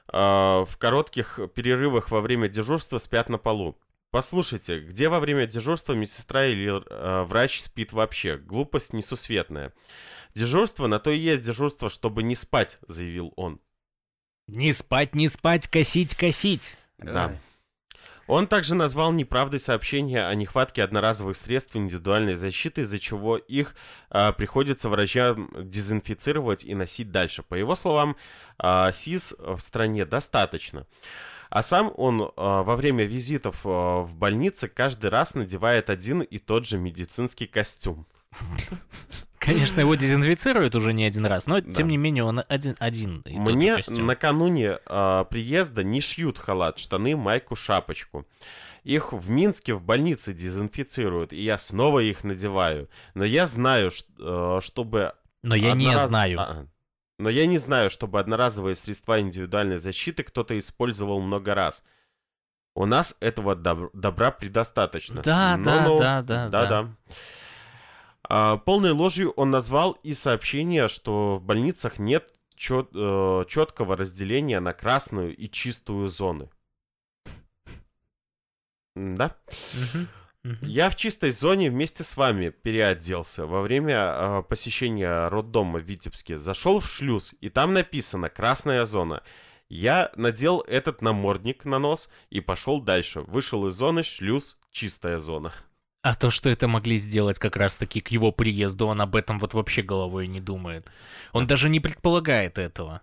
а, 0.07 0.65
в 0.65 0.77
коротких 0.77 1.39
перерывах 1.53 2.11
во 2.11 2.21
время 2.21 2.47
дежурства 2.47 2.97
спят 2.97 3.29
на 3.29 3.37
полу. 3.37 3.77
Послушайте, 4.15 4.79
где 4.79 5.09
во 5.09 5.19
время 5.19 5.45
дежурства 5.45 5.91
медсестра 5.91 6.45
или 6.45 6.71
э, 6.71 7.23
врач 7.23 7.59
спит 7.59 7.91
вообще? 7.91 8.37
Глупость 8.37 8.93
несусветная. 8.93 9.73
Дежурство 10.33 10.87
на 10.87 10.99
то 10.99 11.11
и 11.11 11.17
есть 11.17 11.43
дежурство, 11.43 11.89
чтобы 11.89 12.23
не 12.23 12.33
спать, 12.33 12.79
заявил 12.87 13.33
он. 13.35 13.59
Не 14.47 14.71
спать, 14.71 15.15
не 15.15 15.27
спать, 15.27 15.67
косить, 15.67 16.15
косить. 16.15 16.77
Да. 16.97 17.37
Он 18.27 18.47
также 18.47 18.73
назвал 18.73 19.11
неправдой 19.11 19.59
сообщения 19.59 20.25
о 20.25 20.33
нехватке 20.33 20.81
одноразовых 20.81 21.35
средств 21.35 21.75
индивидуальной 21.75 22.35
защиты, 22.35 22.83
из-за 22.83 22.99
чего 22.99 23.35
их 23.35 23.75
а, 24.09 24.31
приходится 24.31 24.87
врачам 24.87 25.49
дезинфицировать 25.55 26.63
и 26.63 26.73
носить 26.73 27.11
дальше. 27.11 27.43
По 27.43 27.55
его 27.55 27.75
словам, 27.75 28.15
а, 28.57 28.93
СИС 28.93 29.35
в 29.37 29.59
стране 29.59 30.05
достаточно. 30.05 30.87
А 31.55 31.63
сам 31.63 31.93
он 31.95 32.33
а, 32.35 32.63
во 32.63 32.75
время 32.75 33.05
визитов 33.05 33.61
а, 33.63 34.01
в 34.01 34.17
больнице 34.17 34.67
каждый 34.67 35.09
раз 35.09 35.35
надевает 35.35 35.89
один 35.89 36.19
и 36.19 36.37
тот 36.37 36.67
же 36.67 36.77
медицинский 36.77 37.47
костюм. 37.47 38.05
Конечно, 39.39 39.79
его 39.79 39.95
дезинфицируют 39.95 40.75
уже 40.75 40.91
не 40.91 41.05
один 41.05 41.25
раз, 41.25 41.47
но 41.47 41.61
да. 41.61 41.71
тем 41.71 41.87
не 41.87 41.95
менее 41.95 42.25
он 42.25 42.43
один. 42.49 42.75
один 42.79 43.23
Мне 43.23 43.77
накануне 43.87 44.79
э, 44.85 45.25
приезда 45.29 45.81
не 45.85 46.01
шьют 46.01 46.37
халат, 46.37 46.77
штаны, 46.77 47.15
майку, 47.15 47.55
шапочку. 47.55 48.27
Их 48.83 49.13
в 49.13 49.29
Минске 49.29 49.75
в 49.75 49.81
больнице 49.81 50.33
дезинфицируют, 50.33 51.31
и 51.31 51.41
я 51.41 51.57
снова 51.57 51.99
их 51.99 52.25
надеваю. 52.25 52.89
Но 53.13 53.23
я 53.23 53.45
знаю, 53.45 53.91
что, 53.91 54.57
э, 54.57 54.61
чтобы... 54.61 55.13
Но 55.41 55.55
я 55.55 55.71
не 55.71 55.97
знаю. 55.97 56.37
А, 56.37 56.65
но 57.17 57.29
я 57.29 57.45
не 57.45 57.57
знаю, 57.57 57.89
чтобы 57.89 58.19
одноразовые 58.19 58.75
средства 58.75 59.19
индивидуальной 59.19 59.77
защиты 59.77 60.23
кто-то 60.23 60.57
использовал 60.57 61.21
много 61.21 61.53
раз. 61.55 61.83
У 62.75 62.85
нас 62.85 63.15
этого 63.21 63.55
доб- 63.55 63.89
добра 63.93 64.31
предостаточно. 64.31 65.21
Да, 65.21 65.55
но, 65.57 65.63
да, 65.63 65.87
но... 65.87 65.99
да, 65.99 66.21
да, 66.21 66.49
да, 66.49 66.65
да. 66.65 66.83
да. 66.83 66.95
А, 68.27 68.57
полной 68.57 68.91
ложью 68.91 69.31
он 69.31 69.51
назвал 69.51 69.93
и 70.03 70.13
сообщение, 70.13 70.87
что 70.87 71.37
в 71.37 71.43
больницах 71.43 71.99
нет 71.99 72.33
чет, 72.55 72.89
э, 72.93 73.45
четкого 73.47 73.95
разделения 73.95 74.59
на 74.59 74.73
красную 74.73 75.35
и 75.35 75.49
чистую 75.49 76.09
зоны. 76.09 76.49
Да? 78.95 79.35
Я 80.61 80.89
в 80.89 80.95
чистой 80.95 81.31
зоне 81.31 81.71
вместе 81.71 82.03
с 82.03 82.15
вами 82.17 82.49
переоделся 82.49 83.47
во 83.47 83.61
время 83.61 83.95
э, 83.95 84.43
посещения 84.43 85.27
роддома 85.27 85.79
в 85.79 85.83
Витебске. 85.83 86.37
Зашел 86.37 86.79
в 86.79 86.87
шлюз, 86.87 87.33
и 87.41 87.49
там 87.49 87.73
написано 87.73 88.29
«Красная 88.29 88.85
зона». 88.85 89.23
Я 89.67 90.11
надел 90.15 90.61
этот 90.61 91.01
намордник 91.01 91.65
на 91.65 91.79
нос 91.79 92.09
и 92.29 92.39
пошел 92.41 92.79
дальше. 92.79 93.21
Вышел 93.21 93.65
из 93.65 93.73
зоны, 93.73 94.03
шлюз, 94.03 94.59
чистая 94.71 95.17
зона. 95.17 95.51
А 96.03 96.13
то, 96.13 96.29
что 96.29 96.49
это 96.49 96.67
могли 96.67 96.97
сделать 96.97 97.39
как 97.39 97.55
раз-таки 97.55 97.99
к 97.99 98.09
его 98.09 98.31
приезду, 98.31 98.85
он 98.85 99.01
об 99.01 99.15
этом 99.15 99.39
вот 99.39 99.55
вообще 99.55 99.81
головой 99.81 100.27
не 100.27 100.39
думает. 100.39 100.87
Он 101.33 101.47
даже 101.47 101.67
не 101.67 101.79
предполагает 101.79 102.59
этого. 102.59 103.01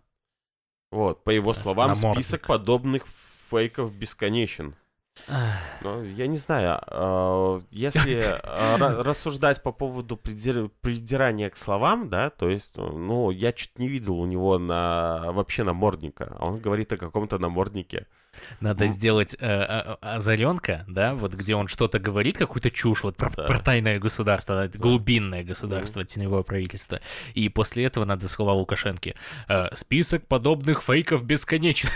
Вот, 0.92 1.24
по 1.24 1.30
его 1.30 1.52
словам, 1.52 1.88
Намордник. 1.88 2.24
список 2.24 2.46
подобных 2.46 3.06
фейков 3.50 3.92
бесконечен. 3.92 4.76
Ну, 5.82 6.02
я 6.02 6.26
не 6.26 6.38
знаю, 6.38 6.78
а, 6.86 7.60
если 7.70 8.40
а, 8.42 8.76
рассуждать 9.02 9.62
по 9.62 9.70
поводу 9.72 10.16
придирания 10.16 11.50
к 11.50 11.56
словам, 11.56 12.08
да, 12.08 12.30
то 12.30 12.48
есть, 12.48 12.76
ну, 12.76 13.30
я 13.30 13.52
чуть 13.52 13.78
не 13.78 13.88
видел 13.88 14.18
у 14.18 14.26
него 14.26 14.58
на 14.58 15.32
вообще 15.32 15.64
намордника, 15.64 16.36
а 16.38 16.46
он 16.46 16.58
говорит 16.58 16.92
о 16.92 16.96
каком-то 16.96 17.38
наморднике. 17.38 18.06
Надо 18.60 18.86
сделать 18.86 19.36
э, 19.38 19.46
э, 19.46 19.96
озаренка, 20.00 20.86
да, 20.88 21.14
вот 21.14 21.34
где 21.34 21.54
он 21.54 21.68
что-то 21.68 21.98
говорит, 21.98 22.38
какую-то 22.38 22.70
чушь, 22.70 23.02
вот 23.02 23.16
про, 23.16 23.30
да. 23.30 23.44
про 23.44 23.58
тайное 23.58 23.98
государство, 23.98 24.54
да, 24.54 24.78
глубинное 24.78 25.44
государство, 25.44 26.02
теневое 26.02 26.42
правительство. 26.42 27.00
И 27.34 27.50
после 27.50 27.84
этого 27.84 28.06
надо 28.06 28.28
слова 28.28 28.54
Лукашенко. 28.54 29.12
Э, 29.48 29.74
список 29.74 30.26
подобных 30.26 30.82
фейков 30.82 31.24
бесконечен. 31.24 31.90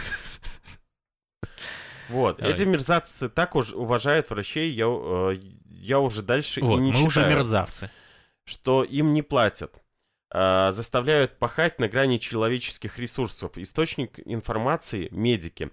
Вот, 2.09 2.39
Давай. 2.39 2.53
эти 2.55 2.63
мерзавцы 2.65 3.29
так 3.29 3.57
уж 3.57 3.73
уважают 3.73 4.31
врачей, 4.31 4.71
я, 4.73 4.87
э, 4.87 5.39
я 5.71 6.01
уже 6.01 6.23
дальше 6.23 6.61
Вот, 6.61 6.79
и 6.79 6.83
не 6.83 6.93
мы 6.93 7.03
уже 7.03 7.21
читаю, 7.21 7.37
мерзавцы. 7.37 7.91
что 8.45 8.85
им 8.85 9.13
не 9.15 9.23
платят. 9.23 9.83
а, 10.31 10.73
заставляют 10.73 11.39
пахать 11.39 11.79
на 11.79 11.89
грани 11.89 12.19
человеческих 12.19 12.99
ресурсов. 12.99 13.57
Источник 13.57 14.19
информации– 14.25 15.09
медики. 15.13 15.65
Э, 15.65 15.69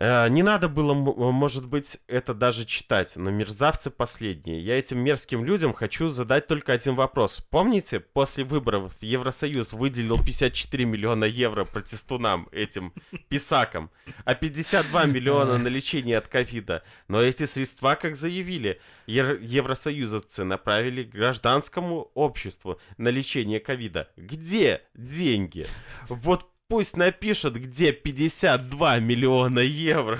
Не 0.00 0.42
надо 0.44 0.68
было, 0.68 0.92
м- 0.92 1.32
может 1.34 1.66
быть, 1.66 1.98
это 2.06 2.32
даже 2.32 2.64
читать, 2.64 3.16
но 3.16 3.30
мерзавцы 3.30 3.90
последние. 3.90 4.60
Я 4.60 4.78
этим 4.78 4.98
мерзким 5.00 5.44
людям 5.44 5.72
хочу 5.74 6.08
задать 6.08 6.46
только 6.46 6.72
один 6.72 6.94
вопрос. 6.94 7.40
Помните, 7.40 7.98
после 7.98 8.44
выборов 8.44 8.92
Евросоюз 9.00 9.72
выделил 9.72 10.22
54 10.22 10.84
миллиона 10.84 11.24
евро 11.24 11.64
протестунам, 11.64 12.48
этим 12.52 12.92
писакам, 13.28 13.90
а 14.24 14.36
52 14.36 15.06
миллиона 15.06 15.58
на 15.58 15.66
лечение 15.68 16.18
от 16.18 16.28
ковида? 16.28 16.84
Но 17.08 17.20
эти 17.20 17.44
средства, 17.44 17.96
как 17.96 18.14
заявили, 18.14 18.80
евросоюзовцы 19.06 20.44
направили 20.44 21.02
гражданскому 21.02 22.10
обществу 22.14 22.80
на 22.98 23.08
лечение 23.08 23.58
ковида. 23.58 24.08
Где 24.16 24.82
деньги? 24.94 25.66
Вот 26.08 26.46
пусть 26.68 26.96
напишут, 26.96 27.56
где 27.56 27.92
52 27.92 28.98
миллиона 28.98 29.60
евро. 29.60 30.18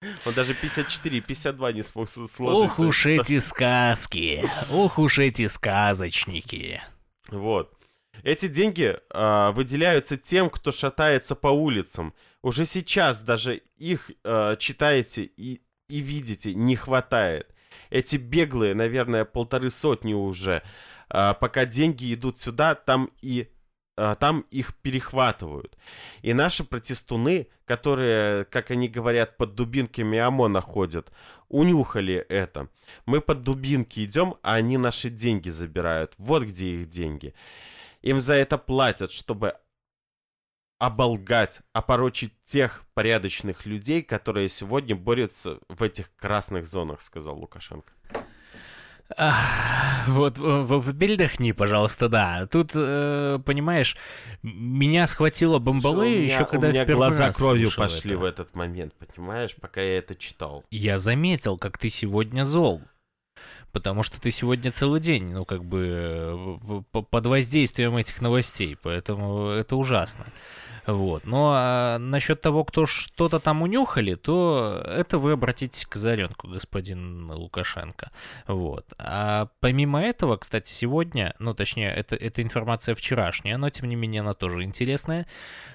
Он 0.24 0.32
даже 0.32 0.54
54 0.54 1.18
и 1.18 1.20
52 1.20 1.72
не 1.72 1.82
смог 1.82 2.08
сложить. 2.08 2.40
Ох 2.40 2.78
уж 2.78 3.06
эти 3.06 3.38
сказки, 3.38 4.48
ох 4.70 4.98
уж 4.98 5.18
эти 5.18 5.46
сказочники. 5.46 6.80
Вот. 7.28 7.76
Эти 8.22 8.48
деньги 8.48 8.96
а, 9.10 9.52
выделяются 9.52 10.16
тем, 10.16 10.50
кто 10.50 10.72
шатается 10.72 11.34
по 11.34 11.48
улицам. 11.48 12.14
Уже 12.42 12.64
сейчас 12.64 13.22
даже 13.22 13.62
их 13.76 14.10
а, 14.24 14.56
читаете 14.56 15.22
и, 15.24 15.60
и 15.88 16.00
видите, 16.00 16.54
не 16.54 16.76
хватает. 16.76 17.54
Эти 17.90 18.16
беглые, 18.16 18.74
наверное, 18.74 19.24
полторы 19.24 19.70
сотни 19.70 20.14
уже. 20.14 20.62
А, 21.08 21.34
пока 21.34 21.66
деньги 21.66 22.12
идут 22.14 22.38
сюда, 22.38 22.74
там 22.74 23.10
и 23.20 23.48
там 24.20 24.46
их 24.50 24.74
перехватывают. 24.76 25.76
И 26.22 26.32
наши 26.32 26.64
протестуны, 26.64 27.48
которые, 27.64 28.44
как 28.46 28.70
они 28.70 28.88
говорят, 28.88 29.36
под 29.36 29.54
дубинками 29.54 30.18
ОМОНа 30.18 30.60
ходят, 30.60 31.12
унюхали 31.48 32.14
это. 32.14 32.68
Мы 33.06 33.20
под 33.20 33.42
дубинки 33.42 34.04
идем, 34.04 34.36
а 34.42 34.54
они 34.54 34.78
наши 34.78 35.10
деньги 35.10 35.50
забирают. 35.50 36.14
Вот 36.18 36.44
где 36.44 36.66
их 36.76 36.88
деньги. 36.88 37.34
Им 38.02 38.20
за 38.20 38.34
это 38.34 38.56
платят, 38.56 39.12
чтобы 39.12 39.54
оболгать, 40.78 41.60
опорочить 41.74 42.32
тех 42.44 42.84
порядочных 42.94 43.66
людей, 43.66 44.02
которые 44.02 44.48
сегодня 44.48 44.96
борются 44.96 45.58
в 45.68 45.82
этих 45.82 46.14
красных 46.16 46.66
зонах, 46.66 47.02
сказал 47.02 47.38
Лукашенко. 47.38 47.92
Вот, 50.06 50.38
э, 50.38 50.40
в- 50.42 50.92
передохни, 50.98 51.52
пожалуйста, 51.52 52.08
да. 52.08 52.46
Тут, 52.46 52.70
э, 52.74 53.38
понимаешь, 53.44 53.96
меня 54.42 55.06
схватило 55.06 55.58
бомбалы 55.58 55.94
Слушай, 56.06 56.18
меня- 56.22 56.34
еще 56.34 56.44
когда 56.46 56.66
у 56.68 56.70
я 56.70 56.72
меня 56.72 56.84
впервые 56.84 56.96
глаза 57.08 57.26
раз 57.26 57.36
кровью 57.36 57.70
пошли 57.76 58.10
это. 58.12 58.18
в 58.20 58.24
этот 58.24 58.54
момент, 58.54 58.94
понимаешь, 58.94 59.54
пока 59.60 59.80
я 59.82 59.98
это 59.98 60.14
читал. 60.14 60.64
Я 60.70 60.98
заметил, 60.98 61.58
как 61.58 61.76
ты 61.78 61.90
сегодня 61.90 62.44
зол. 62.44 62.80
Потому 63.72 64.02
что 64.02 64.20
ты 64.20 64.32
сегодня 64.32 64.72
целый 64.72 65.00
день, 65.00 65.32
ну, 65.32 65.44
как 65.44 65.64
бы, 65.64 65.78
э, 65.86 66.32
в- 66.34 66.84
в- 66.92 67.02
под 67.02 67.26
воздействием 67.26 67.96
этих 67.96 68.20
новостей, 68.20 68.76
поэтому 68.82 69.48
это 69.50 69.76
ужасно. 69.76 70.24
Вот. 70.86 71.24
Но 71.24 71.52
а, 71.54 71.98
насчет 71.98 72.40
того, 72.40 72.64
кто 72.64 72.86
что-то 72.86 73.38
там 73.38 73.62
унюхали, 73.62 74.14
то 74.14 74.82
это 74.86 75.18
вы 75.18 75.32
обратитесь 75.32 75.86
к 75.86 75.96
Заренку, 75.96 76.48
господин 76.48 77.30
Лукашенко. 77.30 78.10
Вот. 78.46 78.86
А 78.98 79.48
помимо 79.60 80.02
этого, 80.02 80.36
кстати, 80.36 80.68
сегодня, 80.68 81.34
ну, 81.38 81.54
точнее, 81.54 81.92
это, 81.92 82.16
это 82.16 82.42
информация 82.42 82.94
вчерашняя, 82.94 83.56
но, 83.56 83.70
тем 83.70 83.88
не 83.88 83.96
менее, 83.96 84.20
она 84.20 84.34
тоже 84.34 84.62
интересная. 84.62 85.26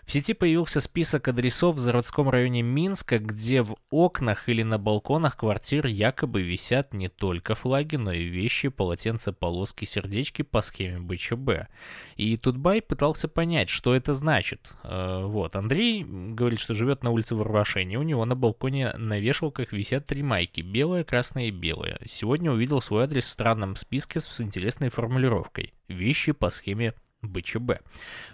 В 0.05 0.11
сети 0.11 0.33
появился 0.33 0.81
список 0.81 1.27
адресов 1.29 1.75
в 1.75 1.79
Зародском 1.79 2.29
районе 2.29 2.61
Минска, 2.61 3.17
где 3.17 3.63
в 3.63 3.75
окнах 3.89 4.47
или 4.47 4.61
на 4.61 4.77
балконах 4.77 5.35
квартир 5.35 5.87
якобы 5.87 6.43
висят 6.43 6.93
не 6.93 7.09
только 7.09 7.55
флаги, 7.55 7.95
но 7.95 8.11
и 8.11 8.23
вещи, 8.25 8.67
полотенца, 8.69 9.33
полоски, 9.33 9.85
сердечки 9.85 10.43
по 10.43 10.61
схеме 10.61 10.99
БЧБ. 10.99 11.69
И 12.17 12.37
Тутбай 12.37 12.83
пытался 12.83 13.27
понять, 13.27 13.69
что 13.69 13.95
это 13.95 14.13
значит. 14.13 14.75
Э, 14.83 15.23
Вот, 15.25 15.55
Андрей 15.55 16.05
говорит, 16.05 16.59
что 16.59 16.75
живет 16.75 17.03
на 17.03 17.09
улице 17.09 17.33
Варвашени. 17.33 17.95
У 17.95 18.03
него 18.03 18.25
на 18.25 18.35
балконе 18.35 18.93
на 18.93 19.17
вешалках 19.17 19.73
висят 19.73 20.05
три 20.05 20.21
майки. 20.21 20.61
Белая, 20.61 21.03
красная 21.03 21.45
и 21.45 21.51
белая. 21.51 21.99
Сегодня 22.05 22.51
увидел 22.51 22.79
свой 22.79 23.05
адрес 23.05 23.25
в 23.25 23.31
странном 23.31 23.75
списке 23.75 24.19
с 24.19 24.39
интересной 24.39 24.89
формулировкой. 24.89 25.73
Вещи 25.87 26.31
по 26.31 26.51
схеме 26.51 26.93
БЧБ. 27.27 27.81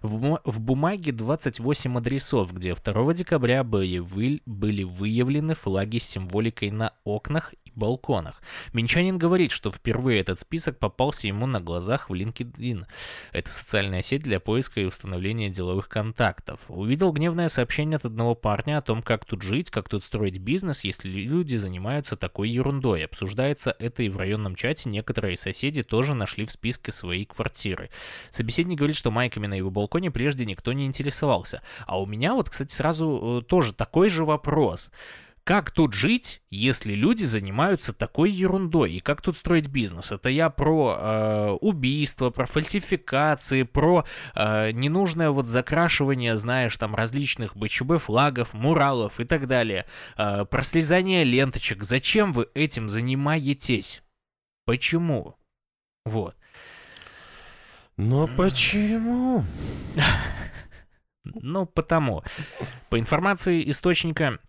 В, 0.02 0.16
бума- 0.16 0.42
в 0.46 0.60
бумаге 0.60 1.12
28 1.12 1.98
адресов, 1.98 2.54
где 2.54 2.74
2 2.74 3.14
декабря 3.14 3.64
были, 3.64 4.00
вы- 4.00 4.42
были 4.46 4.84
выявлены 4.84 5.54
флаги 5.56 5.98
с 5.98 6.04
символикой 6.04 6.72
на 6.72 6.94
окнах 7.04 7.54
балконах. 7.82 8.42
Минчанин 8.74 9.18
говорит, 9.18 9.52
что 9.52 9.72
впервые 9.72 10.22
этот 10.22 10.40
список 10.40 10.78
попался 10.78 11.28
ему 11.28 11.48
на 11.48 11.60
глазах 11.60 12.10
в 12.10 12.14
LinkedIn. 12.14 12.86
Это 13.32 13.50
социальная 13.50 14.04
сеть 14.04 14.22
для 14.22 14.40
поиска 14.40 14.80
и 14.80 14.86
установления 14.86 15.50
деловых 15.50 15.90
контактов. 15.90 16.60
Увидел 16.68 17.12
гневное 17.12 17.50
сообщение 17.50 17.98
от 17.98 18.06
одного 18.06 18.36
парня 18.36 18.78
о 18.78 18.82
том, 18.84 19.02
как 19.02 19.26
тут 19.26 19.42
жить, 19.42 19.72
как 19.72 19.90
тут 19.90 20.04
строить 20.04 20.38
бизнес, 20.38 20.84
если 20.84 21.10
люди 21.10 21.56
занимаются 21.56 22.16
такой 22.16 22.50
ерундой. 22.50 23.04
Обсуждается 23.04 23.76
это 23.80 24.04
и 24.04 24.10
в 24.10 24.18
районном 24.18 24.56
чате. 24.56 24.90
Некоторые 24.90 25.36
соседи 25.36 25.82
тоже 25.82 26.14
нашли 26.14 26.46
в 26.46 26.52
списке 26.52 26.92
свои 26.92 27.26
квартиры. 27.26 27.90
Собеседник 28.30 28.78
говорит, 28.78 28.96
что 28.96 29.10
майками 29.10 29.48
на 29.48 29.56
его 29.56 29.72
балконе 29.72 30.12
прежде 30.12 30.46
никто 30.46 30.72
не 30.72 30.86
интересовался. 30.86 31.64
А 31.88 32.00
у 32.00 32.06
меня 32.06 32.36
вот, 32.36 32.52
кстати, 32.52 32.74
сразу 32.74 33.42
э, 33.42 33.46
тоже 33.48 33.74
такой 33.74 34.10
же 34.10 34.24
вопрос. 34.24 34.92
Как 35.44 35.72
тут 35.72 35.94
жить, 35.94 36.44
если 36.52 36.94
люди 36.94 37.24
занимаются 37.24 37.94
такой 37.94 38.30
ерундой? 38.30 38.94
И 38.94 39.00
как 39.00 39.22
тут 39.22 39.38
строить 39.38 39.68
бизнес? 39.68 40.12
Это 40.12 40.30
я 40.30 40.52
про 40.52 40.98
э, 41.00 41.50
убийство, 41.62 42.30
про 42.30 42.46
фальсификации, 42.46 43.64
про 43.64 44.06
э, 44.36 44.72
ненужное 44.72 45.32
вот 45.32 45.48
закрашивание, 45.48 46.38
знаешь, 46.38 46.78
там 46.78 46.94
различных 46.94 47.58
БЧБ 47.58 47.98
флагов, 47.98 48.54
муралов 48.54 49.20
и 49.20 49.26
так 49.26 49.48
далее. 49.48 49.86
Э, 50.16 50.46
про 50.46 50.62
слезание 50.62 51.24
ленточек. 51.24 51.84
Зачем 51.84 52.34
вы 52.34 52.48
этим 52.54 52.88
занимаетесь? 52.88 54.04
Почему? 54.66 55.36
Вот. 56.06 56.36
Но 57.98 58.28
почему? 58.28 59.44
Ну, 61.24 61.68
потому. 61.68 62.24
По 62.90 62.98
информации 62.98 63.70
источника 63.70 64.40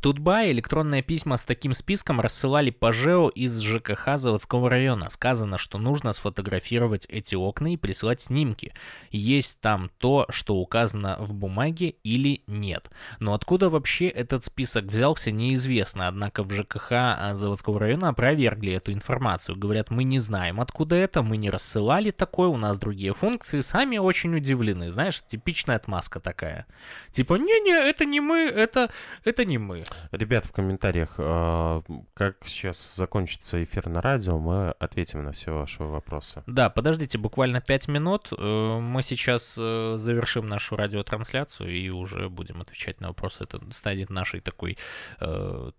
Тутбай 0.00 0.50
электронные 0.50 1.02
письма 1.02 1.36
с 1.36 1.44
таким 1.44 1.72
списком 1.74 2.20
рассылали 2.20 2.70
по 2.70 2.92
ЖЭО 2.92 3.28
из 3.28 3.60
ЖКХ 3.60 4.16
заводского 4.16 4.70
района. 4.70 5.10
Сказано, 5.10 5.58
что 5.58 5.78
нужно 5.78 6.12
сфотографировать 6.12 7.06
эти 7.08 7.34
окна 7.34 7.74
и 7.74 7.76
прислать 7.76 8.20
снимки. 8.20 8.72
Есть 9.10 9.60
там 9.60 9.90
то, 9.98 10.26
что 10.30 10.56
указано 10.56 11.16
в 11.20 11.34
бумаге 11.34 11.96
или 12.02 12.42
нет. 12.46 12.90
Но 13.20 13.34
откуда 13.34 13.68
вообще 13.68 14.08
этот 14.08 14.44
список 14.44 14.86
взялся, 14.86 15.30
неизвестно. 15.30 16.08
Однако 16.08 16.42
в 16.42 16.52
ЖКХ 16.52 16.92
а, 16.92 17.34
заводского 17.34 17.78
района 17.78 18.08
опровергли 18.08 18.72
эту 18.72 18.92
информацию. 18.92 19.56
Говорят, 19.56 19.90
мы 19.90 20.04
не 20.04 20.18
знаем, 20.18 20.60
откуда 20.60 20.96
это, 20.96 21.22
мы 21.22 21.36
не 21.36 21.50
рассылали 21.50 22.10
такое, 22.10 22.48
у 22.48 22.56
нас 22.56 22.78
другие 22.78 23.14
функции. 23.14 23.60
Сами 23.60 23.98
очень 23.98 24.34
удивлены. 24.34 24.90
Знаешь, 24.90 25.22
типичная 25.26 25.76
отмазка 25.76 26.20
такая. 26.20 26.66
Типа, 27.10 27.34
не-не, 27.34 27.72
это 27.72 28.04
не 28.04 28.20
мы, 28.20 28.40
это, 28.40 28.90
это 29.24 29.44
не 29.44 29.58
мы. 29.58 29.81
Ребят, 30.10 30.46
в 30.46 30.52
комментариях, 30.52 31.14
э, 31.18 31.80
как 32.14 32.36
сейчас 32.44 32.94
закончится 32.96 33.62
эфир 33.62 33.88
на 33.88 34.00
радио, 34.00 34.38
мы 34.38 34.70
ответим 34.78 35.24
на 35.24 35.32
все 35.32 35.52
ваши 35.52 35.82
вопросы. 35.82 36.42
Да, 36.46 36.70
подождите 36.70 37.18
буквально 37.18 37.60
5 37.60 37.88
минут. 37.88 38.28
э, 38.36 38.78
Мы 38.80 39.02
сейчас 39.02 39.56
э, 39.58 39.94
завершим 39.96 40.48
нашу 40.48 40.76
радиотрансляцию 40.76 41.70
и 41.70 41.88
уже 41.90 42.28
будем 42.28 42.60
отвечать 42.60 43.00
на 43.00 43.08
вопросы. 43.08 43.44
Это 43.44 43.60
станет 43.72 44.10
нашей 44.10 44.40
такой 44.40 44.76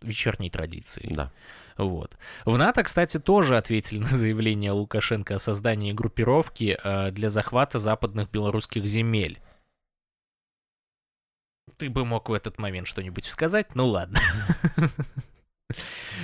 вечерней 0.01 0.49
традицией. 0.49 1.13
Да. 1.13 1.31
Вот. 1.77 2.17
В 2.45 2.57
НАТО, 2.57 2.83
кстати, 2.83 3.19
тоже 3.19 3.57
ответили 3.57 3.99
на 3.99 4.07
заявление 4.07 4.71
Лукашенко 4.71 5.35
о 5.35 5.39
создании 5.39 5.91
группировки 5.91 6.77
для 7.11 7.29
захвата 7.29 7.79
западных 7.79 8.29
белорусских 8.29 8.85
земель. 8.85 9.39
Ты 11.77 11.89
бы 11.89 12.05
мог 12.05 12.29
в 12.29 12.33
этот 12.33 12.59
момент 12.59 12.87
что-нибудь 12.87 13.25
сказать, 13.25 13.75
ну 13.75 13.87
ладно. 13.87 14.19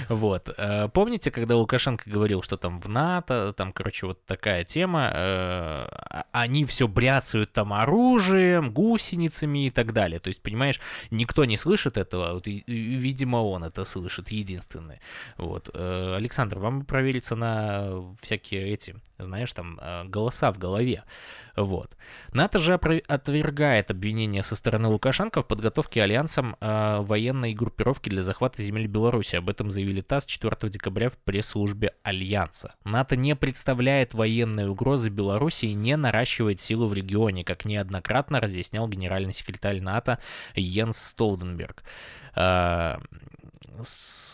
Вот. 0.07 0.49
Э, 0.57 0.89
помните, 0.89 1.31
когда 1.31 1.55
Лукашенко 1.55 2.09
говорил, 2.09 2.41
что 2.41 2.57
там 2.57 2.79
в 2.79 2.87
НАТО, 2.87 3.53
там, 3.55 3.71
короче, 3.71 4.07
вот 4.07 4.25
такая 4.25 4.63
тема, 4.63 5.11
э, 5.13 6.23
они 6.31 6.65
все 6.65 6.87
бряцают 6.87 7.53
там 7.53 7.73
оружием, 7.73 8.71
гусеницами 8.71 9.67
и 9.67 9.69
так 9.69 9.93
далее. 9.93 10.19
То 10.19 10.29
есть, 10.29 10.41
понимаешь, 10.41 10.79
никто 11.11 11.45
не 11.45 11.57
слышит 11.57 11.97
этого, 11.97 12.33
вот, 12.33 12.47
и, 12.47 12.63
видимо, 12.67 13.37
он 13.37 13.63
это 13.63 13.83
слышит, 13.83 14.29
единственный. 14.29 14.99
Вот. 15.37 15.69
Э, 15.73 16.15
Александр, 16.15 16.59
вам 16.59 16.85
провериться 16.85 17.35
на 17.35 18.15
всякие 18.21 18.69
эти, 18.69 18.95
знаешь, 19.17 19.51
там, 19.53 19.79
голоса 20.05 20.51
в 20.51 20.57
голове. 20.57 21.03
Вот. 21.55 21.97
НАТО 22.31 22.59
же 22.59 22.73
отвергает 22.75 23.91
обвинения 23.91 24.43
со 24.43 24.55
стороны 24.55 24.87
Лукашенко 24.87 25.41
в 25.41 25.47
подготовке 25.47 26.01
альянсом 26.01 26.55
военной 26.61 27.53
группировки 27.53 28.07
для 28.07 28.21
захвата 28.21 28.63
земель 28.63 28.87
Беларуси. 28.87 29.38
Об 29.39 29.49
этом 29.49 29.71
заявили 29.71 30.01
ТАСС 30.01 30.25
4 30.25 30.69
декабря 30.69 31.09
в 31.09 31.17
пресс-службе 31.17 31.93
Альянса. 32.03 32.75
НАТО 32.83 33.15
не 33.15 33.35
представляет 33.35 34.13
военной 34.13 34.69
угрозы 34.69 35.09
Беларуси 35.09 35.65
и 35.65 35.73
не 35.73 35.97
наращивает 35.97 36.59
силу 36.59 36.87
в 36.87 36.93
регионе, 36.93 37.43
как 37.43 37.65
неоднократно 37.65 38.39
разъяснял 38.39 38.87
генеральный 38.87 39.33
секретарь 39.33 39.81
НАТО 39.81 40.19
Йенс 40.55 40.97
Столденберг. 40.97 41.83
Э, 42.35 42.97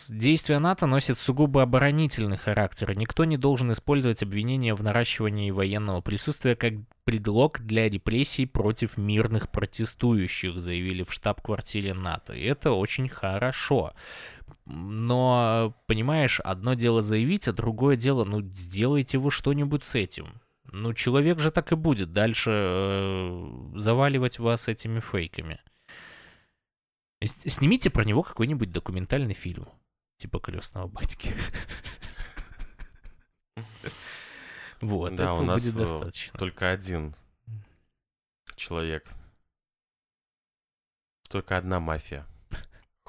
действия 0.10 0.60
НАТО 0.60 0.86
носят 0.86 1.20
сугубо 1.20 1.62
оборонительный 1.62 2.38
характер. 2.38 2.97
Никто 2.97 3.26
не 3.26 3.38
должен 3.38 3.72
использовать 3.72 4.24
обвинения 4.24 4.74
в 4.74 4.84
наращивании 4.84 5.51
военного 5.51 6.01
присутствия 6.01 6.56
как 6.56 6.74
предлог 7.03 7.60
для 7.60 7.89
репрессий 7.89 8.45
против 8.45 8.97
мирных 8.97 9.49
протестующих, 9.49 10.60
заявили 10.60 11.03
в 11.03 11.14
штаб-квартире 11.14 11.93
НАТО. 11.93 12.34
И 12.34 12.43
это 12.43 12.72
очень 12.72 13.10
хорошо. 13.10 13.93
Но, 14.65 15.75
понимаешь, 15.85 16.39
одно 16.39 16.73
дело 16.73 17.01
заявить, 17.01 17.47
а 17.47 17.53
другое 17.53 17.95
дело, 17.95 18.25
ну, 18.25 18.41
сделайте 18.41 19.17
вы 19.17 19.31
что-нибудь 19.31 19.83
с 19.83 19.95
этим. 19.95 20.41
Ну, 20.71 20.93
человек 20.93 21.39
же 21.39 21.51
так 21.51 21.71
и 21.71 21.75
будет 21.75 22.11
дальше 22.11 22.49
э, 22.51 23.71
заваливать 23.75 24.39
вас 24.39 24.67
этими 24.67 24.99
фейками. 24.99 25.59
Снимите 27.23 27.89
про 27.89 28.03
него 28.03 28.23
какой-нибудь 28.23 28.71
документальный 28.71 29.33
фильм. 29.33 29.69
Типа 30.17 30.39
крестного 30.39 30.87
батьки. 30.87 31.31
Вот, 34.81 35.15
да, 35.15 35.33
у 35.33 35.41
нас 35.41 35.63
будет 35.63 35.75
э, 35.75 35.79
достаточно. 35.79 36.37
только 36.37 36.69
один 36.69 37.15
человек. 38.55 39.09
Только 41.29 41.57
одна 41.57 41.79
мафия. 41.79 42.27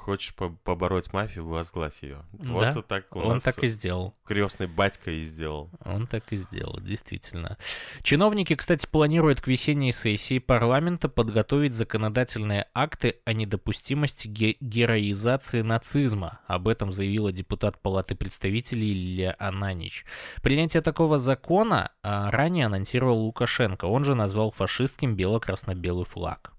Хочешь 0.07 0.33
побороть 0.33 1.11
мафию, 1.11 1.45
возглавь 1.45 2.01
ее. 2.01 2.23
Да, 2.31 2.71
вот 2.71 2.87
так 2.87 3.13
у 3.13 3.19
он 3.19 3.33
нас 3.33 3.43
так 3.43 3.61
и 3.61 3.67
сделал. 3.67 4.15
Крестный 4.23 4.67
батька 4.67 5.11
и 5.11 5.19
сделал. 5.19 5.69
Он 5.83 6.07
так 6.07 6.31
и 6.31 6.37
сделал, 6.37 6.79
действительно. 6.79 7.57
Чиновники, 8.03 8.55
кстати, 8.55 8.87
планируют 8.87 9.41
к 9.41 9.47
весенней 9.47 9.91
сессии 9.91 10.39
парламента 10.39 11.09
подготовить 11.09 11.73
законодательные 11.73 12.67
акты 12.73 13.19
о 13.25 13.33
недопустимости 13.33 14.29
ге- 14.29 14.55
героизации 14.61 15.61
нацизма. 15.61 16.39
Об 16.47 16.69
этом 16.69 16.93
заявила 16.93 17.33
депутат 17.33 17.81
Палаты 17.81 18.15
представителей 18.15 18.93
Илья 18.93 19.35
Ананич. 19.39 20.05
Принятие 20.41 20.81
такого 20.81 21.17
закона 21.17 21.91
а, 22.01 22.31
ранее 22.31 22.67
анонсировал 22.67 23.25
Лукашенко. 23.25 23.83
Он 23.83 24.05
же 24.05 24.15
назвал 24.15 24.51
фашистским 24.51 25.17
бело-красно-белый 25.17 26.05
флаг. 26.05 26.53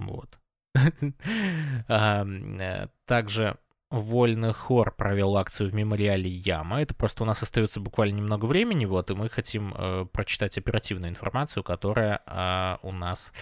Вот. 0.00 0.39
Э, 1.88 2.86
также 3.06 3.56
Вольный 3.90 4.52
хор 4.52 4.92
провел 4.92 5.36
акцию 5.36 5.68
в 5.68 5.74
мемориале 5.74 6.30
Яма. 6.30 6.80
Это 6.80 6.94
просто 6.94 7.24
у 7.24 7.26
нас 7.26 7.42
остается 7.42 7.80
буквально 7.80 8.18
немного 8.18 8.44
времени, 8.44 8.84
вот, 8.84 9.10
и 9.10 9.14
мы 9.14 9.28
хотим 9.28 9.74
э, 9.76 10.06
прочитать 10.12 10.56
оперативную 10.56 11.10
информацию, 11.10 11.64
которая 11.64 12.22
э, 12.24 12.76
у 12.82 12.92
нас 12.92 13.32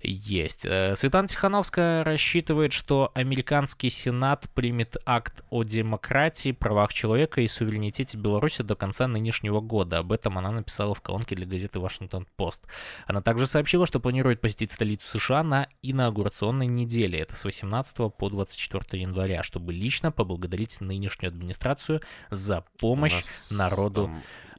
есть. 0.00 0.64
Э, 0.64 0.94
Светлана 0.94 1.26
Тихановская 1.26 2.04
рассчитывает, 2.04 2.72
что 2.72 3.10
американский 3.14 3.90
Сенат 3.90 4.48
примет 4.54 4.96
акт 5.06 5.42
о 5.50 5.64
демократии, 5.64 6.52
правах 6.52 6.92
человека 6.92 7.40
и 7.40 7.48
суверенитете 7.48 8.16
Беларуси 8.16 8.62
до 8.62 8.76
конца 8.76 9.08
нынешнего 9.08 9.60
года. 9.60 9.98
Об 9.98 10.12
этом 10.12 10.38
она 10.38 10.52
написала 10.52 10.94
в 10.94 11.00
колонке 11.00 11.34
для 11.34 11.46
газеты 11.46 11.80
«Вашингтон-Пост». 11.80 12.64
Она 13.08 13.22
также 13.22 13.48
сообщила, 13.48 13.88
что 13.88 13.98
планирует 13.98 14.40
посетить 14.40 14.70
столицу 14.70 15.18
США 15.18 15.42
на 15.42 15.66
инаугурационной 15.82 16.68
неделе. 16.68 17.18
Это 17.18 17.34
с 17.34 17.44
18 17.44 17.96
по 18.16 18.30
24 18.30 19.02
января, 19.02 19.42
чтобы 19.42 19.72
лично 19.72 19.95
лично 19.96 20.12
поблагодарить 20.12 20.80
нынешнюю 20.82 21.30
администрацию 21.30 22.02
за 22.30 22.64
помощь 22.78 23.50
народу 23.50 24.10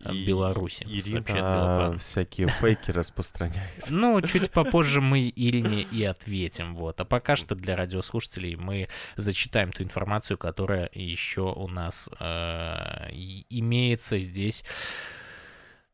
э, 0.02 0.12
Беларуси. 0.12 0.84
Ирина 0.84 1.96
всякие 2.00 2.48
фейки 2.48 2.90
распространяет. 2.90 3.86
Ну, 3.90 4.20
чуть 4.22 4.50
попозже 4.50 5.00
мы 5.00 5.32
Ирине 5.36 5.84
и 5.84 6.04
ответим. 6.04 6.76
Вот. 6.76 7.00
А 7.02 7.06
пока 7.06 7.36
что 7.36 7.54
для 7.54 7.76
радиослушателей 7.76 8.56
мы 8.56 8.88
зачитаем 9.16 9.72
ту 9.72 9.84
информацию, 9.84 10.40
которая 10.40 10.90
еще 10.92 11.42
у 11.42 11.68
нас 11.68 12.10
э, 12.20 13.10
имеется 13.50 14.18
здесь. 14.18 14.64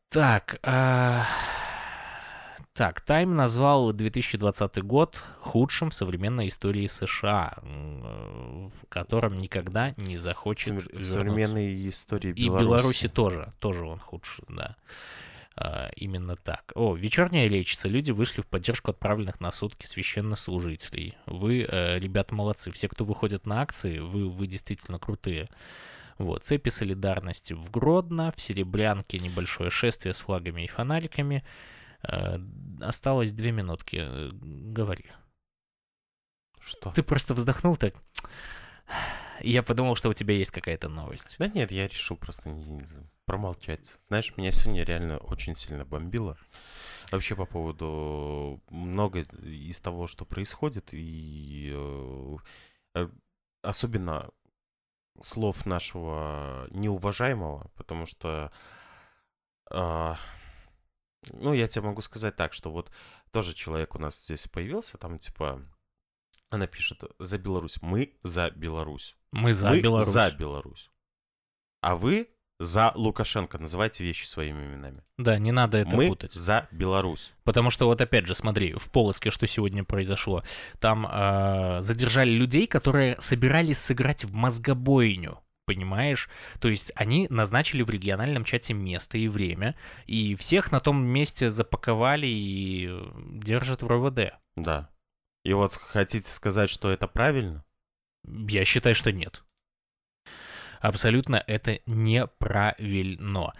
Так, 0.08 0.58
э, 0.62 1.22
так, 2.74 3.00
Тайм 3.02 3.36
назвал 3.36 3.92
2020 3.92 4.82
год 4.82 5.22
худшим 5.40 5.90
в 5.90 5.94
современной 5.94 6.48
истории 6.48 6.88
США, 6.88 7.58
в 7.62 8.72
котором 8.88 9.38
никогда 9.38 9.94
не 9.96 10.16
захочет 10.18 10.92
В 10.92 11.04
современной 11.04 11.88
истории 11.88 12.32
Беларуси. 12.32 12.62
И 12.62 12.66
Беларуси 12.66 13.08
тоже, 13.08 13.52
тоже 13.60 13.84
он 13.84 14.00
худший, 14.00 14.44
да. 14.48 14.76
А, 15.56 15.90
именно 15.94 16.34
так. 16.34 16.72
О, 16.74 16.96
вечерняя 16.96 17.46
лечится. 17.46 17.86
Люди 17.86 18.10
вышли 18.10 18.40
в 18.40 18.46
поддержку 18.46 18.90
отправленных 18.90 19.40
на 19.40 19.52
сутки 19.52 19.86
священнослужителей. 19.86 21.16
Вы, 21.26 21.62
э, 21.62 21.98
ребята, 22.00 22.34
молодцы. 22.34 22.72
Все, 22.72 22.88
кто 22.88 23.04
выходит 23.04 23.46
на 23.46 23.60
акции, 23.60 24.00
вы, 24.00 24.28
вы 24.28 24.48
действительно 24.48 24.98
крутые. 24.98 25.48
Вот, 26.18 26.44
цепи 26.44 26.70
солидарности 26.70 27.52
в 27.52 27.70
Гродно, 27.70 28.32
в 28.36 28.40
Серебрянке 28.40 29.18
небольшое 29.18 29.70
шествие 29.70 30.12
с 30.12 30.20
флагами 30.20 30.62
и 30.62 30.68
фонариками. 30.68 31.44
Э, 32.08 32.38
осталось 32.80 33.32
две 33.32 33.52
минутки. 33.52 33.96
Э, 34.00 34.30
говори. 34.32 35.06
Что? 36.60 36.90
Ты 36.92 37.02
просто 37.02 37.34
вздохнул 37.34 37.76
так. 37.76 37.94
Я 39.40 39.62
подумал, 39.62 39.96
что 39.96 40.08
у 40.08 40.14
тебя 40.14 40.34
есть 40.34 40.50
какая-то 40.50 40.88
новость. 40.88 41.36
Да 41.38 41.48
нет, 41.48 41.72
я 41.72 41.88
решил 41.88 42.16
просто 42.16 42.48
не, 42.48 42.86
промолчать. 43.26 43.98
Знаешь, 44.06 44.32
меня 44.36 44.52
сегодня 44.52 44.84
реально 44.84 45.18
очень 45.18 45.56
сильно 45.56 45.84
бомбило. 45.84 46.36
Вообще 47.10 47.34
по 47.34 47.44
поводу 47.44 48.62
много 48.70 49.20
из 49.42 49.80
того, 49.80 50.06
что 50.06 50.24
происходит, 50.24 50.90
и 50.92 51.72
э, 52.94 53.08
особенно 53.62 54.30
слов 55.20 55.66
нашего 55.66 56.66
неуважаемого, 56.70 57.70
потому 57.74 58.06
что 58.06 58.52
э, 59.70 60.14
ну, 61.32 61.52
я 61.52 61.66
тебе 61.68 61.82
могу 61.86 62.00
сказать 62.02 62.36
так, 62.36 62.52
что 62.52 62.70
вот 62.70 62.90
тоже 63.30 63.54
человек 63.54 63.94
у 63.94 63.98
нас 63.98 64.22
здесь 64.22 64.46
появился, 64.48 64.98
там 64.98 65.18
типа, 65.18 65.62
она 66.50 66.66
пишет 66.66 67.02
за 67.18 67.38
Беларусь. 67.38 67.78
Мы 67.82 68.12
за 68.22 68.50
Беларусь. 68.50 69.16
Мы 69.32 69.52
за 69.52 69.70
Мы 69.70 69.80
Беларусь. 69.80 70.08
за 70.08 70.30
Беларусь. 70.30 70.90
А 71.80 71.96
вы 71.96 72.28
за 72.60 72.92
Лукашенко. 72.94 73.58
Называйте 73.58 74.04
вещи 74.04 74.26
своими 74.26 74.64
именами. 74.64 75.02
Да, 75.18 75.38
не 75.38 75.52
надо 75.52 75.78
это 75.78 75.96
Мы 75.96 76.06
путать. 76.08 76.32
за 76.32 76.68
Беларусь. 76.70 77.32
Потому 77.42 77.70
что 77.70 77.86
вот 77.86 78.00
опять 78.00 78.26
же, 78.26 78.34
смотри, 78.34 78.72
в 78.74 78.90
Полоцке 78.90 79.30
что 79.30 79.46
сегодня 79.46 79.84
произошло. 79.84 80.44
Там 80.78 81.06
э, 81.06 81.80
задержали 81.80 82.30
людей, 82.30 82.66
которые 82.66 83.20
собирались 83.20 83.78
сыграть 83.78 84.24
в 84.24 84.34
мозгобойню 84.34 85.40
понимаешь? 85.64 86.28
То 86.60 86.68
есть 86.68 86.92
они 86.94 87.26
назначили 87.30 87.82
в 87.82 87.90
региональном 87.90 88.44
чате 88.44 88.74
место 88.74 89.18
и 89.18 89.28
время, 89.28 89.76
и 90.06 90.34
всех 90.34 90.72
на 90.72 90.80
том 90.80 91.04
месте 91.04 91.50
запаковали 91.50 92.26
и 92.26 92.88
э, 92.88 93.10
держат 93.42 93.82
в 93.82 93.86
РОВД. 93.86 94.34
Да. 94.56 94.90
И 95.44 95.52
вот 95.52 95.74
хотите 95.74 96.30
сказать, 96.30 96.70
что 96.70 96.90
это 96.90 97.06
правильно? 97.06 97.64
Я 98.24 98.64
считаю, 98.64 98.94
что 98.94 99.12
нет. 99.12 99.44
Абсолютно 100.80 101.42
это 101.46 101.80
неправильно. 101.86 103.52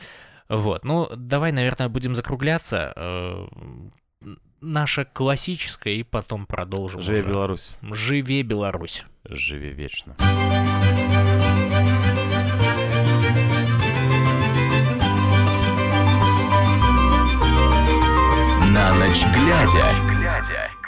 Вот, 0.49 0.85
ну, 0.85 1.09
давай, 1.17 1.53
наверное, 1.53 1.89
будем 1.89 2.15
закругляться. 2.15 2.93
Э, 2.97 3.47
наша 4.61 5.05
классическая, 5.05 5.95
и 5.95 6.03
потом 6.03 6.47
продолжим. 6.47 7.01
Живе 7.01 7.21
уже. 7.21 7.29
Беларусь. 7.29 7.71
Живе 7.83 8.43
Беларусь. 8.43 9.05
Живи 9.25 9.71
вечно. 9.71 10.17
Ночь 19.15 19.27
глядя. 19.33 20.84